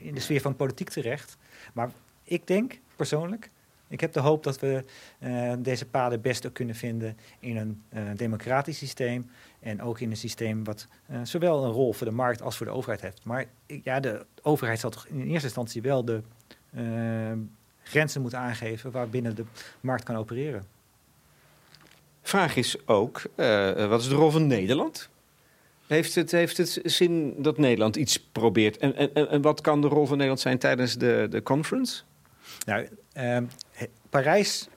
in 0.00 0.14
de 0.14 0.20
sfeer 0.20 0.40
van 0.40 0.56
politiek 0.56 0.90
terecht. 0.90 1.36
Maar 1.72 1.90
ik 2.24 2.46
denk 2.46 2.78
persoonlijk 2.96 3.50
ik 3.92 4.00
heb 4.00 4.12
de 4.12 4.20
hoop 4.20 4.42
dat 4.42 4.60
we 4.60 4.84
uh, 5.20 5.52
deze 5.58 5.86
paden 5.86 6.20
best 6.20 6.46
ook 6.46 6.52
kunnen 6.52 6.74
vinden 6.74 7.16
in 7.38 7.56
een 7.56 7.82
uh, 7.94 8.02
democratisch 8.16 8.78
systeem. 8.78 9.30
En 9.60 9.82
ook 9.82 10.00
in 10.00 10.10
een 10.10 10.16
systeem 10.16 10.64
wat 10.64 10.86
uh, 11.10 11.20
zowel 11.22 11.64
een 11.64 11.70
rol 11.70 11.92
voor 11.92 12.06
de 12.06 12.12
markt 12.12 12.42
als 12.42 12.56
voor 12.56 12.66
de 12.66 12.72
overheid 12.72 13.00
heeft. 13.00 13.24
Maar 13.24 13.44
ja, 13.66 14.00
de 14.00 14.26
overheid 14.42 14.80
zal 14.80 14.90
toch 14.90 15.06
in 15.06 15.20
eerste 15.20 15.46
instantie 15.46 15.82
wel 15.82 16.04
de 16.04 16.22
grenzen 17.82 18.20
moeten 18.20 18.38
aangeven 18.38 18.90
waarbinnen 18.90 19.34
de 19.34 19.44
markt 19.80 20.04
kan 20.04 20.16
opereren. 20.16 20.64
Vraag 22.22 22.56
is 22.56 22.86
ook, 22.86 23.22
wat 23.76 24.00
is 24.00 24.08
de 24.08 24.14
rol 24.14 24.30
van 24.30 24.46
Nederland? 24.46 25.08
Heeft 25.86 26.14
het, 26.14 26.30
heeft 26.30 26.56
het 26.56 26.80
zin 26.84 27.34
dat 27.38 27.58
Nederland 27.58 27.96
iets 27.96 28.20
probeert? 28.20 28.76
En, 28.76 28.96
en, 28.96 29.28
en 29.28 29.42
wat 29.42 29.60
kan 29.60 29.80
de 29.80 29.88
rol 29.88 30.06
van 30.06 30.16
Nederland 30.16 30.40
zijn 30.40 30.58
tijdens 30.58 30.94
de, 30.94 31.26
de 31.30 31.42
conference? 31.42 32.02
Nou, 32.66 32.88
uh, 33.16 33.38
Parijs 34.12 34.68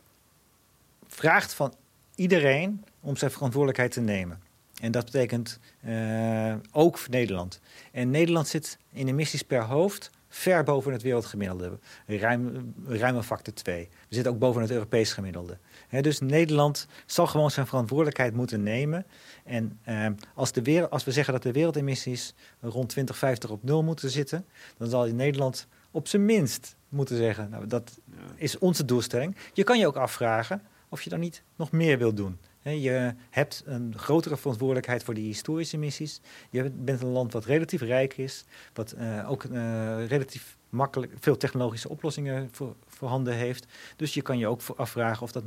vraagt 1.08 1.54
van 1.54 1.74
iedereen 2.16 2.86
om 3.00 3.18
zijn 3.18 3.32
verantwoordelijkheid 3.32 3.92
te 3.92 4.02
nemen. 4.02 4.42
En 4.82 4.92
dat 4.92 5.06
betekent 5.06 5.60
uh, 5.86 6.56
ook 6.72 6.98
voor 6.98 7.10
Nederland. 7.10 7.60
En 7.92 8.10
Nederland 8.10 8.48
zit 8.48 8.78
in 8.92 9.08
emissies 9.08 9.42
per 9.42 9.62
hoofd 9.62 10.10
ver 10.30 10.64
boven 10.64 10.92
het 10.92 11.02
wereldgemiddelde. 11.02 11.80
Ruim, 12.06 12.74
ruim 12.88 13.16
een 13.16 13.24
factor 13.24 13.54
2. 13.54 13.90
We 14.10 14.16
zitten 14.16 14.32
ook 14.34 14.40
boven 14.40 14.62
het 14.62 14.72
Europees 14.72 15.14
gemiddelde. 15.14 15.58
dus 16.02 16.20
Nederland 16.20 16.88
zal 17.06 17.28
gewoon 17.28 17.52
zijn 17.52 17.68
verantwoordelijkheid 17.68 18.34
moeten 18.34 18.64
nemen. 18.64 19.06
En 19.44 19.80
uh, 19.88 20.08
als, 20.34 20.52
de 20.52 20.62
wereld, 20.62 20.92
als 20.92 21.04
we 21.04 21.12
zeggen 21.12 21.34
dat 21.34 21.44
de 21.44 21.52
wereldemissies 21.52 22.34
rond 22.62 22.90
2050 22.90 23.50
op 23.50 23.64
nul 23.64 23.84
moeten 23.84 24.10
zitten, 24.10 24.46
dan 24.78 24.90
zal 24.90 25.06
in 25.06 25.16
Nederland 25.16 25.68
op 25.96 26.08
zijn 26.08 26.26
minst 26.26 26.76
moeten 26.90 27.18
zeggen. 27.18 27.50
Nou, 27.50 27.68
dat 27.68 28.00
is 28.36 28.58
onze 28.58 28.86
doelstelling. 28.86 29.36
Je 29.54 29.64
kan 29.64 29.80
je 29.80 29.88
ook 29.88 29.96
afvragen 29.96 30.62
of 30.90 31.02
je 31.02 31.10
dan 31.10 31.20
niet 31.20 31.44
nog 31.56 31.72
meer 31.72 31.98
wilt 31.98 32.18
doen. 32.18 32.40
Je 32.62 33.14
hebt 33.30 33.64
een 33.66 33.94
grotere 33.98 34.38
verantwoordelijkheid 34.38 35.04
voor 35.04 35.14
die 35.14 35.26
historische 35.26 35.78
missies. 35.78 36.22
Je 36.50 36.70
bent 36.70 37.02
een 37.02 37.08
land 37.08 37.34
wat 37.34 37.46
relatief 37.46 37.82
rijk 37.82 38.18
is, 38.18 38.46
wat 38.74 38.96
uh, 38.98 39.30
ook 39.30 39.44
uh, 39.44 40.08
relatief 40.08 40.58
makkelijk 40.70 41.14
veel 41.20 41.38
technologische 41.38 41.90
oplossingen 41.90 42.50
voor, 42.52 42.76
voorhanden 42.88 43.34
heeft. 43.34 43.66
Dus 43.96 44.14
je 44.14 44.22
kan 44.22 44.38
je 44.38 44.48
ook 44.48 44.62
afvragen 44.76 45.24
of 45.24 45.32
dat 45.32 45.44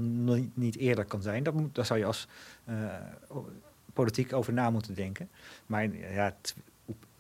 niet 0.55 0.77
eerder 0.77 1.05
kan 1.05 1.23
zijn. 1.23 1.43
Dat 1.43 1.55
moet, 1.55 1.75
daar 1.75 1.87
zou 1.87 1.99
je 1.99 2.05
als 2.05 2.29
uh, 2.69 2.75
politiek 3.93 4.33
over 4.33 4.53
na 4.53 4.71
moeten 4.71 4.95
denken. 4.95 5.31
Maar 5.67 5.97
ja, 6.13 6.37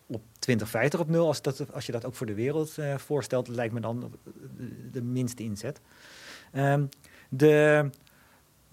op 0.08 0.22
2050 0.38 1.00
op 1.00 1.08
nul, 1.08 1.26
als, 1.26 1.42
dat, 1.42 1.72
als 1.72 1.86
je 1.86 1.92
dat 1.92 2.04
ook 2.04 2.14
voor 2.14 2.26
de 2.26 2.34
wereld 2.34 2.76
uh, 2.78 2.98
voorstelt, 2.98 3.48
lijkt 3.48 3.74
me 3.74 3.80
dan 3.80 4.12
de, 4.92 5.02
minste 5.02 5.42
inzet. 5.42 5.80
Um, 6.52 6.88
de 7.28 7.90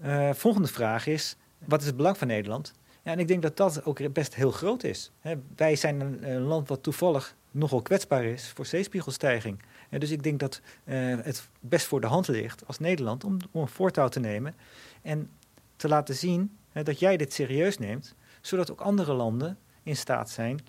uh, 0.02 0.32
volgende 0.32 0.68
vraag 0.68 1.06
is, 1.06 1.36
wat 1.64 1.80
is 1.80 1.86
het 1.86 1.96
belang 1.96 2.18
van 2.18 2.26
Nederland? 2.26 2.72
Ja, 3.02 3.12
en 3.12 3.18
ik 3.18 3.28
denk 3.28 3.42
dat 3.42 3.56
dat 3.56 3.84
ook 3.84 4.12
best 4.12 4.34
heel 4.34 4.50
groot 4.50 4.84
is. 4.84 5.12
wij 5.56 5.76
zijn 5.76 6.24
een, 6.24 6.40
land 6.40 6.68
wat 6.68 6.82
toevallig 6.82 7.36
nogal 7.50 7.82
kwetsbaar 7.82 8.24
is 8.24 8.48
voor 8.48 8.66
zeespiegelstijging. 8.66 9.62
dus 9.90 10.10
ik 10.10 10.22
denk 10.22 10.40
dat 10.40 10.60
uh, 10.84 11.16
het 11.22 11.48
best 11.60 11.86
voor 11.86 12.00
de 12.00 12.06
hand 12.06 12.28
ligt 12.28 12.66
als 12.66 12.78
Nederland 12.78 13.24
om, 13.24 13.36
om 13.50 13.60
een 13.60 13.68
voortouw 13.68 14.08
te 14.08 14.20
nemen 14.20 14.54
en 15.02 15.30
te 15.76 15.88
laten 15.88 16.14
zien 16.14 16.56
dat 16.72 16.98
jij 16.98 17.16
dit 17.16 17.32
serieus 17.32 17.78
neemt, 17.78 18.14
zodat 18.40 18.70
ook 18.70 18.80
andere 18.80 19.12
landen 19.12 19.58
in 19.82 19.96
staat 19.96 20.30
zijn 20.30 20.60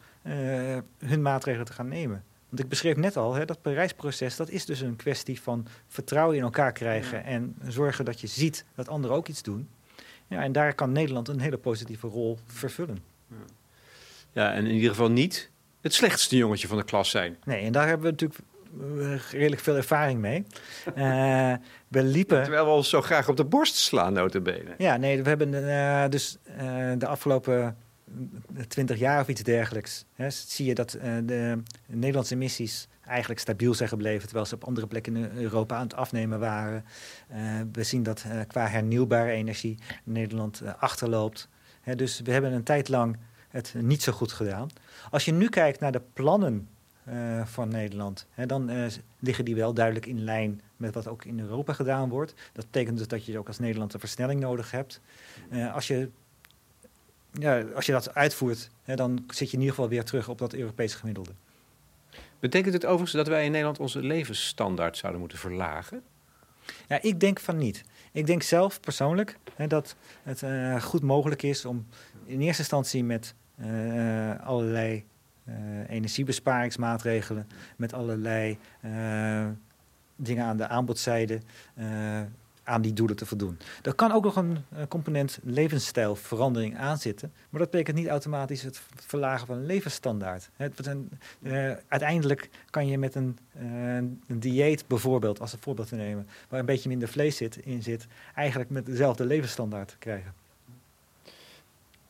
hun 0.99 1.21
maatregelen 1.21 1.65
te 1.65 1.73
gaan 1.73 1.88
nemen. 1.88 2.23
Want 2.49 2.61
ik 2.61 2.69
beschreef 2.69 2.95
net 2.95 3.17
al, 3.17 3.34
hè, 3.34 3.45
dat 3.45 3.61
Parijsproces, 3.61 4.36
dat 4.36 4.49
is 4.49 4.65
dus 4.65 4.82
een 4.82 4.95
kwestie 4.95 5.41
van 5.41 5.67
vertrouwen 5.88 6.36
in 6.38 6.41
elkaar 6.41 6.71
krijgen 6.71 7.23
en 7.23 7.55
zorgen 7.67 8.05
dat 8.05 8.21
je 8.21 8.28
ziet 8.28 8.65
dat 8.75 8.89
anderen 8.89 9.17
ook 9.17 9.28
iets 9.28 9.43
doen. 9.43 9.69
Ja, 10.28 10.43
en 10.43 10.51
daar 10.51 10.73
kan 10.73 10.91
Nederland 10.91 11.28
een 11.28 11.39
hele 11.39 11.57
positieve 11.57 12.07
rol 12.07 12.38
vervullen. 12.45 12.99
Ja. 13.30 13.36
ja, 14.32 14.53
en 14.53 14.65
in 14.65 14.73
ieder 14.73 14.89
geval 14.89 15.11
niet 15.11 15.49
het 15.82 15.93
slechtste 15.93 16.38
jongetje 16.38 16.67
van 16.67 16.78
de 16.78 16.84
klas 16.84 17.09
zijn. 17.09 17.38
Nee, 17.45 17.63
en 17.63 17.71
daar 17.71 17.88
hebben 17.88 18.05
we 18.05 18.11
natuurlijk 18.11 18.39
eh, 18.80 19.39
redelijk 19.39 19.61
veel 19.61 19.75
ervaring 19.75 20.19
mee. 20.19 20.45
Uh, 20.88 21.53
we 21.88 22.03
liepen... 22.03 22.41
Terwijl 22.43 22.65
we 22.65 22.71
ons 22.71 22.89
zo 22.89 23.01
graag 23.01 23.30
op 23.30 23.38
de 23.38 23.45
borst 23.45 23.75
slaan, 23.75 24.13
notabene. 24.13 24.73
Ja, 24.78 24.97
nee, 24.97 25.23
we 25.23 25.30
hebben 25.30 25.53
uh, 25.53 26.09
dus 26.09 26.38
de 26.97 27.07
afgelopen 27.07 27.78
20 28.68 28.99
jaar 28.99 29.22
of 29.22 29.28
iets 29.28 29.43
dergelijks, 29.43 30.05
hè, 30.14 30.30
zie 30.30 30.66
je 30.66 30.74
dat 30.74 30.95
uh, 30.95 31.01
de 31.26 31.62
Nederlandse 31.86 32.34
emissies 32.34 32.88
eigenlijk 33.05 33.39
stabiel 33.39 33.74
zijn 33.74 33.89
gebleven, 33.89 34.24
terwijl 34.24 34.45
ze 34.45 34.55
op 34.55 34.64
andere 34.64 34.88
plekken 34.88 35.16
in 35.16 35.30
Europa 35.36 35.76
aan 35.76 35.84
het 35.84 35.93
afnemen 35.93 36.39
waren. 36.39 36.86
Uh, 37.32 37.38
we 37.72 37.84
zien 37.84 38.03
dat 38.03 38.24
uh, 38.28 38.41
qua 38.47 38.68
hernieuwbare 38.68 39.32
energie 39.32 39.78
Nederland 40.03 40.62
achterloopt. 40.78 41.49
Hè, 41.82 41.95
dus 41.95 42.22
we 42.22 42.32
hebben 42.32 42.51
een 42.51 42.64
tijd 42.64 42.88
lang 42.88 43.18
het 43.47 43.74
niet 43.78 44.03
zo 44.03 44.12
goed 44.12 44.32
gedaan. 44.32 44.70
Als 45.10 45.26
je 45.26 45.32
nu 45.32 45.49
kijkt 45.49 45.80
naar 45.80 45.91
de 45.91 46.01
plannen 46.14 46.68
van 47.43 47.70
Nederland, 47.70 48.28
hè, 48.32 48.45
dan 48.45 48.89
liggen 49.20 49.45
die 49.45 49.55
wel 49.55 49.74
duidelijk 49.74 50.05
in 50.05 50.24
lijn 50.24 50.62
met 50.78 50.93
wat 50.93 51.08
ook 51.08 51.26
in 51.26 51.39
Europa 51.39 51.74
gedaan 51.74 52.10
wordt. 52.10 52.34
Dat 52.53 52.66
betekent 52.66 52.97
dus 52.97 53.08
dat 53.08 53.26
je 53.26 53.38
ook 53.38 53.47
als 53.47 53.60
Nederland 53.60 53.93
een 53.93 53.99
versnelling 53.99 54.39
nodig 54.39 54.72
hebt. 54.72 55.01
als 55.74 55.88
je 55.88 56.10
ja, 57.40 57.62
als 57.76 57.86
je 57.86 57.92
dat 57.92 58.14
uitvoert, 58.14 58.70
hè, 58.84 58.96
dan 58.96 59.24
zit 59.28 59.48
je 59.50 59.54
in 59.54 59.62
ieder 59.62 59.76
geval 59.76 59.90
weer 59.90 60.04
terug 60.04 60.30
op 60.30 60.38
dat 60.38 60.54
Europese 60.54 60.98
gemiddelde. 60.98 61.32
Betekent 62.40 62.74
het 62.74 62.86
overigens 62.86 63.12
dat 63.12 63.28
wij 63.28 63.46
in 63.46 63.52
Nederland 63.52 63.80
onze 63.80 64.00
levensstandaard 64.00 64.98
zouden 64.98 65.20
moeten 65.22 65.38
verlagen? 65.38 66.02
Ja, 66.88 67.02
ik 67.02 67.20
denk 67.20 67.40
van 67.40 67.58
niet. 67.58 67.84
Ik 68.12 68.26
denk 68.26 68.42
zelf 68.42 68.80
persoonlijk 68.80 69.38
hè, 69.56 69.68
dat 69.68 69.96
het 70.24 70.42
uh, 70.42 70.82
goed 70.82 71.02
mogelijk 71.02 71.44
is 71.44 71.66
om 71.66 71.88
in 72.26 72.42
eerste 72.42 72.62
instantie 72.62 73.04
met 73.04 73.34
uh, 73.60 74.40
allerlei 74.40 75.06
uh, 75.46 75.56
energiebesparingsmaatregelen, 75.90 77.48
met 77.76 77.94
allerlei 77.94 78.58
dingen 80.16 80.46
aan 80.46 80.58
de 80.58 80.68
aanbodzijde 80.68 81.42
aan 82.68 82.82
die 82.82 82.93
doelen 82.93 83.15
te 83.15 83.26
voldoen. 83.26 83.57
Er 83.82 83.93
kan 83.93 84.11
ook 84.11 84.24
nog 84.24 84.36
een 84.36 84.65
component 84.88 85.39
levensstijlverandering 85.43 86.78
aan 86.78 86.97
zitten, 86.97 87.34
maar 87.49 87.61
dat 87.61 87.70
betekent 87.70 87.97
niet 87.97 88.07
automatisch 88.07 88.61
het 88.61 88.82
verlagen 88.95 89.47
van 89.47 89.57
een 89.57 89.65
levensstandaard. 89.65 90.49
Het, 90.55 90.86
een, 90.86 91.09
uh, 91.39 91.72
uiteindelijk 91.88 92.49
kan 92.70 92.88
je 92.88 92.97
met 92.97 93.15
een, 93.15 93.38
uh, 93.61 93.95
een, 93.95 94.39
dieet 94.39 94.88
bijvoorbeeld, 94.88 95.39
als 95.39 95.53
een 95.53 95.59
voorbeeld 95.59 95.88
te 95.88 95.95
nemen, 95.95 96.28
waar 96.49 96.59
een 96.59 96.65
beetje 96.65 96.89
minder 96.89 97.07
vlees 97.07 97.38
zit, 97.38 97.57
in 97.57 97.84
zit, 97.84 98.07
eigenlijk 98.36 98.70
met 98.70 98.86
dezelfde 98.86 99.26
levensstandaard 99.26 99.95
krijgen. 99.99 100.34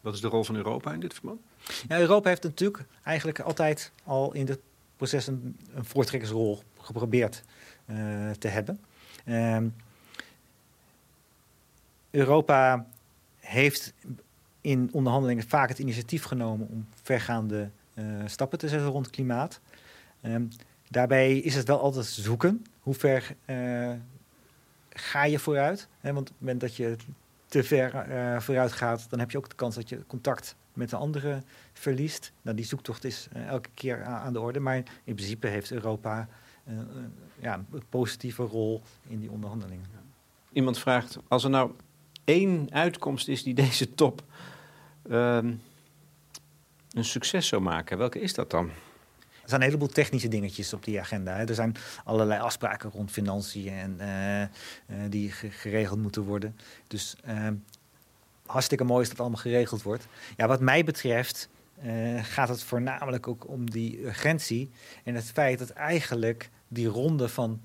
Wat 0.01 0.13
is 0.13 0.21
de 0.21 0.27
rol 0.27 0.43
van 0.43 0.55
Europa 0.55 0.93
in 0.93 0.99
dit 0.99 1.13
verband? 1.13 1.39
Ja, 1.87 1.99
Europa 1.99 2.29
heeft 2.29 2.43
natuurlijk 2.43 2.85
eigenlijk 3.03 3.39
altijd 3.39 3.91
al 4.03 4.33
in 4.33 4.45
dit 4.45 4.59
proces 4.95 5.27
een, 5.27 5.57
een 5.73 5.85
voortrekkersrol 5.85 6.61
geprobeerd 6.79 7.43
uh, 7.85 8.29
te 8.31 8.47
hebben. 8.47 8.79
Um, 9.25 9.73
Europa 12.17 12.85
heeft 13.39 13.93
in 14.61 14.89
onderhandelingen 14.91 15.47
vaak 15.47 15.69
het 15.69 15.79
initiatief 15.79 16.23
genomen 16.23 16.67
om 16.67 16.87
vergaande 17.03 17.69
uh, 17.95 18.05
stappen 18.25 18.59
te 18.59 18.69
zetten 18.69 18.89
rond 18.89 19.09
klimaat. 19.09 19.59
Um, 20.21 20.49
daarbij 20.89 21.37
is 21.37 21.55
het 21.55 21.67
wel 21.67 21.79
altijd 21.79 22.05
zoeken. 22.05 22.65
Hoe 22.79 22.93
ver 22.93 23.35
uh, 23.45 23.91
ga 24.89 25.23
je 25.23 25.39
vooruit? 25.39 25.87
He, 25.99 26.13
want 26.13 26.29
op 26.29 26.35
het 26.35 26.39
moment 26.39 26.61
dat 26.61 26.75
je 26.75 26.95
te 27.45 27.63
ver 27.63 28.09
uh, 28.09 28.39
vooruit 28.39 28.71
gaat, 28.71 29.09
dan 29.09 29.19
heb 29.19 29.31
je 29.31 29.37
ook 29.37 29.49
de 29.49 29.55
kans 29.55 29.75
dat 29.75 29.89
je 29.89 30.05
contact 30.07 30.55
met 30.73 30.89
de 30.89 30.95
anderen 30.95 31.43
verliest. 31.73 32.31
Nou, 32.41 32.55
die 32.55 32.65
zoektocht 32.65 33.03
is 33.03 33.27
elke 33.47 33.69
keer 33.73 34.03
aan 34.03 34.33
de 34.33 34.39
orde. 34.39 34.59
Maar 34.59 34.75
in 35.03 35.15
principe 35.15 35.47
heeft 35.47 35.71
Europa 35.71 36.27
ja, 37.39 37.63
een 37.71 37.83
positieve 37.89 38.43
rol 38.43 38.81
in 39.07 39.19
die 39.19 39.31
onderhandelingen. 39.31 39.85
Iemand 40.51 40.79
vraagt, 40.79 41.17
als 41.27 41.43
er 41.43 41.49
nou 41.49 41.71
één 42.27 42.67
uitkomst 42.71 43.27
is 43.27 43.43
die 43.43 43.53
deze 43.65 43.93
top 43.93 44.23
um, 45.11 45.61
een 46.91 47.05
succes 47.05 47.47
zou 47.47 47.61
maken, 47.61 47.97
welke 47.97 48.19
is 48.19 48.33
dat 48.33 48.49
dan? 48.49 48.69
Er 49.41 49.53
zijn 49.53 49.61
een 49.61 49.67
heleboel 49.67 49.93
technische 49.93 50.27
dingetjes 50.27 50.73
op 50.73 50.83
die 50.83 50.99
agenda. 50.99 51.35
Hè. 51.35 51.45
Er 51.45 51.55
zijn 51.55 51.75
allerlei 52.03 52.41
afspraken 52.41 52.89
rond 52.89 53.11
financiën 53.11 53.73
en, 53.73 53.97
uh, 53.99 54.41
uh, 54.41 54.47
die 55.09 55.31
geregeld 55.31 56.01
moeten 56.01 56.23
worden. 56.23 56.57
Dus 56.87 57.15
uh, 57.27 57.47
hartstikke 58.45 58.83
mooi 58.83 59.01
is 59.01 59.09
dat 59.09 59.19
allemaal 59.19 59.41
geregeld 59.41 59.81
wordt. 59.81 60.07
Ja, 60.37 60.47
wat 60.47 60.59
mij 60.59 60.83
betreft 60.83 61.49
uh, 61.83 62.23
gaat 62.23 62.49
het 62.49 62.63
voornamelijk 62.63 63.27
ook 63.27 63.47
om 63.47 63.69
die 63.69 64.05
urgentie 64.05 64.69
en 65.03 65.15
het 65.15 65.31
feit 65.31 65.59
dat 65.59 65.69
eigenlijk 65.69 66.49
die 66.67 66.87
ronde 66.87 67.29
van 67.29 67.61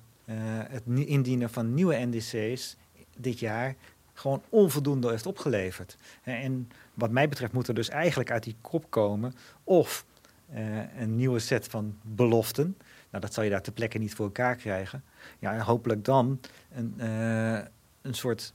het 0.68 0.82
indienen 0.86 1.50
van 1.50 1.74
nieuwe 1.74 1.94
NDC's 1.94 2.76
dit 3.16 3.38
jaar 3.38 3.74
gewoon 4.14 4.42
onvoldoende 4.48 5.10
heeft 5.10 5.26
opgeleverd. 5.26 5.96
En 6.22 6.70
wat 6.94 7.10
mij 7.10 7.28
betreft 7.28 7.52
moet 7.52 7.68
er 7.68 7.74
dus 7.74 7.88
eigenlijk 7.88 8.30
uit 8.30 8.42
die 8.42 8.56
kop 8.60 8.90
komen 8.90 9.34
of 9.64 10.04
uh, 10.54 11.00
een 11.00 11.16
nieuwe 11.16 11.38
set 11.38 11.68
van 11.68 11.96
beloften. 12.02 12.76
Nou, 13.10 13.24
dat 13.24 13.34
zal 13.34 13.44
je 13.44 13.50
daar 13.50 13.62
ter 13.62 13.72
plekke 13.72 13.98
niet 13.98 14.14
voor 14.14 14.24
elkaar 14.24 14.56
krijgen. 14.56 15.04
Ja, 15.38 15.52
en 15.52 15.60
hopelijk 15.60 16.04
dan 16.04 16.40
een, 16.74 16.94
uh, 16.96 17.58
een 18.02 18.14
soort 18.14 18.52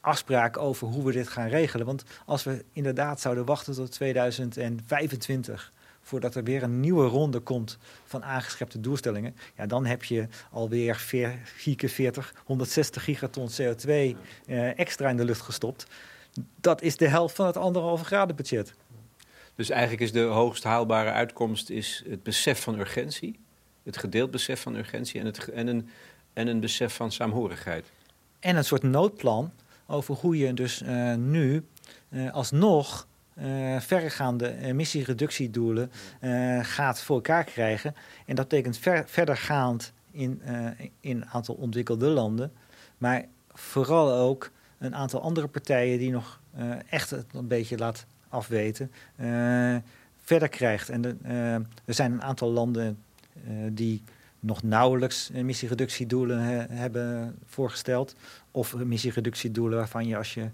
afspraak 0.00 0.58
over 0.58 0.88
hoe 0.88 1.04
we 1.04 1.12
dit 1.12 1.28
gaan 1.28 1.48
regelen. 1.48 1.86
Want 1.86 2.04
als 2.24 2.44
we 2.44 2.64
inderdaad 2.72 3.20
zouden 3.20 3.44
wachten 3.44 3.74
tot 3.74 3.90
2025 3.90 5.72
voordat 6.06 6.34
er 6.34 6.44
weer 6.44 6.62
een 6.62 6.80
nieuwe 6.80 7.06
ronde 7.06 7.40
komt 7.40 7.78
van 8.04 8.24
aangeschepte 8.24 8.80
doelstellingen, 8.80 9.36
ja, 9.56 9.66
dan 9.66 9.86
heb 9.86 10.04
je 10.04 10.28
alweer 10.50 10.96
4 10.96 11.38
40, 11.88 12.34
160 12.44 13.04
gigaton 13.04 13.48
CO2 13.50 13.88
uh, 13.88 14.78
extra 14.78 15.08
in 15.08 15.16
de 15.16 15.24
lucht 15.24 15.40
gestopt. 15.40 15.86
Dat 16.60 16.82
is 16.82 16.96
de 16.96 17.08
helft 17.08 17.34
van 17.34 17.46
het 17.46 17.56
anderhalve 17.56 18.04
graden 18.04 18.36
budget. 18.36 18.74
Dus 19.54 19.70
eigenlijk 19.70 20.02
is 20.02 20.12
de 20.12 20.20
hoogst 20.20 20.64
haalbare 20.64 21.10
uitkomst 21.10 21.70
is 21.70 22.04
het 22.08 22.22
besef 22.22 22.62
van 22.62 22.78
urgentie, 22.78 23.38
het 23.82 23.96
gedeeld 23.96 24.30
besef 24.30 24.60
van 24.60 24.74
urgentie 24.74 25.20
en, 25.20 25.26
het, 25.26 25.48
en, 25.48 25.66
een, 25.66 25.88
en 26.32 26.46
een 26.46 26.60
besef 26.60 26.94
van 26.94 27.12
saamhorigheid. 27.12 27.86
En 28.40 28.56
een 28.56 28.64
soort 28.64 28.82
noodplan 28.82 29.52
over 29.86 30.14
hoe 30.14 30.38
je 30.38 30.54
dus 30.54 30.82
uh, 30.82 31.14
nu 31.14 31.64
uh, 32.08 32.32
alsnog 32.32 33.06
uh, 33.42 33.80
verregaande 33.80 34.56
emissiereductiedoelen 34.56 35.90
uh, 36.20 36.58
gaat 36.62 37.00
voor 37.00 37.16
elkaar 37.16 37.44
krijgen. 37.44 37.94
En 38.26 38.34
dat 38.34 38.48
betekent 38.48 38.78
ver, 38.78 39.04
verdergaand 39.06 39.92
in 40.10 40.42
uh, 40.48 40.68
in 41.00 41.16
een 41.16 41.26
aantal 41.26 41.54
ontwikkelde 41.54 42.06
landen. 42.06 42.52
Maar 42.98 43.24
vooral 43.52 44.12
ook 44.12 44.50
een 44.78 44.94
aantal 44.94 45.20
andere 45.20 45.46
partijen 45.46 45.98
die 45.98 46.10
nog 46.10 46.40
echt 46.88 47.10
het 47.10 47.24
een 47.32 47.48
beetje 47.48 47.78
laat 47.78 48.06
afweten, 48.28 48.90
verder 50.22 50.48
krijgt. 50.48 50.88
En 50.88 51.00
de, 51.00 51.16
er 51.84 51.94
zijn 51.94 52.12
een 52.12 52.22
aantal 52.22 52.50
landen 52.50 52.98
die 53.72 54.02
nog 54.40 54.62
nauwelijks 54.62 55.30
emissiereductiedoelen 55.34 56.40
he, 56.40 56.66
hebben 56.68 57.38
voorgesteld. 57.46 58.14
Of 58.50 58.72
emissiereductiedoelen 58.72 59.78
waarvan 59.78 60.06
je 60.06 60.16
als 60.16 60.34
je 60.34 60.50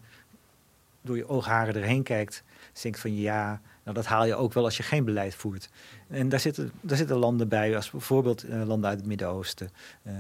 door 1.02 1.16
je 1.16 1.28
oogharen 1.28 1.74
erheen 1.74 2.02
kijkt, 2.02 2.42
denkt 2.80 3.00
van 3.00 3.16
ja, 3.16 3.60
nou, 3.82 3.96
dat 3.96 4.06
haal 4.06 4.26
je 4.26 4.34
ook 4.34 4.52
wel 4.52 4.64
als 4.64 4.76
je 4.76 4.82
geen 4.82 5.04
beleid 5.04 5.34
voert. 5.34 5.68
En 6.08 6.28
daar 6.28 6.40
zitten, 6.40 6.72
daar 6.80 6.96
zitten 6.96 7.16
landen 7.16 7.48
bij, 7.48 7.76
als 7.76 7.90
bijvoorbeeld 7.90 8.44
uh, 8.44 8.62
landen 8.66 8.90
uit 8.90 8.98
het 8.98 9.08
Midden-Oosten. 9.08 9.70
Uh, 10.02 10.12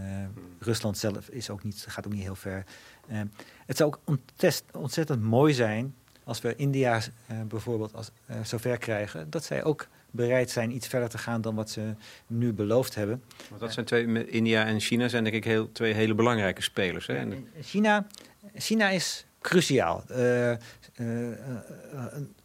Rusland 0.58 0.98
zelf 0.98 1.28
is 1.28 1.50
ook 1.50 1.62
niet, 1.62 1.84
gaat 1.88 2.06
ook 2.06 2.12
niet 2.12 2.22
heel 2.22 2.34
ver. 2.34 2.64
Uh, 3.10 3.20
het 3.66 3.76
zou 3.76 3.90
ook 3.90 4.00
ontest, 4.04 4.64
ontzettend 4.72 5.22
mooi 5.22 5.54
zijn 5.54 5.94
als 6.24 6.40
we 6.40 6.56
India 6.56 7.00
bijvoorbeeld 7.48 7.94
als, 7.94 8.10
zover 8.42 8.78
krijgen, 8.78 9.30
dat 9.30 9.44
zij 9.44 9.64
ook 9.64 9.88
bereid 10.10 10.50
zijn 10.50 10.74
iets 10.74 10.88
verder 10.88 11.08
te 11.08 11.18
gaan 11.18 11.40
dan 11.40 11.54
wat 11.54 11.70
ze 11.70 11.94
nu 12.26 12.52
beloofd 12.52 12.94
hebben. 12.94 13.22
Want 13.48 13.60
dat 13.60 13.72
zijn 13.72 13.86
twee, 13.86 14.28
India 14.28 14.64
en 14.64 14.80
China 14.80 15.08
zijn 15.08 15.24
denk 15.24 15.36
ik 15.36 15.44
heel, 15.44 15.72
twee 15.72 15.92
hele 15.92 16.14
belangrijke 16.14 16.62
spelers. 16.62 17.06
Hè? 17.06 17.42
China, 17.60 18.06
China 18.54 18.88
is 18.88 19.26
cruciaal. 19.42 20.04
Uh, 20.10 20.50
uh, 20.50 20.56
uh, 20.96 21.36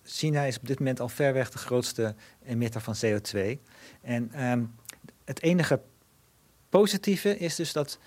China 0.04 0.44
is 0.44 0.58
op 0.58 0.68
dit 0.68 0.80
moment 0.80 1.00
al 1.00 1.10
ver 1.10 1.34
weg 1.34 1.50
de 1.50 1.58
grootste 1.58 2.16
emitter 2.46 2.82
van 2.82 2.96
CO2. 3.06 3.60
En 4.02 4.48
um, 4.50 4.76
het 5.26 5.42
enige 5.42 5.82
positieve 6.70 7.38
is 7.38 7.56
dus 7.56 7.74
dat 7.74 8.00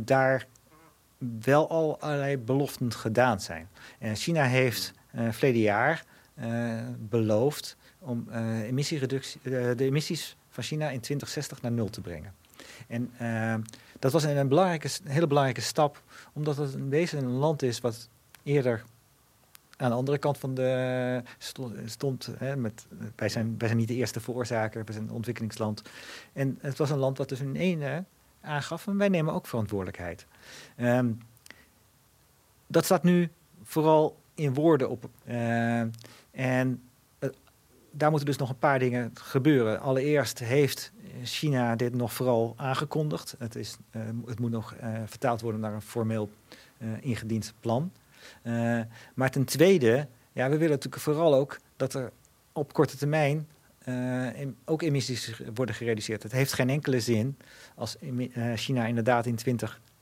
daar 0.00 0.46
wel 1.42 1.68
al 1.68 2.00
allerlei 2.00 2.38
beloften 2.38 2.92
gedaan 2.92 3.40
zijn. 3.40 3.68
En 3.98 4.16
China 4.16 4.44
heeft 4.44 4.92
verleden 5.30 5.60
jaar 5.60 6.04
beloofd 6.98 7.76
om 7.98 8.28
emissiereductie, 8.62 9.40
de 9.42 9.84
emissies 9.84 10.36
van 10.48 10.64
China 10.64 10.84
in 10.84 11.00
2060 11.00 11.62
naar 11.62 11.72
nul 11.72 11.90
te 11.90 12.00
brengen. 12.00 12.34
En 12.88 13.12
uh, 13.22 13.54
dat 14.02 14.12
was 14.12 14.22
een, 14.24 14.48
belangrijke, 14.48 14.88
een 15.04 15.10
hele 15.10 15.26
belangrijke 15.26 15.60
stap, 15.60 16.02
omdat 16.32 16.56
het 16.56 16.74
in 16.74 16.88
wezen 16.88 17.18
een 17.18 17.30
land 17.30 17.62
is 17.62 17.80
wat 17.80 18.08
eerder 18.42 18.84
aan 19.76 19.90
de 19.90 19.96
andere 19.96 20.18
kant 20.18 20.38
van 20.38 20.54
de 20.54 21.22
stond. 21.84 22.28
Hè, 22.38 22.56
met, 22.56 22.86
wij, 23.16 23.28
zijn, 23.28 23.54
wij 23.58 23.68
zijn 23.68 23.78
niet 23.78 23.88
de 23.88 23.94
eerste 23.94 24.20
veroorzaker, 24.20 24.84
we 24.84 24.92
zijn 24.92 25.04
een 25.04 25.14
ontwikkelingsland. 25.14 25.82
En 26.32 26.58
het 26.60 26.78
was 26.78 26.90
een 26.90 26.98
land 26.98 27.18
wat 27.18 27.28
dus 27.28 27.40
in 27.40 27.56
één 27.56 28.06
aangaf, 28.40 28.86
en 28.86 28.96
wij 28.96 29.08
nemen 29.08 29.34
ook 29.34 29.46
verantwoordelijkheid. 29.46 30.26
Um, 30.76 31.18
dat 32.66 32.84
staat 32.84 33.02
nu 33.02 33.30
vooral 33.62 34.16
in 34.34 34.54
woorden 34.54 34.90
op. 34.90 35.08
Uh, 35.28 35.80
en 36.30 36.82
daar 37.92 38.10
moeten 38.10 38.28
dus 38.28 38.36
nog 38.36 38.48
een 38.48 38.58
paar 38.58 38.78
dingen 38.78 39.10
gebeuren. 39.14 39.80
Allereerst 39.80 40.38
heeft 40.38 40.92
China 41.22 41.76
dit 41.76 41.94
nog 41.94 42.12
vooral 42.12 42.54
aangekondigd. 42.56 43.34
Het, 43.38 43.56
is, 43.56 43.76
uh, 43.96 44.02
het 44.26 44.40
moet 44.40 44.50
nog 44.50 44.74
uh, 44.74 44.88
vertaald 45.06 45.40
worden 45.40 45.60
naar 45.60 45.72
een 45.72 45.82
formeel 45.82 46.30
uh, 46.78 46.88
ingediend 47.00 47.54
plan. 47.60 47.92
maar 49.14 49.30
ten 49.30 49.44
tweede, 49.44 50.08
ja, 50.32 50.48
we 50.48 50.56
willen 50.56 50.70
natuurlijk 50.70 51.02
vooral 51.02 51.34
ook 51.34 51.58
dat 51.76 51.94
er 51.94 52.12
op 52.52 52.72
korte 52.72 52.96
termijn 52.96 53.48
ook 54.64 54.82
emissies 54.82 55.42
worden 55.54 55.74
gereduceerd. 55.74 56.22
Het 56.22 56.32
heeft 56.32 56.52
geen 56.52 56.70
enkele 56.70 57.00
zin 57.00 57.36
als 57.74 57.96
China 58.54 58.86
inderdaad 58.86 59.26
in 59.26 59.36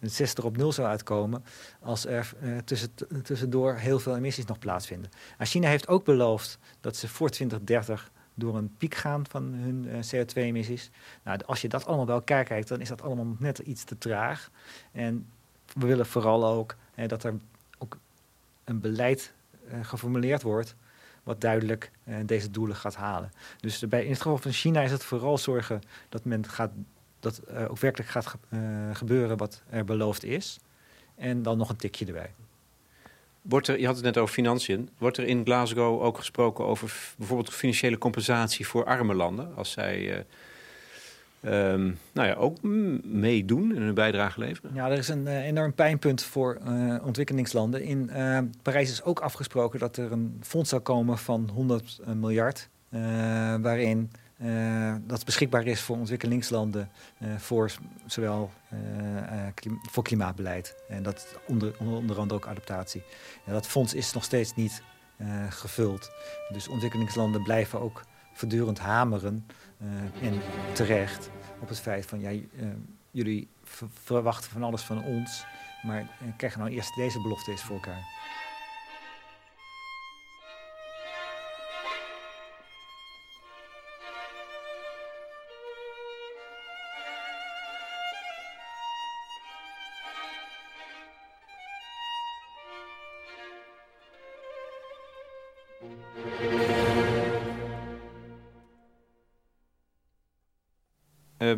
2060 0.01 0.45
op 0.45 0.57
nul 0.57 0.73
zou 0.73 0.89
uitkomen, 0.89 1.45
als 1.81 2.07
er 2.07 2.35
tussen, 2.65 2.95
tussendoor 3.23 3.75
heel 3.75 3.99
veel 3.99 4.17
emissies 4.17 4.45
nog 4.45 4.59
plaatsvinden. 4.59 5.11
En 5.39 5.47
China 5.47 5.69
heeft 5.69 5.89
ook 5.89 6.05
beloofd 6.05 6.59
dat 6.81 6.97
ze 6.97 7.09
voor 7.09 7.29
2030 7.29 8.11
door 8.35 8.57
een 8.57 8.77
piek 8.77 8.95
gaan 8.95 9.25
van 9.29 9.43
hun 9.43 9.85
uh, 9.85 9.95
CO2-emissies. 9.95 10.91
Nou, 11.25 11.41
als 11.47 11.61
je 11.61 11.69
dat 11.69 11.87
allemaal 11.87 12.05
bij 12.05 12.15
elkaar 12.15 12.45
kijkt, 12.45 12.69
dan 12.69 12.81
is 12.81 12.89
dat 12.89 13.03
allemaal 13.03 13.37
net 13.39 13.59
iets 13.59 13.85
te 13.85 13.99
traag. 13.99 14.51
En 14.93 15.27
we 15.73 15.87
willen 15.87 16.07
vooral 16.07 16.47
ook 16.47 16.77
dat 17.07 17.25
er 17.25 17.35
ook 17.79 17.99
een 18.65 18.81
beleid 18.81 19.33
uh, 19.69 19.75
geformuleerd 19.83 20.43
wordt 20.43 20.75
wat 21.23 21.41
duidelijk 21.41 21.91
uh, 22.05 22.17
deze 22.27 22.51
doelen 22.51 22.77
gaat 22.77 22.97
halen. 22.97 23.33
Dus 23.61 23.89
bij, 23.89 24.05
in 24.05 24.11
het 24.11 24.21
geval 24.21 24.39
van 24.39 24.53
China 24.53 24.83
is 24.83 24.91
het 24.91 25.05
vooral 25.05 25.39
zorgen 25.39 25.81
dat 26.09 26.25
men 26.25 26.49
gaat 26.49 26.71
dat 27.21 27.41
ook 27.69 27.79
werkelijk 27.79 28.11
gaat 28.11 28.27
ge 28.27 28.39
gebeuren 28.93 29.37
wat 29.37 29.63
er 29.71 29.85
beloofd 29.85 30.25
is. 30.25 30.59
en 31.17 31.43
dan 31.43 31.59
nog 31.59 31.69
een 31.69 31.77
tikje 31.77 32.07
erbij. 32.07 32.31
Wordt 33.43 33.69
er, 33.69 33.81
je 33.81 33.87
had 33.87 33.95
het 33.95 34.05
net 34.05 34.19
over 34.19 34.35
financiën. 34.35 34.89
Wordt 34.99 35.17
er 35.17 35.27
in 35.27 35.45
Glasgow 35.45 36.03
ook 36.03 36.19
gesproken 36.19 36.65
over 36.65 37.13
bijvoorbeeld 37.17 37.55
financiële 37.55 37.99
compensatie 37.99 38.67
voor 38.67 38.85
arme 38.85 39.15
landen? 39.15 39.57
Als 39.57 39.71
zij 39.71 40.25
uh, 41.41 41.73
um, 41.73 41.99
nou 42.13 42.29
ja, 42.29 42.35
ook 42.35 42.63
meedoen 43.03 43.77
en 43.77 43.83
hun 43.83 43.95
bijdrage 43.95 44.41
leveren? 44.41 44.71
Ja, 44.75 44.91
er 44.91 44.99
is 44.99 45.09
een 45.09 45.27
uh, 45.27 45.47
enorm 45.47 45.75
pijnpunt 45.75 46.23
voor 46.23 46.59
uh, 46.69 46.97
ontwikkelingslanden. 47.05 47.83
In 47.83 48.11
Parijs 48.63 48.91
is 48.91 49.03
ook 49.03 49.21
afgesproken 49.21 49.79
dat 49.79 49.97
er 49.97 50.13
een 50.13 50.41
fonds 50.43 50.71
zou 50.71 50.83
komen 50.83 51.19
van 51.19 51.51
100 51.53 52.01
miljard. 52.15 52.69
waarin 53.61 54.11
uh, 54.43 54.95
dat 55.01 55.25
beschikbaar 55.25 55.67
is 55.67 55.81
voor 55.81 55.97
ontwikkelingslanden 55.97 56.91
uh, 57.19 57.37
voor 57.37 57.73
zowel 58.07 58.51
klim 59.55 59.81
voor 59.91 60.03
klimaatbeleid 60.03 60.75
en 60.89 61.03
dat 61.03 61.39
onder, 61.47 61.75
onder 61.79 62.19
andere 62.19 62.39
ook 62.39 62.47
adaptatie. 62.47 63.03
En 63.45 63.53
dat 63.53 63.67
fonds 63.67 63.95
is 63.95 64.13
nog 64.13 64.25
steeds 64.25 64.55
niet 64.55 64.83
gevuld. 65.49 66.11
Dus 66.53 66.69
ontwikkelingslanden 66.69 67.43
blijven 67.43 67.81
ook 67.81 68.03
voortdurend 68.33 68.79
hameren 68.79 69.47
en 70.23 70.41
terecht 70.73 71.31
op 71.61 71.69
het 71.69 71.81
feit 71.81 72.07
van 72.07 72.21
ja, 72.21 72.41
jullie 73.11 73.49
verwachten 73.93 74.51
van 74.51 74.63
alles 74.63 74.83
van 74.83 75.05
ons, 75.05 75.45
maar 75.83 76.07
krijgen 76.37 76.61
nou 76.61 76.73
eerst 76.73 76.95
deze 76.95 77.21
belofte 77.21 77.51
eens 77.51 77.63
voor 77.63 77.75
elkaar. 77.75 78.20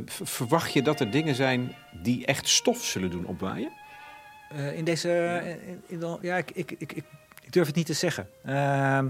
Verwacht 0.04 0.72
je 0.72 0.82
dat 0.82 1.00
er 1.00 1.10
dingen 1.10 1.34
zijn 1.34 1.74
die 2.02 2.26
echt 2.26 2.48
stof 2.48 2.84
zullen 2.84 3.10
doen 3.10 3.26
opwaaien? 3.26 3.72
Uh, 4.52 4.76
in 4.76 4.84
deze. 4.84 5.42
In, 5.66 6.00
in, 6.00 6.18
ja, 6.20 6.36
ik, 6.36 6.50
ik, 6.50 6.70
ik, 6.78 6.92
ik, 6.92 7.04
durf 7.50 7.66
het 7.66 7.76
niet 7.76 7.86
te 7.86 7.92
zeggen. 7.92 8.28
Uh, 8.46 9.02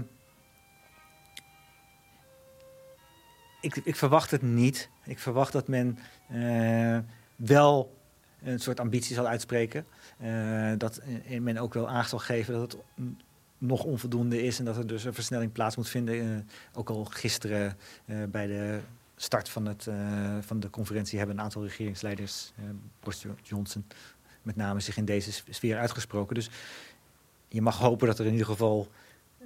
ik, 3.61 3.75
ik 3.75 3.95
verwacht 3.95 4.31
het 4.31 4.41
niet. 4.41 4.89
Ik 5.05 5.19
verwacht 5.19 5.51
dat 5.51 5.67
men 5.67 5.99
wel 7.35 7.97
een 8.43 8.59
soort 8.59 8.79
ambitie 8.79 9.15
zal 9.15 9.27
uitspreken. 9.27 9.85
dat 10.77 11.01
men 11.39 11.57
ook 11.57 11.73
wel 11.73 11.89
aan 11.89 12.05
zal 12.05 12.19
geven 12.19 12.53
dat 12.53 12.71
het 12.71 12.81
nog 13.57 13.83
onvoldoende 13.83 14.43
is 14.43 14.59
en 14.59 14.65
dat 14.65 14.77
er 14.77 14.87
dus 14.87 15.03
een 15.03 15.13
versnelling 15.13 15.51
plaats 15.51 15.75
moet 15.75 15.89
vinden. 15.89 16.49
ook 16.73 16.89
al 16.89 17.05
gisteren 17.05 17.77
bij 18.29 18.47
de 18.47 18.79
start 19.23 19.49
van, 19.49 19.65
het, 19.65 19.85
uh, 19.85 20.37
van 20.41 20.59
de 20.59 20.69
conferentie 20.69 21.17
hebben 21.17 21.37
een 21.37 21.43
aantal 21.43 21.63
regeringsleiders, 21.63 22.53
uh, 22.59 22.65
Boris 22.99 23.25
Johnson 23.43 23.85
met 24.41 24.55
name, 24.55 24.79
zich 24.79 24.97
in 24.97 25.05
deze 25.05 25.31
sfeer 25.49 25.77
uitgesproken. 25.77 26.35
Dus 26.35 26.49
je 27.47 27.61
mag 27.61 27.77
hopen 27.77 28.07
dat 28.07 28.19
er 28.19 28.25
in 28.25 28.31
ieder 28.31 28.47
geval 28.47 28.87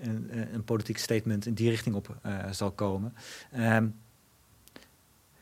een, 0.01 0.29
eh, 0.29 0.53
een 0.53 0.63
politiek 0.63 0.97
statement 0.97 1.45
in 1.45 1.53
die 1.53 1.69
richting 1.69 1.95
op 1.95 2.15
zal 2.51 2.71
komen. 2.71 3.13
Um, 3.55 3.99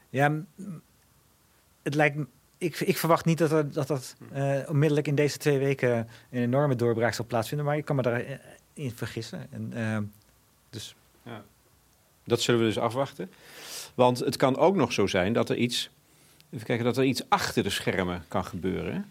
ja, 0.10 0.44
het 1.82 1.96
lijkt 1.96 2.18
ik, 2.58 2.80
ik, 2.80 2.98
verwacht 2.98 3.26
niet 3.26 3.38
dat 3.38 3.52
er, 3.52 3.72
dat, 3.72 3.88
dat 3.88 4.16
onmiddellijk 4.68 5.08
in 5.08 5.16
deze 5.16 5.38
twee 5.38 5.58
weken 5.58 5.98
een 6.32 6.42
enorme 6.42 6.76
doorbraak 6.76 7.14
zal 7.14 7.26
plaatsvinden, 7.26 7.66
maar 7.66 7.78
ik 7.78 7.86
kan 7.86 7.96
me 7.96 8.02
daarin 8.02 8.40
vergissen. 8.76 9.52
En, 9.52 9.72
uh, 9.74 9.98
dus. 10.70 10.96
ja. 11.24 11.44
Dat 12.26 12.42
zullen 12.42 12.60
we 12.60 12.66
dus 12.66 12.78
afwachten. 12.78 13.32
Want 13.94 14.20
het 14.20 14.36
kan 14.36 14.58
ook 14.58 14.76
nog 14.76 14.94
zo 14.94 15.08
zijn 15.08 15.34
dat 15.34 15.50
er 15.50 15.56
iets, 15.56 15.90
even 16.50 16.66
kijken, 16.66 16.86
dat 16.86 16.98
er 16.98 17.04
iets 17.04 17.30
achter 17.30 17.64
de 17.64 17.70
schermen 17.70 18.26
kan 18.28 18.46
gebeuren. 18.46 19.06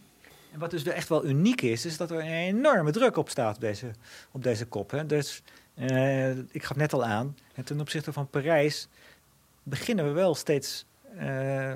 En 0.53 0.59
wat 0.59 0.71
dus 0.71 0.85
echt 0.85 1.09
wel 1.09 1.25
uniek 1.25 1.61
is, 1.61 1.87
is 1.87 1.97
dat 1.97 2.11
er 2.11 2.19
een 2.19 2.27
enorme 2.27 2.91
druk 2.91 3.17
op 3.17 3.29
staat 3.29 3.55
op 3.55 3.61
deze, 3.61 3.91
op 4.31 4.43
deze 4.43 4.67
kop. 4.67 4.91
Hè. 4.91 5.07
Dus 5.07 5.43
uh, 5.75 6.39
ik 6.39 6.63
gaf 6.63 6.77
net 6.77 6.93
al 6.93 7.05
aan, 7.05 7.37
ten 7.65 7.81
opzichte 7.81 8.13
van 8.13 8.29
Parijs 8.31 8.89
beginnen 9.63 10.05
we 10.05 10.11
wel 10.11 10.35
steeds 10.35 10.85
uh, 11.17 11.73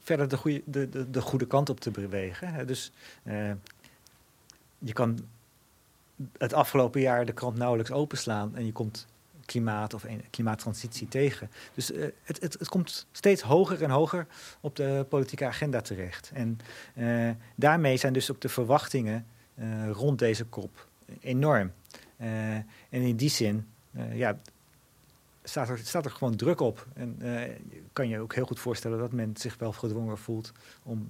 verder 0.00 0.28
de 0.28 0.36
goede, 0.36 0.62
de, 0.64 0.88
de, 0.88 1.10
de, 1.10 1.20
goede 1.20 1.46
kant 1.46 1.68
op 1.68 1.80
te 1.80 1.90
bewegen. 1.90 2.54
Hè. 2.54 2.64
Dus 2.64 2.92
uh, 3.22 3.52
je 4.78 4.92
kan 4.92 5.18
het 6.38 6.52
afgelopen 6.52 7.00
jaar 7.00 7.26
de 7.26 7.32
krant 7.32 7.56
nauwelijks 7.56 7.90
openslaan 7.90 8.56
en 8.56 8.66
je 8.66 8.72
komt 8.72 9.06
klimaat 9.50 9.94
of 9.94 10.06
klimaattransitie 10.30 11.08
tegen. 11.08 11.50
Dus 11.74 11.90
uh, 11.90 12.06
het, 12.22 12.40
het, 12.40 12.52
het, 12.58 12.68
komt 12.68 13.06
steeds 13.12 13.42
hoger 13.42 13.82
en 13.82 13.90
hoger 13.90 14.26
op 14.60 14.76
de 14.76 15.06
politieke 15.08 15.46
agenda 15.46 15.80
terecht. 15.80 16.30
En 16.34 16.58
uh, 16.94 17.30
daarmee 17.54 17.96
zijn 17.96 18.12
dus 18.12 18.30
ook 18.30 18.40
de 18.40 18.48
verwachtingen 18.48 19.26
uh, 19.54 19.90
rond 19.90 20.18
deze 20.18 20.44
kop 20.44 20.88
enorm. 21.20 21.72
en 22.16 22.66
in 22.90 23.16
die 23.16 23.30
zin, 23.30 23.66
ja, 24.12 24.38
staat 25.42 25.68
er, 25.68 25.78
staat 25.78 26.04
er 26.04 26.10
gewoon 26.10 26.36
druk 26.36 26.60
op. 26.60 26.86
En 26.94 27.18
kan 27.92 28.08
je 28.08 28.18
ook 28.18 28.34
heel 28.34 28.46
goed 28.46 28.60
voorstellen 28.60 28.98
dat 28.98 29.12
men 29.12 29.36
zich 29.36 29.56
wel 29.58 29.72
gedwongen 29.72 30.18
voelt 30.18 30.52
om 30.82 31.08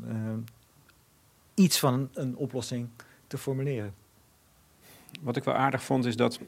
iets 1.55 1.79
van 1.79 2.09
een 2.13 2.37
oplossing 2.37 2.89
te 3.27 3.39
formuleren. 3.39 3.95
Wat 5.21 5.37
ik 5.37 5.45
wel 5.45 5.55
aardig 5.55 5.83
vond 5.83 6.05
is 6.05 6.17
dat 6.17 6.41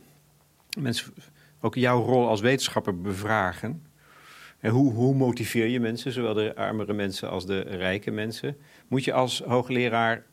mensen 0.79 1.15
ook 1.63 1.75
jouw 1.75 2.03
rol 2.03 2.29
als 2.29 2.41
wetenschapper 2.41 3.01
bevragen. 3.01 3.83
En 4.61 4.71
hoe, 4.71 4.93
hoe 4.93 5.15
motiveer 5.15 5.67
je 5.67 5.81
mensen, 5.81 6.13
zowel 6.13 6.35
de 6.35 6.57
armere 6.57 6.93
mensen 6.93 7.31
als 7.31 7.47
de 7.47 7.61
rijke 7.61 8.11
mensen? 8.11 8.57
Moet 8.89 9.05
je 9.05 9.13
als 9.13 9.43
hoogleraar 9.47 10.25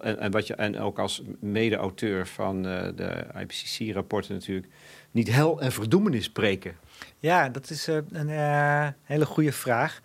en, 0.00 0.18
en, 0.18 0.30
wat 0.30 0.46
je, 0.46 0.54
en 0.54 0.78
ook 0.78 0.98
als 0.98 1.22
mede-auteur 1.40 2.26
van 2.26 2.66
uh, 2.66 2.88
de 2.94 3.26
IPCC-rapporten 3.40 4.34
natuurlijk, 4.34 4.66
niet 5.10 5.30
hel 5.30 5.60
en 5.60 5.72
verdoemenis 5.72 6.24
spreken? 6.24 6.76
Ja, 7.18 7.48
dat 7.48 7.70
is 7.70 7.88
uh, 7.88 7.96
een 8.10 8.28
uh, 8.28 8.88
hele 9.02 9.26
goede 9.26 9.52
vraag. 9.52 10.00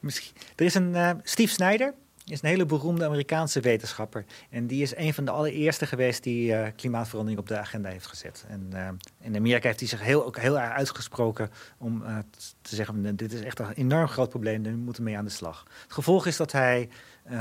Misschien, 0.00 0.32
er 0.56 0.64
is 0.64 0.74
een 0.74 1.20
Steve 1.22 1.52
Snyder, 1.52 1.94
is 2.32 2.42
een 2.42 2.48
hele 2.48 2.66
beroemde 2.66 3.04
Amerikaanse 3.04 3.60
wetenschapper. 3.60 4.24
En 4.50 4.66
die 4.66 4.82
is 4.82 4.96
een 4.96 5.14
van 5.14 5.24
de 5.24 5.30
allereerste 5.30 5.86
geweest 5.86 6.22
die 6.22 6.52
uh, 6.52 6.66
klimaatverandering 6.76 7.40
op 7.40 7.48
de 7.48 7.58
agenda 7.58 7.88
heeft 7.88 8.06
gezet. 8.06 8.44
En 8.48 8.70
uh, 8.74 8.88
in 9.20 9.36
Amerika 9.36 9.66
heeft 9.66 9.80
hij 9.80 9.88
zich 9.88 10.00
heel, 10.00 10.24
ook 10.24 10.38
heel 10.38 10.58
erg 10.58 10.72
uitgesproken 10.72 11.50
om 11.78 12.02
uh, 12.02 12.18
te 12.62 12.74
zeggen: 12.74 13.16
dit 13.16 13.32
is 13.32 13.40
echt 13.40 13.58
een 13.58 13.72
enorm 13.72 14.08
groot 14.08 14.28
probleem, 14.28 14.62
we 14.62 14.70
moeten 14.70 15.02
mee 15.02 15.16
aan 15.16 15.24
de 15.24 15.30
slag. 15.30 15.66
Het 15.82 15.92
gevolg 15.92 16.26
is 16.26 16.36
dat 16.36 16.52
hij 16.52 16.88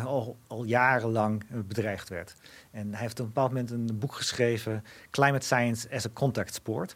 al, 0.06 0.38
al 0.48 0.64
jarenlang 0.64 1.44
bedreigd 1.50 2.10
werd. 2.10 2.36
En 2.72 2.92
hij 2.92 3.02
heeft 3.02 3.20
op 3.20 3.26
een 3.26 3.34
bepaald 3.34 3.52
moment 3.52 3.72
een 3.72 4.00
boek 4.00 4.14
geschreven: 4.14 4.84
Climate 5.12 5.46
Science 5.46 5.88
as 5.92 6.06
a 6.06 6.10
Contact 6.14 6.54
Sport. 6.54 6.96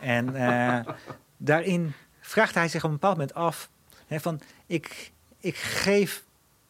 En 0.00 0.34
daarin 1.36 1.92
vraagt 2.20 2.54
hij 2.54 2.68
zich 2.68 2.84
op 2.84 2.90
een 2.90 2.96
bepaald 2.96 3.16
moment 3.16 3.34
af: 3.34 3.70
hè, 4.06 4.20
van 4.20 4.40
ik, 4.66 5.12
ik 5.40 5.56
geef 5.56 6.24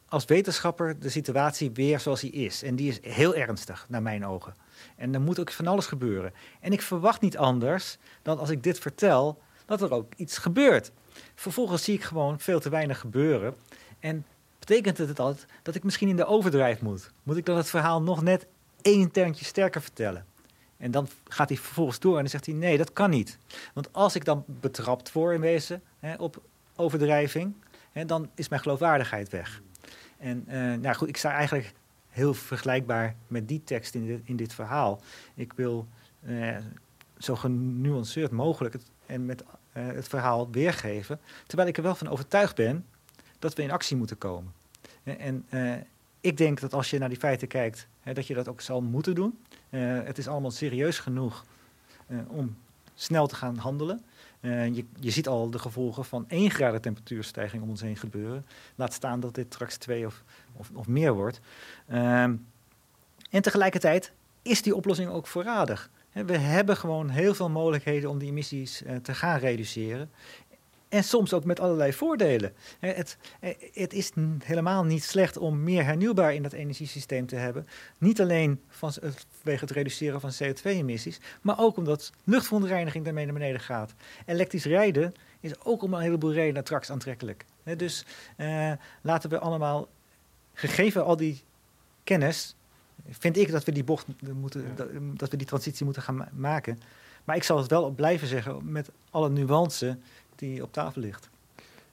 als 0.09 0.25
wetenschapper 0.25 0.99
de 0.99 1.09
situatie 1.09 1.71
weer 1.71 1.99
zoals 1.99 2.21
die 2.21 2.31
is. 2.31 2.63
En 2.63 2.75
die 2.75 2.89
is 2.89 2.99
heel 3.01 3.35
ernstig, 3.35 3.85
naar 3.89 4.01
mijn 4.01 4.25
ogen. 4.25 4.53
En 4.95 5.13
er 5.13 5.21
moet 5.21 5.39
ook 5.39 5.51
van 5.51 5.67
alles 5.67 5.85
gebeuren. 5.85 6.33
En 6.59 6.71
ik 6.71 6.81
verwacht 6.81 7.21
niet 7.21 7.37
anders 7.37 7.97
dan 8.21 8.39
als 8.39 8.49
ik 8.49 8.63
dit 8.63 8.79
vertel, 8.79 9.41
dat 9.65 9.81
er 9.81 9.91
ook 9.91 10.13
iets 10.15 10.37
gebeurt. 10.37 10.91
Vervolgens 11.35 11.83
zie 11.83 11.93
ik 11.93 12.03
gewoon 12.03 12.39
veel 12.39 12.59
te 12.59 12.69
weinig 12.69 12.99
gebeuren. 12.99 13.55
En 13.99 14.25
betekent 14.59 14.97
het 14.97 15.19
altijd 15.19 15.45
dat 15.63 15.75
ik 15.75 15.83
misschien 15.83 16.09
in 16.09 16.15
de 16.15 16.25
overdrijf 16.25 16.81
moet? 16.81 17.11
Moet 17.23 17.37
ik 17.37 17.45
dan 17.45 17.57
het 17.57 17.69
verhaal 17.69 18.01
nog 18.01 18.21
net 18.21 18.47
één 18.81 19.11
terntje 19.11 19.45
sterker 19.45 19.81
vertellen? 19.81 20.25
En 20.77 20.91
dan 20.91 21.07
gaat 21.27 21.49
hij 21.49 21.57
vervolgens 21.57 21.99
door 21.99 22.15
en 22.15 22.21
dan 22.21 22.29
zegt 22.29 22.45
hij: 22.45 22.55
nee, 22.55 22.77
dat 22.77 22.93
kan 22.93 23.09
niet. 23.09 23.37
Want 23.73 23.93
als 23.93 24.15
ik 24.15 24.25
dan 24.25 24.43
betrapt 24.47 25.11
word 25.11 25.35
in 25.35 25.41
wezen 25.41 25.81
hè, 25.99 26.15
op 26.15 26.41
overdrijving, 26.75 27.53
hè, 27.91 28.05
dan 28.05 28.29
is 28.35 28.49
mijn 28.49 28.61
geloofwaardigheid 28.61 29.29
weg. 29.29 29.61
En 30.17 30.45
uh, 30.47 30.53
nou 30.73 30.95
goed, 30.95 31.07
ik 31.07 31.17
sta 31.17 31.31
eigenlijk 31.31 31.73
heel 32.09 32.33
vergelijkbaar 32.33 33.15
met 33.27 33.47
die 33.47 33.63
tekst 33.63 33.95
in 33.95 34.05
dit, 34.05 34.19
in 34.23 34.35
dit 34.35 34.53
verhaal. 34.53 35.01
Ik 35.33 35.53
wil 35.53 35.87
uh, 36.27 36.57
zo 37.17 37.35
genuanceerd 37.35 38.31
mogelijk 38.31 38.73
het, 38.73 38.83
en 39.05 39.25
met 39.25 39.41
uh, 39.41 39.47
het 39.73 40.07
verhaal 40.07 40.51
weergeven, 40.51 41.19
terwijl 41.47 41.69
ik 41.69 41.77
er 41.77 41.83
wel 41.83 41.95
van 41.95 42.07
overtuigd 42.07 42.55
ben 42.55 42.85
dat 43.39 43.53
we 43.53 43.63
in 43.63 43.71
actie 43.71 43.97
moeten 43.97 44.17
komen. 44.17 44.53
En 45.03 45.45
ik 46.21 46.37
denk 46.37 46.59
dat 46.59 46.73
als 46.73 46.89
je 46.89 46.97
naar 46.97 47.09
die 47.09 47.17
feiten 47.17 47.47
kijkt, 47.47 47.87
hè, 48.01 48.13
dat 48.13 48.27
je 48.27 48.33
dat 48.33 48.47
ook 48.47 48.61
zal 48.61 48.81
moeten 48.81 49.15
doen. 49.15 49.39
het 49.69 50.17
is 50.17 50.27
allemaal 50.27 50.51
serieus 50.51 50.99
genoeg 50.99 51.45
om 52.27 52.57
snel 52.95 53.27
te 53.27 53.35
gaan 53.35 53.57
handelen. 53.57 54.03
Uh, 54.47 54.75
je, 54.75 54.85
je 54.99 55.11
ziet 55.11 55.27
al 55.27 55.49
de 55.49 55.59
gevolgen 55.59 56.05
van 56.05 56.25
1 56.27 56.51
graden 56.51 56.81
temperatuurstijging 56.81 57.63
om 57.63 57.69
ons 57.69 57.81
heen 57.81 57.95
gebeuren. 57.95 58.45
Laat 58.75 58.93
staan 58.93 59.19
dat 59.19 59.35
dit 59.35 59.45
straks 59.53 59.77
2 59.77 60.05
of, 60.05 60.23
of, 60.53 60.71
of, 60.73 60.87
meer 60.87 61.13
wordt. 61.13 61.39
Uh, 61.91 62.23
en 63.29 63.41
tegelijkertijd 63.41 64.11
is 64.41 64.61
die 64.61 64.75
oplossing 64.75 65.09
ook 65.09 65.27
voorradig. 65.27 65.89
We 66.11 66.37
hebben 66.37 66.77
gewoon 66.77 67.09
heel 67.09 67.33
veel 67.33 67.49
mogelijkheden 67.49 68.09
om 68.09 68.17
die 68.17 68.29
emissies 68.29 68.81
uh, 68.81 68.95
te 68.95 69.13
gaan 69.13 69.39
reduceren. 69.39 70.09
En 70.89 71.03
soms 71.03 71.33
ook 71.33 71.43
met 71.43 71.59
allerlei 71.59 71.93
voordelen. 71.93 72.53
Het, 72.79 73.17
het, 73.73 73.93
is 73.93 74.11
helemaal 74.43 74.83
niet 74.83 75.03
slecht 75.03 75.37
om 75.37 75.63
meer 75.63 75.83
hernieuwbaar 75.83 76.33
in 76.33 76.43
dat 76.43 76.53
energiesysteem 76.53 77.25
te 77.25 77.35
hebben. 77.35 77.67
Niet 77.97 78.21
alleen 78.21 78.61
van, 78.67 78.93
vanwege 78.93 79.65
het 79.65 79.71
reduceren 79.71 80.21
van 80.21 80.31
CO2-emissies, 80.43 81.19
maar 81.41 81.59
ook 81.59 81.77
omdat 81.77 82.11
luchtverontreiniging 82.23 83.03
daarmee 83.03 83.25
naar 83.25 83.33
beneden 83.33 83.59
gaat. 83.59 83.93
Elektrisch 84.25 84.65
rijden 84.65 85.13
is 85.39 85.63
ook 85.63 85.81
om 85.81 85.93
een 85.93 86.01
heleboel 86.01 86.33
redenen 86.33 86.63
straks 86.63 86.91
aantrekkelijk. 86.91 87.45
Dus 87.77 88.05
eh, 88.35 88.71
laten 89.01 89.29
we 89.29 89.39
allemaal, 89.39 89.87
gegeven 90.53 91.05
al 91.05 91.17
die 91.17 91.41
kennis, 92.03 92.55
vind 93.09 93.37
ik 93.37 93.51
dat 93.51 93.63
we 93.63 93.71
die 93.71 93.83
bocht 93.83 94.07
moeten, 94.33 94.75
dat, 94.75 94.87
dat 95.13 95.29
we 95.29 95.37
die 95.37 95.47
transitie 95.47 95.85
moeten 95.85 96.03
gaan 96.03 96.27
maken. 96.33 96.79
Maar 97.23 97.35
ik 97.35 97.43
zal 97.43 97.57
het 97.57 97.69
wel 97.69 97.89
blijven 97.89 98.27
zeggen 98.27 98.71
met 98.71 98.89
alle 99.09 99.29
nuance 99.29 99.97
die 100.39 100.63
op 100.63 100.73
tafel 100.73 101.01
ligt. 101.01 101.29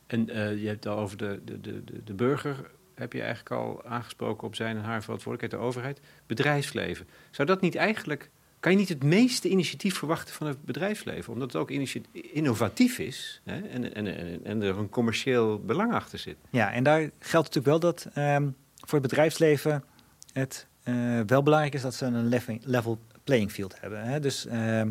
En 0.07 0.30
uh, 0.30 0.61
je 0.61 0.66
hebt 0.66 0.84
het 0.84 0.92
al 0.92 0.99
over 0.99 1.16
de, 1.16 1.40
de, 1.45 1.61
de, 1.61 1.82
de 2.05 2.14
burger, 2.14 2.70
heb 2.95 3.12
je 3.12 3.20
eigenlijk 3.20 3.51
al 3.51 3.84
aangesproken 3.84 4.47
op 4.47 4.55
zijn 4.55 4.76
en 4.76 4.82
haar 4.82 5.03
verantwoordelijkheid, 5.03 5.62
de 5.62 5.68
overheid. 5.68 6.01
Bedrijfsleven. 6.26 7.07
Zou 7.30 7.49
dat 7.49 7.61
niet 7.61 7.74
eigenlijk, 7.74 8.30
kan 8.61 8.72
je 8.72 8.78
niet 8.78 8.88
het 8.88 9.03
meeste 9.03 9.49
initiatief 9.49 9.97
verwachten 9.97 10.34
van 10.34 10.47
het 10.47 10.64
bedrijfsleven? 10.64 11.32
Omdat 11.32 11.53
het 11.53 11.62
ook 11.62 11.70
innovatief 12.12 12.99
is 12.99 13.40
hè, 13.45 13.61
en, 13.61 13.95
en, 13.95 14.07
en, 14.07 14.45
en, 14.45 14.62
er 14.62 14.78
een 14.78 14.88
commercieel 14.88 15.59
belang 15.59 15.92
achter 15.92 16.18
zit. 16.18 16.36
Ja, 16.51 16.72
en 16.72 16.84
daar 16.84 17.01
geldt 17.18 17.55
natuurlijk 17.55 17.66
wel 17.66 17.80
dat 17.80 18.09
um, 18.18 18.57
voor 18.80 18.99
het 18.99 19.09
bedrijfsleven 19.09 19.84
het 20.32 20.66
uh, 20.84 21.20
wel 21.26 21.42
belangrijk 21.42 21.74
is 21.74 21.82
dat 21.82 21.95
ze 21.95 22.05
een 22.05 22.28
level, 22.28 22.59
level 22.62 22.99
playing 23.24 23.51
field 23.53 23.80
hebben. 23.80 24.03
Hè? 24.05 24.20
Dus 24.20 24.47
uh, 24.47 24.82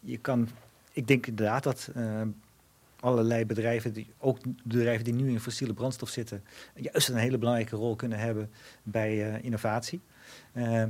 je 0.00 0.18
kan, 0.18 0.48
ik 0.92 1.06
denk 1.06 1.26
inderdaad 1.26 1.62
dat 1.62 1.90
uh, 1.96 2.20
allerlei 3.02 3.46
bedrijven, 3.46 3.92
die, 3.92 4.06
ook 4.18 4.38
bedrijven 4.64 5.04
die 5.04 5.14
nu 5.14 5.30
in 5.30 5.40
fossiele 5.40 5.74
brandstof 5.74 6.08
zitten, 6.08 6.44
juist 6.74 7.08
een 7.08 7.16
hele 7.16 7.38
belangrijke 7.38 7.76
rol 7.76 7.96
kunnen 7.96 8.18
hebben 8.18 8.50
bij 8.82 9.32
uh, 9.32 9.44
innovatie. 9.44 10.00
Uh, 10.52 10.84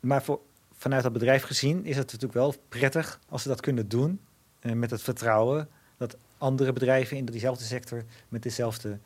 maar 0.00 0.22
voor, 0.22 0.40
vanuit 0.72 1.02
dat 1.02 1.12
bedrijf 1.12 1.42
gezien 1.42 1.84
is 1.84 1.96
het 1.96 2.06
natuurlijk 2.06 2.32
wel 2.32 2.54
prettig 2.68 3.20
als 3.28 3.42
ze 3.42 3.48
dat 3.48 3.60
kunnen 3.60 3.88
doen 3.88 4.20
uh, 4.60 4.72
met 4.72 4.90
het 4.90 5.02
vertrouwen 5.02 5.68
dat 5.96 6.16
andere 6.38 6.72
bedrijven 6.72 7.16
in 7.16 7.24
diezelfde 7.24 7.64
sector 7.64 8.04
met 8.28 8.42
dezelfde 8.42 8.98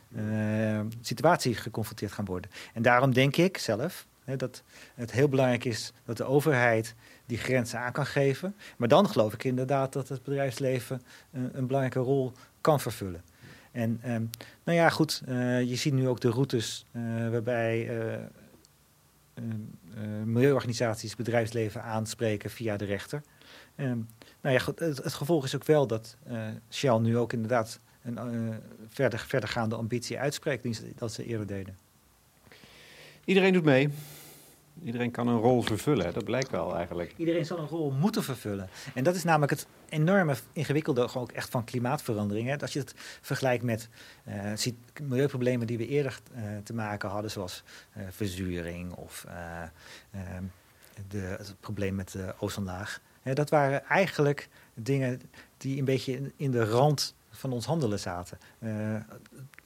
situatie 1.00 1.54
geconfronteerd 1.54 2.12
gaan 2.12 2.24
worden. 2.24 2.50
En 2.74 2.82
daarom 2.82 3.12
denk 3.12 3.36
ik 3.36 3.58
zelf 3.58 4.06
hè, 4.24 4.36
dat 4.36 4.62
het 4.94 5.12
heel 5.12 5.28
belangrijk 5.28 5.64
is 5.64 5.92
dat 6.04 6.16
de 6.16 6.24
overheid 6.24 6.94
die 7.30 7.38
grenzen 7.38 7.78
aan 7.78 7.92
kan 7.92 8.06
geven. 8.06 8.56
Maar 8.76 8.88
dan 8.88 9.08
geloof 9.08 9.32
ik 9.32 9.44
inderdaad 9.44 9.92
dat 9.92 10.08
het 10.08 10.22
bedrijfsleven 10.22 11.02
een, 11.32 11.50
een 11.52 11.66
belangrijke 11.66 11.98
rol 11.98 12.32
kan 12.60 12.80
vervullen. 12.80 13.22
En 13.72 14.00
um, 14.06 14.30
nou 14.64 14.78
ja, 14.78 14.88
goed, 14.88 15.22
uh, 15.28 15.62
je 15.62 15.76
ziet 15.76 15.92
nu 15.92 16.08
ook 16.08 16.20
de 16.20 16.28
routes 16.28 16.86
uh, 16.92 17.30
waarbij 17.30 17.98
uh, 17.98 19.44
milieuorganisaties 20.24 21.16
bedrijfsleven 21.16 21.82
aanspreken 21.82 22.50
via 22.50 22.76
de 22.76 22.84
rechter. 22.84 23.22
Um, 23.76 24.08
nou 24.40 24.54
ja, 24.54 24.60
goed, 24.60 24.78
het, 24.78 24.96
het, 24.96 25.12
gevolg 25.12 25.44
is 25.44 25.54
ook 25.54 25.64
wel 25.64 25.86
dat 25.86 26.16
Shell 26.70 26.98
nu 26.98 27.16
ook 27.16 27.32
inderdaad 27.32 27.80
een 28.02 28.60
verder, 28.88 29.18
verdergaande 29.18 29.74
ambitie 29.74 30.18
uitspreekt 30.18 30.98
dan 30.98 31.10
ze 31.10 31.24
eerder 31.24 31.46
deden. 31.46 31.76
Iedereen 33.24 33.52
doet 33.52 33.64
mee. 33.64 33.90
Iedereen 34.84 35.10
kan 35.10 35.28
een 35.28 35.38
rol 35.38 35.62
vervullen, 35.62 36.12
dat 36.12 36.24
blijkt 36.24 36.50
wel 36.50 36.76
eigenlijk. 36.76 37.14
Iedereen 37.16 37.44
zal 37.44 37.58
een 37.58 37.66
rol 37.66 37.90
moeten 37.90 38.22
vervullen. 38.22 38.68
En 38.94 39.04
dat 39.04 39.14
is 39.14 39.24
namelijk 39.24 39.50
het 39.50 39.66
enorme 39.88 40.34
ingewikkelde 40.52 41.14
ook 41.14 41.32
echt 41.32 41.50
van 41.50 41.64
klimaatverandering. 41.64 42.62
Als 42.62 42.72
je 42.72 42.78
het 42.78 42.94
vergelijkt 43.20 43.64
met 43.64 43.88
uh, 44.28 44.72
milieuproblemen 45.02 45.66
die 45.66 45.78
we 45.78 45.86
eerder 45.86 46.20
uh, 46.32 46.42
te 46.64 46.74
maken 46.74 47.08
hadden, 47.08 47.30
zoals 47.30 47.62
uh, 47.96 48.02
verzuring 48.10 48.92
of 48.92 49.26
ehm, 49.28 50.42
de, 51.08 51.18
het 51.18 51.54
probleem 51.60 51.94
met 51.94 52.12
de 52.12 52.34
ozonlaag. 52.38 53.00
dat 53.22 53.50
waren 53.50 53.84
eigenlijk 53.84 54.48
dingen 54.74 55.20
die 55.56 55.78
een 55.78 55.84
beetje 55.84 56.32
in 56.36 56.50
de 56.50 56.64
rand 56.64 57.14
van 57.30 57.52
ons 57.52 57.66
handelen 57.66 57.98
zaten. 57.98 58.38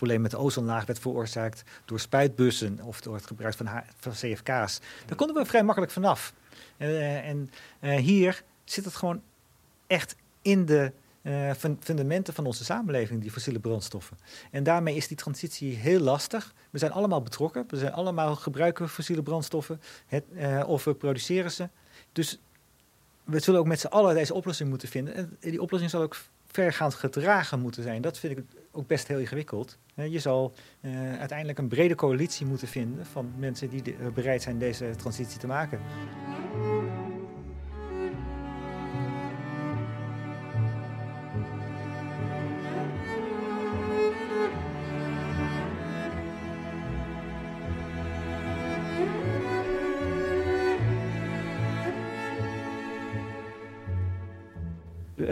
Probleem 0.04 0.22
met 0.22 0.30
de 0.30 0.46
ozonlaag 0.46 0.86
werd 0.86 0.98
veroorzaakt 0.98 1.62
door 1.84 2.00
spuitbussen 2.00 2.80
of 2.82 3.00
door 3.00 3.14
het 3.14 3.26
gebruik 3.26 3.54
van, 3.54 3.68
van 3.98 4.12
CFK's. 4.12 4.80
Daar 5.06 5.16
konden 5.16 5.36
we 5.36 5.44
vrij 5.44 5.62
makkelijk 5.62 5.92
vanaf. 5.92 6.34
Uh, 6.78 7.28
en 7.28 7.50
uh, 7.80 7.96
hier 7.96 8.42
zit 8.64 8.84
het 8.84 8.94
gewoon 8.94 9.22
echt 9.86 10.16
in 10.42 10.66
de 10.66 10.92
fundamenten 11.80 12.34
van 12.34 12.46
onze 12.46 12.64
samenleving, 12.64 13.20
die 13.20 13.30
fossiele 13.30 13.58
brandstoffen. 13.58 14.18
En 14.50 14.62
daarmee 14.62 14.96
is 14.96 15.08
die 15.08 15.16
transitie 15.16 15.76
heel 15.76 16.00
lastig. 16.00 16.54
We 16.70 16.78
zijn 16.78 16.92
allemaal 16.92 17.22
betrokken. 17.22 17.64
We 17.68 17.76
zijn 17.76 17.92
allemaal 17.92 18.36
gebruiken 18.36 18.88
fossiele 18.88 19.22
brandstoffen 19.22 19.80
het, 20.06 20.24
of 20.66 20.84
we 20.84 20.94
produceren 20.94 21.50
ze. 21.50 21.68
Dus 22.12 22.38
we 23.24 23.40
zullen 23.40 23.60
ook 23.60 23.66
met 23.66 23.80
z'n 23.80 23.86
allen 23.86 24.14
deze 24.14 24.34
oplossing 24.34 24.68
moeten 24.68 24.88
vinden. 24.88 25.14
En 25.14 25.36
die 25.40 25.62
oplossing 25.62 25.90
zal 25.90 26.02
ook 26.02 26.16
vergaand 26.62 26.94
gedragen 26.94 27.60
moeten 27.60 27.82
zijn. 27.82 28.02
Dat 28.02 28.18
vind 28.18 28.38
ik 28.38 28.44
ook 28.72 28.86
best 28.86 29.08
heel 29.08 29.18
ingewikkeld. 29.18 29.78
Je 29.94 30.18
zal 30.18 30.54
uh, 30.80 31.18
uiteindelijk 31.18 31.58
een 31.58 31.68
brede 31.68 31.94
coalitie 31.94 32.46
moeten 32.46 32.68
vinden 32.68 33.06
van 33.06 33.32
mensen 33.38 33.68
die 33.68 33.82
de, 33.82 33.92
uh, 33.92 34.06
bereid 34.14 34.42
zijn 34.42 34.58
deze 34.58 34.94
transitie 34.96 35.38
te 35.38 35.46
maken. 35.46 35.80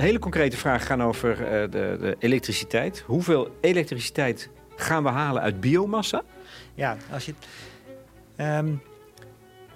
Hele 0.03 0.19
concrete 0.19 0.57
vragen 0.57 0.87
gaan 0.87 1.03
over 1.03 1.31
uh, 1.31 1.47
de, 1.47 1.69
de, 1.71 2.17
elektriciteit. 2.19 3.03
Hoeveel 3.07 3.57
elektriciteit 3.61 4.49
gaan 4.77 5.03
we 5.03 5.09
halen 5.09 5.43
uit 5.43 5.61
biomassa? 5.61 6.23
Ja, 6.75 6.97
als 7.13 7.27
je. 7.27 7.35
Um, 8.37 8.83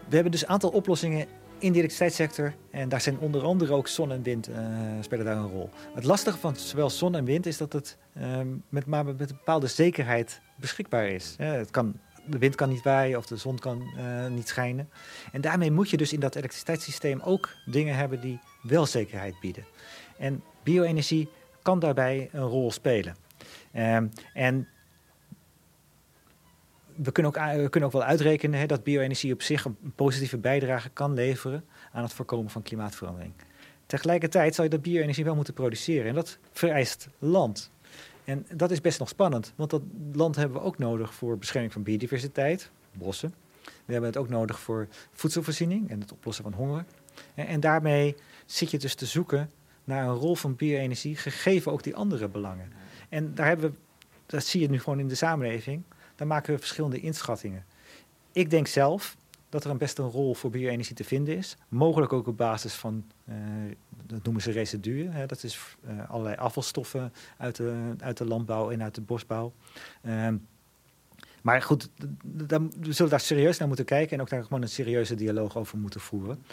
we 0.09 0.15
hebben 0.15 0.33
dus 0.33 0.43
een 0.43 0.49
aantal 0.49 0.71
oplossingen 0.71 1.27
in 1.59 1.73
de 1.73 1.79
elektriciteitssector. 1.79 2.55
En 2.71 2.89
daar 2.89 3.01
zijn 3.01 3.19
onder 3.19 3.43
andere 3.43 3.73
ook 3.73 3.89
zon 3.89 4.13
en 4.13 4.23
wind 4.23 4.49
uh, 4.49 4.57
spelen 5.01 5.25
daar 5.25 5.37
een 5.37 5.51
rol. 5.51 5.71
Het 5.95 6.05
lastige 6.05 6.39
van 6.39 6.57
zowel 6.57 6.91
zon 6.91 7.15
en 7.15 7.25
wind 7.25 7.47
is 7.47 7.57
dat 7.57 7.73
het 7.73 7.97
um, 8.23 8.63
met, 8.69 8.87
maar 8.87 9.05
met 9.05 9.21
een 9.21 9.37
bepaalde 9.37 9.67
zekerheid 9.67 10.41
beschikbaar 10.57 11.09
is. 11.09 11.35
Het 11.39 11.71
kan, 11.71 12.01
de 12.27 12.39
wind 12.39 12.55
kan 12.55 12.69
niet 12.69 12.83
waaien 12.83 13.19
of 13.19 13.27
de 13.27 13.37
zon 13.37 13.59
kan 13.59 13.83
uh, 13.97 14.27
niet 14.27 14.49
schijnen. 14.49 14.89
En 15.33 15.41
daarmee 15.41 15.71
moet 15.71 15.91
je 15.91 15.97
dus 15.97 16.13
in 16.13 16.21
dat 16.21 16.35
elektriciteitssysteem 16.35 17.21
ook 17.21 17.49
dingen 17.65 17.97
hebben 17.97 18.21
die 18.21 18.41
wel 18.63 18.87
zekerheid 18.87 19.41
bieden. 19.41 19.65
En 20.19 20.43
bio-energie 20.63 21.29
kan 21.63 21.79
daarbij 21.79 22.29
een 22.33 22.43
rol 22.43 22.71
spelen. 22.71 23.17
Um, 23.77 24.11
en 24.35 24.69
we 26.95 27.13
kunnen, 27.13 27.37
ook, 27.37 27.63
we 27.63 27.69
kunnen 27.69 27.89
ook 27.89 27.95
wel 27.95 28.05
uitrekenen 28.05 28.69
dat 28.69 28.83
bio-energie 28.83 29.33
op 29.33 29.43
zich 29.43 29.65
een 29.65 29.93
positieve 29.95 30.39
bijdrage 30.39 30.89
kan 30.89 31.15
leveren 31.15 31.65
aan 31.93 32.03
het 32.03 32.13
voorkomen 32.13 32.51
van 32.51 32.63
klimaatverandering. 32.63 33.33
Tegelijkertijd 33.87 34.55
zal 34.55 34.65
je 34.65 34.71
dat 34.71 34.83
bio-energie 34.83 35.25
wel 35.25 35.35
moeten 35.35 35.55
produceren 35.55 36.07
en 36.07 36.15
dat 36.15 36.39
vereist 36.53 37.09
land. 37.19 37.71
En 38.25 38.47
dat 38.55 38.71
is 38.71 38.81
best 38.81 38.99
nog 38.99 39.09
spannend, 39.09 39.53
want 39.57 39.71
dat 39.71 39.83
land 40.13 40.37
hebben 40.37 40.61
we 40.61 40.67
ook 40.67 40.79
nodig 40.79 41.15
voor 41.15 41.39
bescherming 41.39 41.73
van 41.73 41.83
biodiversiteit, 41.83 42.71
bossen. 42.93 43.35
We 43.85 43.93
hebben 43.93 44.11
het 44.11 44.19
ook 44.19 44.29
nodig 44.29 44.61
voor 44.61 44.89
voedselvoorziening 45.13 45.91
en 45.91 46.01
het 46.01 46.13
oplossen 46.13 46.45
van 46.45 46.53
honger. 46.53 46.85
En 47.35 47.61
daarmee 47.61 48.17
zit 48.47 48.71
je 48.71 48.79
dus 48.79 48.95
te 48.95 49.07
zoeken 49.07 49.51
naar 49.87 50.09
een 50.09 50.15
rol 50.15 50.35
van 50.35 50.57
bio-energie, 50.57 51.17
gegeven 51.17 51.73
ook 51.73 51.83
die 51.83 51.97
andere 51.97 52.29
belangen. 52.29 52.73
En 53.09 53.35
daar 53.35 53.47
hebben 53.47 53.71
we, 53.71 53.77
dat 54.27 54.45
zie 54.45 54.61
je 54.61 54.69
nu 54.69 54.81
gewoon 54.81 54.99
in 54.99 55.09
de 55.09 55.15
samenleving, 55.15 55.83
daar 56.15 56.27
maken 56.27 56.53
we 56.53 56.59
verschillende 56.59 57.01
inschattingen. 57.01 57.65
Ik 58.33 58.51
denk 58.51 58.67
zelf 58.67 59.17
dat 59.49 59.65
er 59.65 59.71
een 59.71 59.79
best 59.79 59.99
een 59.99 60.11
rol 60.11 60.35
voor 60.35 60.51
bio-energie 60.51 60.97
te 60.97 61.05
vinden 61.05 61.37
is. 61.37 61.57
Mogelijk 61.69 62.13
ook 62.13 62.27
op 62.27 62.37
basis 62.37 62.75
van, 62.75 63.05
uh, 63.29 63.35
dat 64.07 64.23
noemen 64.23 64.43
ze 64.43 64.51
residuen. 64.51 65.13
Hè, 65.13 65.27
dat 65.27 65.43
is 65.43 65.77
uh, 65.89 66.11
allerlei 66.11 66.37
afvalstoffen 66.37 67.13
uit 67.37 67.57
de, 67.57 67.95
uit 67.99 68.17
de 68.17 68.25
landbouw 68.25 68.71
en 68.71 68.83
uit 68.83 68.95
de 68.95 69.01
bosbouw. 69.01 69.53
Um, 70.07 70.47
maar 71.43 71.63
goed, 71.63 71.91
we 72.81 72.93
zullen 72.93 73.11
daar 73.11 73.21
serieus 73.21 73.59
naar 73.59 73.69
moeten 73.69 73.85
kijken 73.85 74.17
en 74.17 74.21
ook 74.21 74.29
daar 74.29 74.43
gewoon 74.43 74.63
een 74.63 74.69
serieuze 74.69 75.15
dialoog 75.15 75.57
over 75.57 75.79
moeten 75.79 76.01
voeren. 76.01 76.45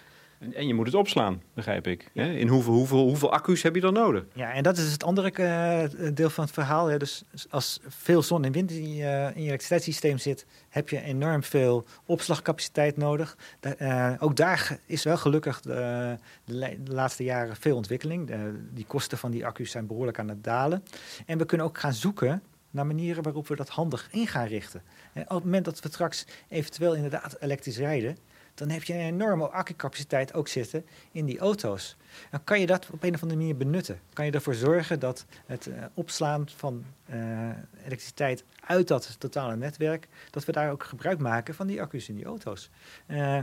En 0.54 0.68
je 0.68 0.74
moet 0.74 0.86
het 0.86 0.96
opslaan, 0.96 1.42
begrijp 1.54 1.88
ik. 1.88 2.10
In 2.14 2.48
hoeveel, 2.48 2.74
hoeveel, 2.74 3.08
hoeveel 3.08 3.32
accu's 3.32 3.62
heb 3.62 3.76
je 3.76 3.82
dan 3.82 3.94
nodig? 3.94 4.26
Ja, 4.34 4.54
en 4.54 4.64
dat 4.64 4.78
is 4.78 4.92
het 4.92 5.04
andere 5.04 5.32
uh, 5.40 6.10
deel 6.14 6.30
van 6.30 6.44
het 6.44 6.54
verhaal. 6.54 6.98
Dus 6.98 7.24
als 7.50 7.80
veel 7.88 8.22
zon 8.22 8.46
en 8.46 8.52
wind 8.52 8.72
in 8.72 8.94
je, 8.96 9.32
in 9.36 9.42
je 9.42 9.48
elektriciteitssysteem 9.48 10.18
zit, 10.18 10.46
heb 10.70 10.90
je 10.90 11.02
enorm 11.02 11.44
veel 11.44 11.86
opslagcapaciteit 12.06 12.98
nodig. 12.98 13.38
Uh, 13.82 14.14
ook 14.20 14.36
daar 14.36 14.80
is 14.86 15.04
wel 15.04 15.18
gelukkig 15.18 15.62
de, 15.62 16.18
de, 16.46 16.78
laatste 16.86 17.24
jaren 17.24 17.56
veel 17.56 17.76
ontwikkeling. 17.76 18.32
die 18.74 18.86
kosten 18.86 19.18
van 19.18 19.32
die 19.32 19.46
accu's 19.46 19.72
zijn 19.72 19.88
behoorlijk 19.88 20.20
aan 20.20 20.30
het 20.30 20.44
dalen. 20.44 20.84
En 21.26 21.38
we 21.38 21.46
kunnen 21.46 21.68
ook 21.68 21.78
gaan 21.78 21.94
zoeken 21.94 22.44
naar 22.74 22.86
manieren 22.86 23.24
waarop 23.24 23.48
we 23.48 23.56
dat 23.56 23.70
handig 23.70 24.08
in 24.12 24.28
gaan 24.28 24.48
richten. 24.48 24.82
En 25.14 25.22
op 25.22 25.30
het 25.30 25.44
moment 25.44 25.66
dat 25.66 25.80
we 25.80 25.90
straks 25.90 26.26
eventueel 26.50 26.96
inderdaad 26.96 27.36
elektrisch 27.40 27.78
rijden, 27.78 28.18
dan 28.54 28.70
heb 28.70 28.84
je 28.84 28.94
een 28.94 29.00
enorme 29.00 29.48
accucapaciteit 29.48 30.34
ook 30.34 30.48
zitten 30.48 30.86
in 31.12 31.26
die 31.26 31.40
auto's. 31.40 31.98
Dan 32.32 32.44
kan 32.44 32.60
je 32.60 32.66
dat 32.66 32.90
op 32.92 33.04
een 33.04 33.14
of 33.14 33.22
andere 33.22 33.40
manier 33.40 33.58
benutten. 33.58 34.00
Kan 34.14 34.26
je 34.26 34.32
ervoor 34.32 34.54
zorgen 34.54 35.00
dat 35.00 35.26
het 35.46 35.68
uh, 35.68 35.84
opslaan 35.94 36.50
van 36.50 36.84
uh, 37.10 37.50
elektriciteit 37.86 38.44
uit 38.66 38.88
dat 38.88 39.16
totale 39.20 39.56
netwerk, 39.56 40.08
dat 40.30 40.46
we 40.46 40.52
daar 40.52 40.72
ook 40.72 40.84
gebruik 40.84 41.20
maken 41.20 41.56
van 41.56 41.68
die 41.68 41.82
accu's 41.82 42.10
in 42.10 42.16
die 42.16 42.26
auto's. 42.26 42.70
Uh, 43.08 43.40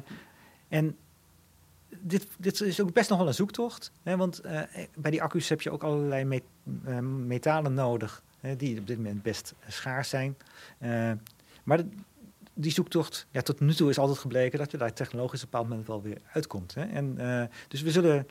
en 0.69 0.97
dit, 1.89 2.27
dit, 2.39 2.61
is 2.61 2.81
ook 2.81 2.93
best 2.93 3.09
nog 3.09 3.19
wel 3.19 3.27
een 3.27 3.35
zoektocht. 3.35 3.93
Hè, 4.03 4.17
want 4.17 4.41
bij 4.95 5.11
die 5.11 5.23
accu's 5.23 5.49
heb 5.49 5.61
je 5.61 5.71
ook 5.71 5.83
allerlei 5.83 6.25
met, 6.25 6.43
metalen 7.27 7.75
nodig, 7.75 8.23
hè, 8.41 8.57
die 8.57 8.79
op 8.79 8.87
dit 8.87 8.97
moment 8.97 9.23
best 9.23 9.55
schaars 9.69 10.09
zijn. 10.09 10.37
maar 11.63 11.81
die 12.61 12.73
zoektocht, 12.73 13.27
ja, 13.31 13.41
tot 13.41 13.61
nu 13.61 13.75
toe 13.75 13.91
is 13.91 13.99
altijd 13.99 14.19
gebleken 14.19 14.59
dat 14.59 14.71
je 14.71 14.77
daar 14.77 14.93
technologisch 14.93 15.43
op 15.43 15.45
een 15.45 15.51
bepaald 15.51 15.69
moment 15.69 15.87
wel 15.87 16.03
weer 16.03 16.19
uitkomt. 16.33 16.75
Hè? 16.75 16.83
En, 16.83 17.15
uh, 17.19 17.43
dus 17.69 17.83
we 17.83 17.91
zullen 17.91 18.27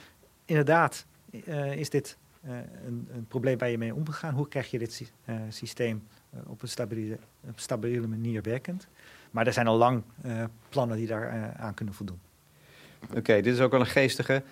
inderdaad, 0.46 1.06
uh, 1.32 1.76
is 1.76 1.90
dit 1.90 2.18
uh, 2.46 2.52
een, 2.86 3.08
een, 3.14 3.26
probleem 3.28 3.58
waar 3.58 3.70
je 3.70 3.78
mee 3.78 3.96
om 3.96 4.10
gaan. 4.10 4.34
Hoe 4.34 4.48
krijg 4.48 4.72
je 4.72 4.80
dit 4.80 5.12
systeem 5.50 6.08
op 6.46 6.62
een 6.62 6.68
stabiele, 6.68 7.18
stabiele 7.56 8.08
manier 8.08 8.42
werkend? 8.42 8.88
Maar 9.32 9.48
er 9.48 9.54
zijn 9.54 9.68
al 9.68 9.78
lang 9.78 10.04
plannen 10.70 10.98
die 10.98 11.08
daar 11.08 11.54
aan 11.58 11.74
kunnen 11.74 11.94
voldoen. 11.94 12.20
Oké, 13.16 13.42
dit 13.42 13.54
is 13.54 13.60
ook 13.60 13.72
wel 13.72 13.80
een 13.80 13.86
geestige. 13.86 14.44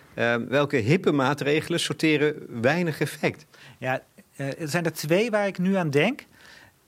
welke 0.48 0.78
hippe 0.78 1.12
maatregelen 1.12 1.80
sorteren 1.80 2.62
weinig 2.62 3.00
effect? 3.00 3.46
Ja, 3.78 4.02
er 4.36 4.68
zijn 4.68 4.86
er 4.86 4.94
twee 4.94 5.32
waar 5.32 5.48
ik 5.48 5.58
nu 5.58 5.76
aan 5.76 5.90
denk, 5.90 6.26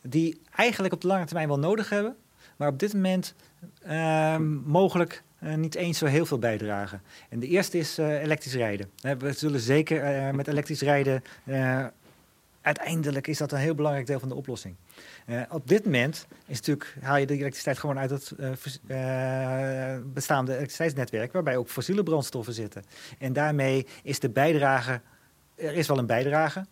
die 0.01 0.41
eigenlijk 0.55 0.93
op 0.93 1.01
de 1.01 1.07
lange 1.07 1.25
termijn 1.25 1.47
wel 1.47 1.59
nodig 1.59 1.89
hebben, 1.89 2.15
maar 2.59 2.67
op 2.67 2.79
dit 2.79 2.93
moment 2.93 3.33
uh, 3.87 4.37
mogelijk 4.65 5.23
uh, 5.43 5.53
niet 5.53 5.75
eens 5.75 5.97
zo 5.97 6.05
heel 6.05 6.25
veel 6.25 6.39
bijdragen. 6.39 7.01
En 7.29 7.39
de 7.39 7.47
eerste 7.47 7.77
is 7.77 7.99
uh, 7.99 8.21
elektrisch 8.21 8.53
rijden. 8.53 8.89
We 9.19 9.31
zullen 9.31 9.59
zeker 9.59 10.35
met 10.35 10.47
elektrisch 10.47 10.81
rijden. 10.81 11.23
uiteindelijk 12.61 13.27
is 13.27 13.37
dat 13.37 13.51
een 13.51 13.57
heel 13.57 13.75
belangrijk 13.75 14.07
deel 14.07 14.19
van 14.19 14.29
de 14.29 14.35
oplossing. 14.35 14.75
op 15.49 15.67
dit 15.67 15.85
moment 15.85 16.27
is 16.45 16.57
natuurlijk, 16.57 16.95
haal 17.01 17.17
je 17.17 17.25
de 17.25 17.33
elektriciteit 17.33 17.79
gewoon 17.79 17.99
uit 17.99 18.09
het 18.09 18.33
bestaande 20.13 20.51
elektriciteitsnetwerk, 20.51 21.31
waarbij 21.31 21.57
ook 21.57 21.69
fossiele 21.69 22.03
brandstoffen 22.03 22.53
zitten. 22.53 22.83
En 23.17 23.33
daarmee 23.33 23.87
is 24.03 24.19
de 24.19 24.29
bijdrage, 24.29 25.01
er 25.55 25.73
is 25.73 25.87
wel 25.87 25.97
een 25.97 26.05
bijdrage, 26.05 26.65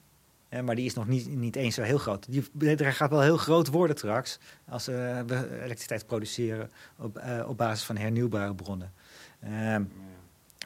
maar 0.63 0.75
die 0.75 0.85
is 0.85 0.93
nog 0.93 1.07
niet, 1.07 1.35
niet 1.35 1.55
eens 1.55 1.75
zo 1.75 1.81
heel 1.81 1.97
groot. 1.97 2.25
Die 2.29 2.77
gaat 2.77 3.09
wel 3.09 3.21
heel 3.21 3.37
groot 3.37 3.67
worden 3.67 3.97
straks 3.97 4.39
als 4.69 4.89
uh, 4.89 4.95
we 5.25 5.61
elektriciteit 5.61 6.05
produceren 6.05 6.71
op, 6.97 7.17
uh, 7.17 7.45
op 7.47 7.57
basis 7.57 7.85
van 7.85 7.97
hernieuwbare 7.97 8.55
bronnen. 8.55 8.93
Uh, 9.43 9.75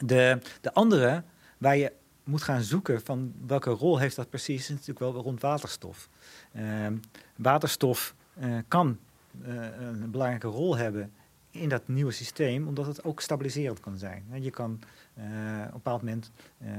de, 0.05 0.39
de 0.61 0.73
andere, 0.73 1.23
waar 1.57 1.77
je 1.77 1.91
moet 2.23 2.41
gaan 2.41 2.61
zoeken 2.61 3.01
van 3.01 3.34
welke 3.47 3.69
rol 3.69 3.97
heeft 3.97 4.15
dat 4.15 4.29
precies, 4.29 4.61
is 4.61 4.69
natuurlijk 4.69 4.99
wel 4.99 5.13
rond 5.13 5.41
waterstof. 5.41 6.09
Ehm, 6.53 6.95
waterstof 7.36 8.15
eh, 8.34 8.57
kan 8.67 8.97
een 9.41 10.11
belangrijke 10.11 10.47
rol 10.47 10.77
hebben 10.77 11.11
in 11.51 11.69
dat 11.69 11.88
nieuwe 11.88 12.11
systeem, 12.11 12.67
omdat 12.67 12.86
het 12.86 13.03
ook 13.03 13.21
stabiliserend 13.21 13.79
kan 13.79 13.97
zijn. 13.97 14.25
Je 14.39 14.49
kan 14.49 14.79
op 15.16 15.24
een 15.24 15.72
bepaald 15.72 16.01
moment, 16.01 16.32
uh, 16.62 16.70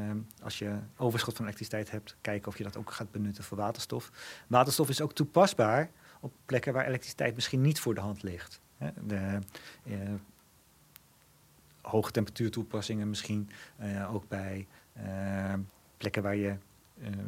als 0.43 0.59
je 0.59 0.79
overschot 0.97 1.37
van 1.37 1.45
elektriciteit 1.45 1.91
hebt, 1.91 2.17
kijken 2.21 2.49
of 2.49 2.59
je 2.59 2.65
dat 2.65 2.77
ook 2.77 2.93
gaat 2.93 3.11
benutten 3.11 3.45
voor 3.45 3.59
waterstof. 3.59 4.11
Waterstof 4.47 4.89
is 4.89 5.01
ook 5.01 5.13
toepasbaar 5.13 5.91
op 6.21 6.33
plekken 6.47 6.73
waar 6.73 6.87
elektriciteit 6.87 7.35
misschien 7.35 7.61
niet 7.61 7.81
voor 7.81 7.95
de 7.95 8.01
hand 8.01 8.23
ligt. 8.23 8.61
Hè. 8.77 8.91
De, 9.07 9.39
uh, 9.85 9.97
hoge 11.83 12.11
temperatuurtoepassingen 12.11 13.09
misschien, 13.09 13.51
ook 14.11 14.29
bij 14.29 14.67
plekken 15.97 16.23
waar 16.23 16.37
je 16.37 16.57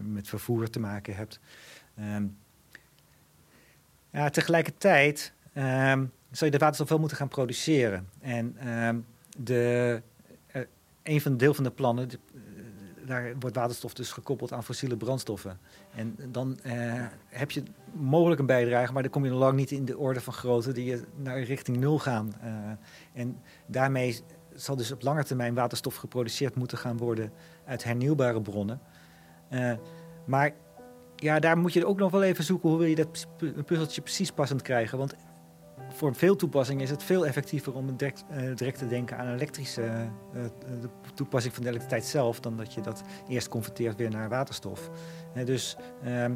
met 0.02 0.28
vervoer 0.28 0.70
te 0.70 0.80
maken 0.80 1.16
hebt. 1.16 1.40
Ehm, 1.96 2.26
ja, 4.10 4.30
tegelijkertijd 4.30 5.32
um, 5.56 6.12
zou 6.30 6.50
je 6.50 6.50
de 6.50 6.58
waterstof 6.58 6.88
wel 6.88 6.98
moeten 6.98 7.16
gaan 7.16 7.28
produceren. 7.28 8.08
En 8.20 8.56
ehm, 8.58 8.98
de, 9.38 10.02
een 11.04 11.20
van 11.20 11.32
de 11.32 11.38
deel 11.38 11.54
van 11.54 11.64
de 11.64 11.70
plannen, 11.70 12.08
de, 12.08 12.18
uh, 12.34 12.40
daar 13.06 13.34
wordt 13.38 13.56
waterstof 13.56 13.94
dus 13.94 14.12
gekoppeld 14.12 14.52
aan 14.52 14.64
fossiele 14.64 14.96
brandstoffen. 14.96 15.58
En 15.94 16.16
dan 16.28 16.58
uh, 16.66 16.72
heb 17.26 17.50
je 17.50 17.62
mogelijk 17.92 18.40
een 18.40 18.46
bijdrage, 18.46 18.92
maar 18.92 19.02
dan 19.02 19.10
kom 19.10 19.24
je 19.24 19.30
nog 19.30 19.38
lang 19.38 19.56
niet 19.56 19.70
in 19.70 19.84
de 19.84 19.98
orde 19.98 20.20
van 20.20 20.32
grootte 20.32 20.72
die 20.72 20.84
je 20.84 21.02
naar 21.16 21.42
richting 21.42 21.76
nul 21.76 21.98
gaan. 21.98 22.32
en 23.12 23.40
daarmee 23.66 24.20
zal 24.54 24.76
dus 24.76 24.92
op 24.92 25.02
lange 25.02 25.24
termijn 25.24 25.54
waterstof 25.54 25.94
geproduceerd 25.94 26.54
moeten 26.54 26.78
gaan 26.78 26.96
worden 26.96 27.32
uit 27.64 27.84
hernieuwbare 27.84 28.40
bronnen. 28.40 28.80
maar 30.26 30.54
ja, 31.16 31.38
daar 31.38 31.58
moet 31.58 31.72
je 31.72 31.86
ook 31.86 31.98
nog 31.98 32.10
wel 32.10 32.22
even 32.22 32.44
zoeken 32.44 32.68
hoe 32.68 32.78
wil 32.78 32.88
je 32.88 32.94
dat 32.94 33.26
puzzeltje 33.66 34.00
precies 34.00 34.30
passend 34.30 34.62
krijgen. 34.62 34.98
Want 34.98 35.14
voor 35.88 36.14
veel 36.14 36.36
toepassingen 36.36 36.82
is 36.82 36.90
het 36.90 37.02
veel 37.02 37.26
effectiever 37.26 37.74
om 37.74 37.96
direct, 37.96 38.24
uh, 38.30 38.56
direct 38.56 38.78
te 38.78 38.86
denken 38.86 39.18
aan 39.18 39.34
elektrische 39.34 39.82
uh, 39.82 40.42
de 40.80 40.88
toepassing 41.14 41.54
van 41.54 41.62
de 41.62 41.68
elektriciteit 41.68 42.10
zelf, 42.10 42.40
dan 42.40 42.56
dat 42.56 42.74
je 42.74 42.80
dat 42.80 43.02
eerst 43.28 43.48
converteert 43.48 43.96
weer 43.96 44.10
naar 44.10 44.28
waterstof. 44.28 44.90
Dus 45.44 45.76
ehm, 46.04 46.34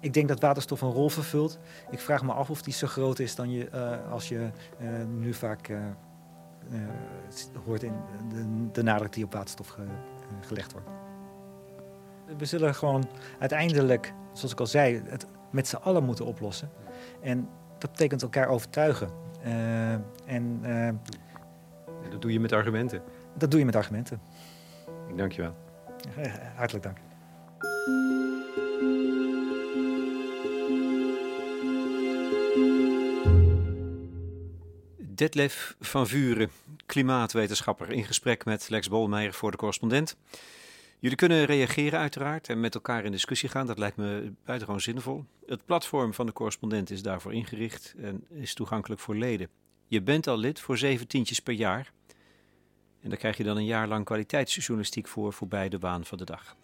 ik 0.00 0.12
denk 0.12 0.28
dat 0.28 0.40
waterstof 0.40 0.80
een 0.80 0.90
rol 0.90 1.08
vervult. 1.08 1.58
Ik 1.90 2.00
vraag 2.00 2.22
me 2.22 2.32
af 2.32 2.50
of 2.50 2.62
die 2.62 2.72
zo 2.72 2.86
groot 2.86 3.18
is 3.18 3.34
dan 3.34 3.50
je, 3.50 3.70
als 4.10 4.28
je 4.28 4.50
nu 5.08 5.34
vaak 5.34 5.70
hoort 7.64 7.82
in 7.82 7.92
de, 8.28 8.70
de, 8.72 8.82
nadruk 8.82 9.12
die 9.12 9.24
op 9.24 9.32
waterstof 9.32 9.68
ge, 9.68 9.82
gelegd 10.40 10.72
wordt. 10.72 10.88
We 12.38 12.44
zullen 12.44 12.74
gewoon 12.74 13.08
uiteindelijk, 13.38 14.14
zoals 14.32 14.52
ik 14.52 14.60
al 14.60 14.66
zei, 14.66 15.02
het 15.06 15.26
met 15.50 15.68
z'n 15.68 15.76
allen 15.76 16.04
moeten 16.04 16.26
oplossen. 16.26 16.70
En 17.20 17.48
dat 17.84 17.92
betekent 17.92 18.22
elkaar 18.22 18.48
overtuigen. 18.48 19.08
Uh, 19.46 19.92
en, 20.26 20.60
uh, 20.62 20.88
dat 22.10 22.22
doe 22.22 22.32
je 22.32 22.40
met 22.40 22.52
argumenten? 22.52 23.02
Dat 23.34 23.50
doe 23.50 23.60
je 23.60 23.66
met 23.66 23.76
argumenten. 23.76 24.20
Ik 25.08 25.16
dank 25.16 25.32
je 25.32 25.42
wel. 25.42 25.54
Hartelijk 26.56 26.84
dank. 26.84 26.98
Detlef 34.98 35.76
van 35.80 36.06
Vuren, 36.06 36.50
klimaatwetenschapper, 36.86 37.90
in 37.90 38.04
gesprek 38.04 38.44
met 38.44 38.68
Lex 38.68 38.88
Bolmeijer 38.88 39.32
voor 39.32 39.50
de 39.50 39.56
correspondent. 39.56 40.16
Jullie 40.98 41.18
kunnen 41.18 41.44
reageren 41.44 41.98
uiteraard 41.98 42.48
en 42.48 42.60
met 42.60 42.74
elkaar 42.74 43.04
in 43.04 43.12
discussie 43.12 43.48
gaan. 43.48 43.66
Dat 43.66 43.78
lijkt 43.78 43.96
me 43.96 44.32
buitengewoon 44.44 44.80
zinvol. 44.80 45.24
Het 45.46 45.64
platform 45.64 46.14
van 46.14 46.26
de 46.26 46.32
correspondent 46.32 46.90
is 46.90 47.02
daarvoor 47.02 47.32
ingericht 47.32 47.94
en 47.98 48.24
is 48.30 48.54
toegankelijk 48.54 49.00
voor 49.00 49.16
leden. 49.16 49.48
Je 49.88 50.02
bent 50.02 50.26
al 50.26 50.38
lid 50.38 50.60
voor 50.60 50.78
zeven 50.78 51.06
tientjes 51.06 51.40
per 51.40 51.54
jaar. 51.54 51.92
En 53.00 53.08
daar 53.08 53.18
krijg 53.18 53.36
je 53.36 53.44
dan 53.44 53.56
een 53.56 53.64
jaar 53.64 53.88
lang 53.88 54.04
kwaliteitsjournalistiek 54.04 55.08
voor 55.08 55.32
voorbij 55.32 55.68
de 55.68 55.78
waan 55.78 56.04
van 56.04 56.18
de 56.18 56.24
dag. 56.24 56.56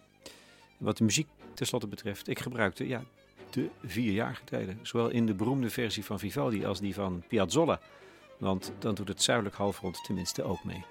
wat 0.77 0.97
de 0.97 1.03
muziek 1.03 1.27
tenslotte 1.53 1.87
betreft, 1.87 2.27
ik 2.27 2.39
gebruikte 2.39 2.87
ja, 2.87 3.03
de 3.49 3.69
vier 3.83 4.11
jaargetijden. 4.11 4.79
Zowel 4.81 5.09
in 5.09 5.25
de 5.25 5.33
beroemde 5.33 5.69
versie 5.69 6.05
van 6.05 6.19
Vivaldi 6.19 6.65
als 6.65 6.79
die 6.79 6.93
van 6.93 7.23
Piazzolla. 7.27 7.79
Want 8.37 8.73
dan 8.79 8.95
doet 8.95 9.07
het 9.07 9.21
zuidelijk 9.21 9.55
halfrond 9.55 10.03
tenminste 10.03 10.43
ook 10.43 10.63
mee. 10.63 10.85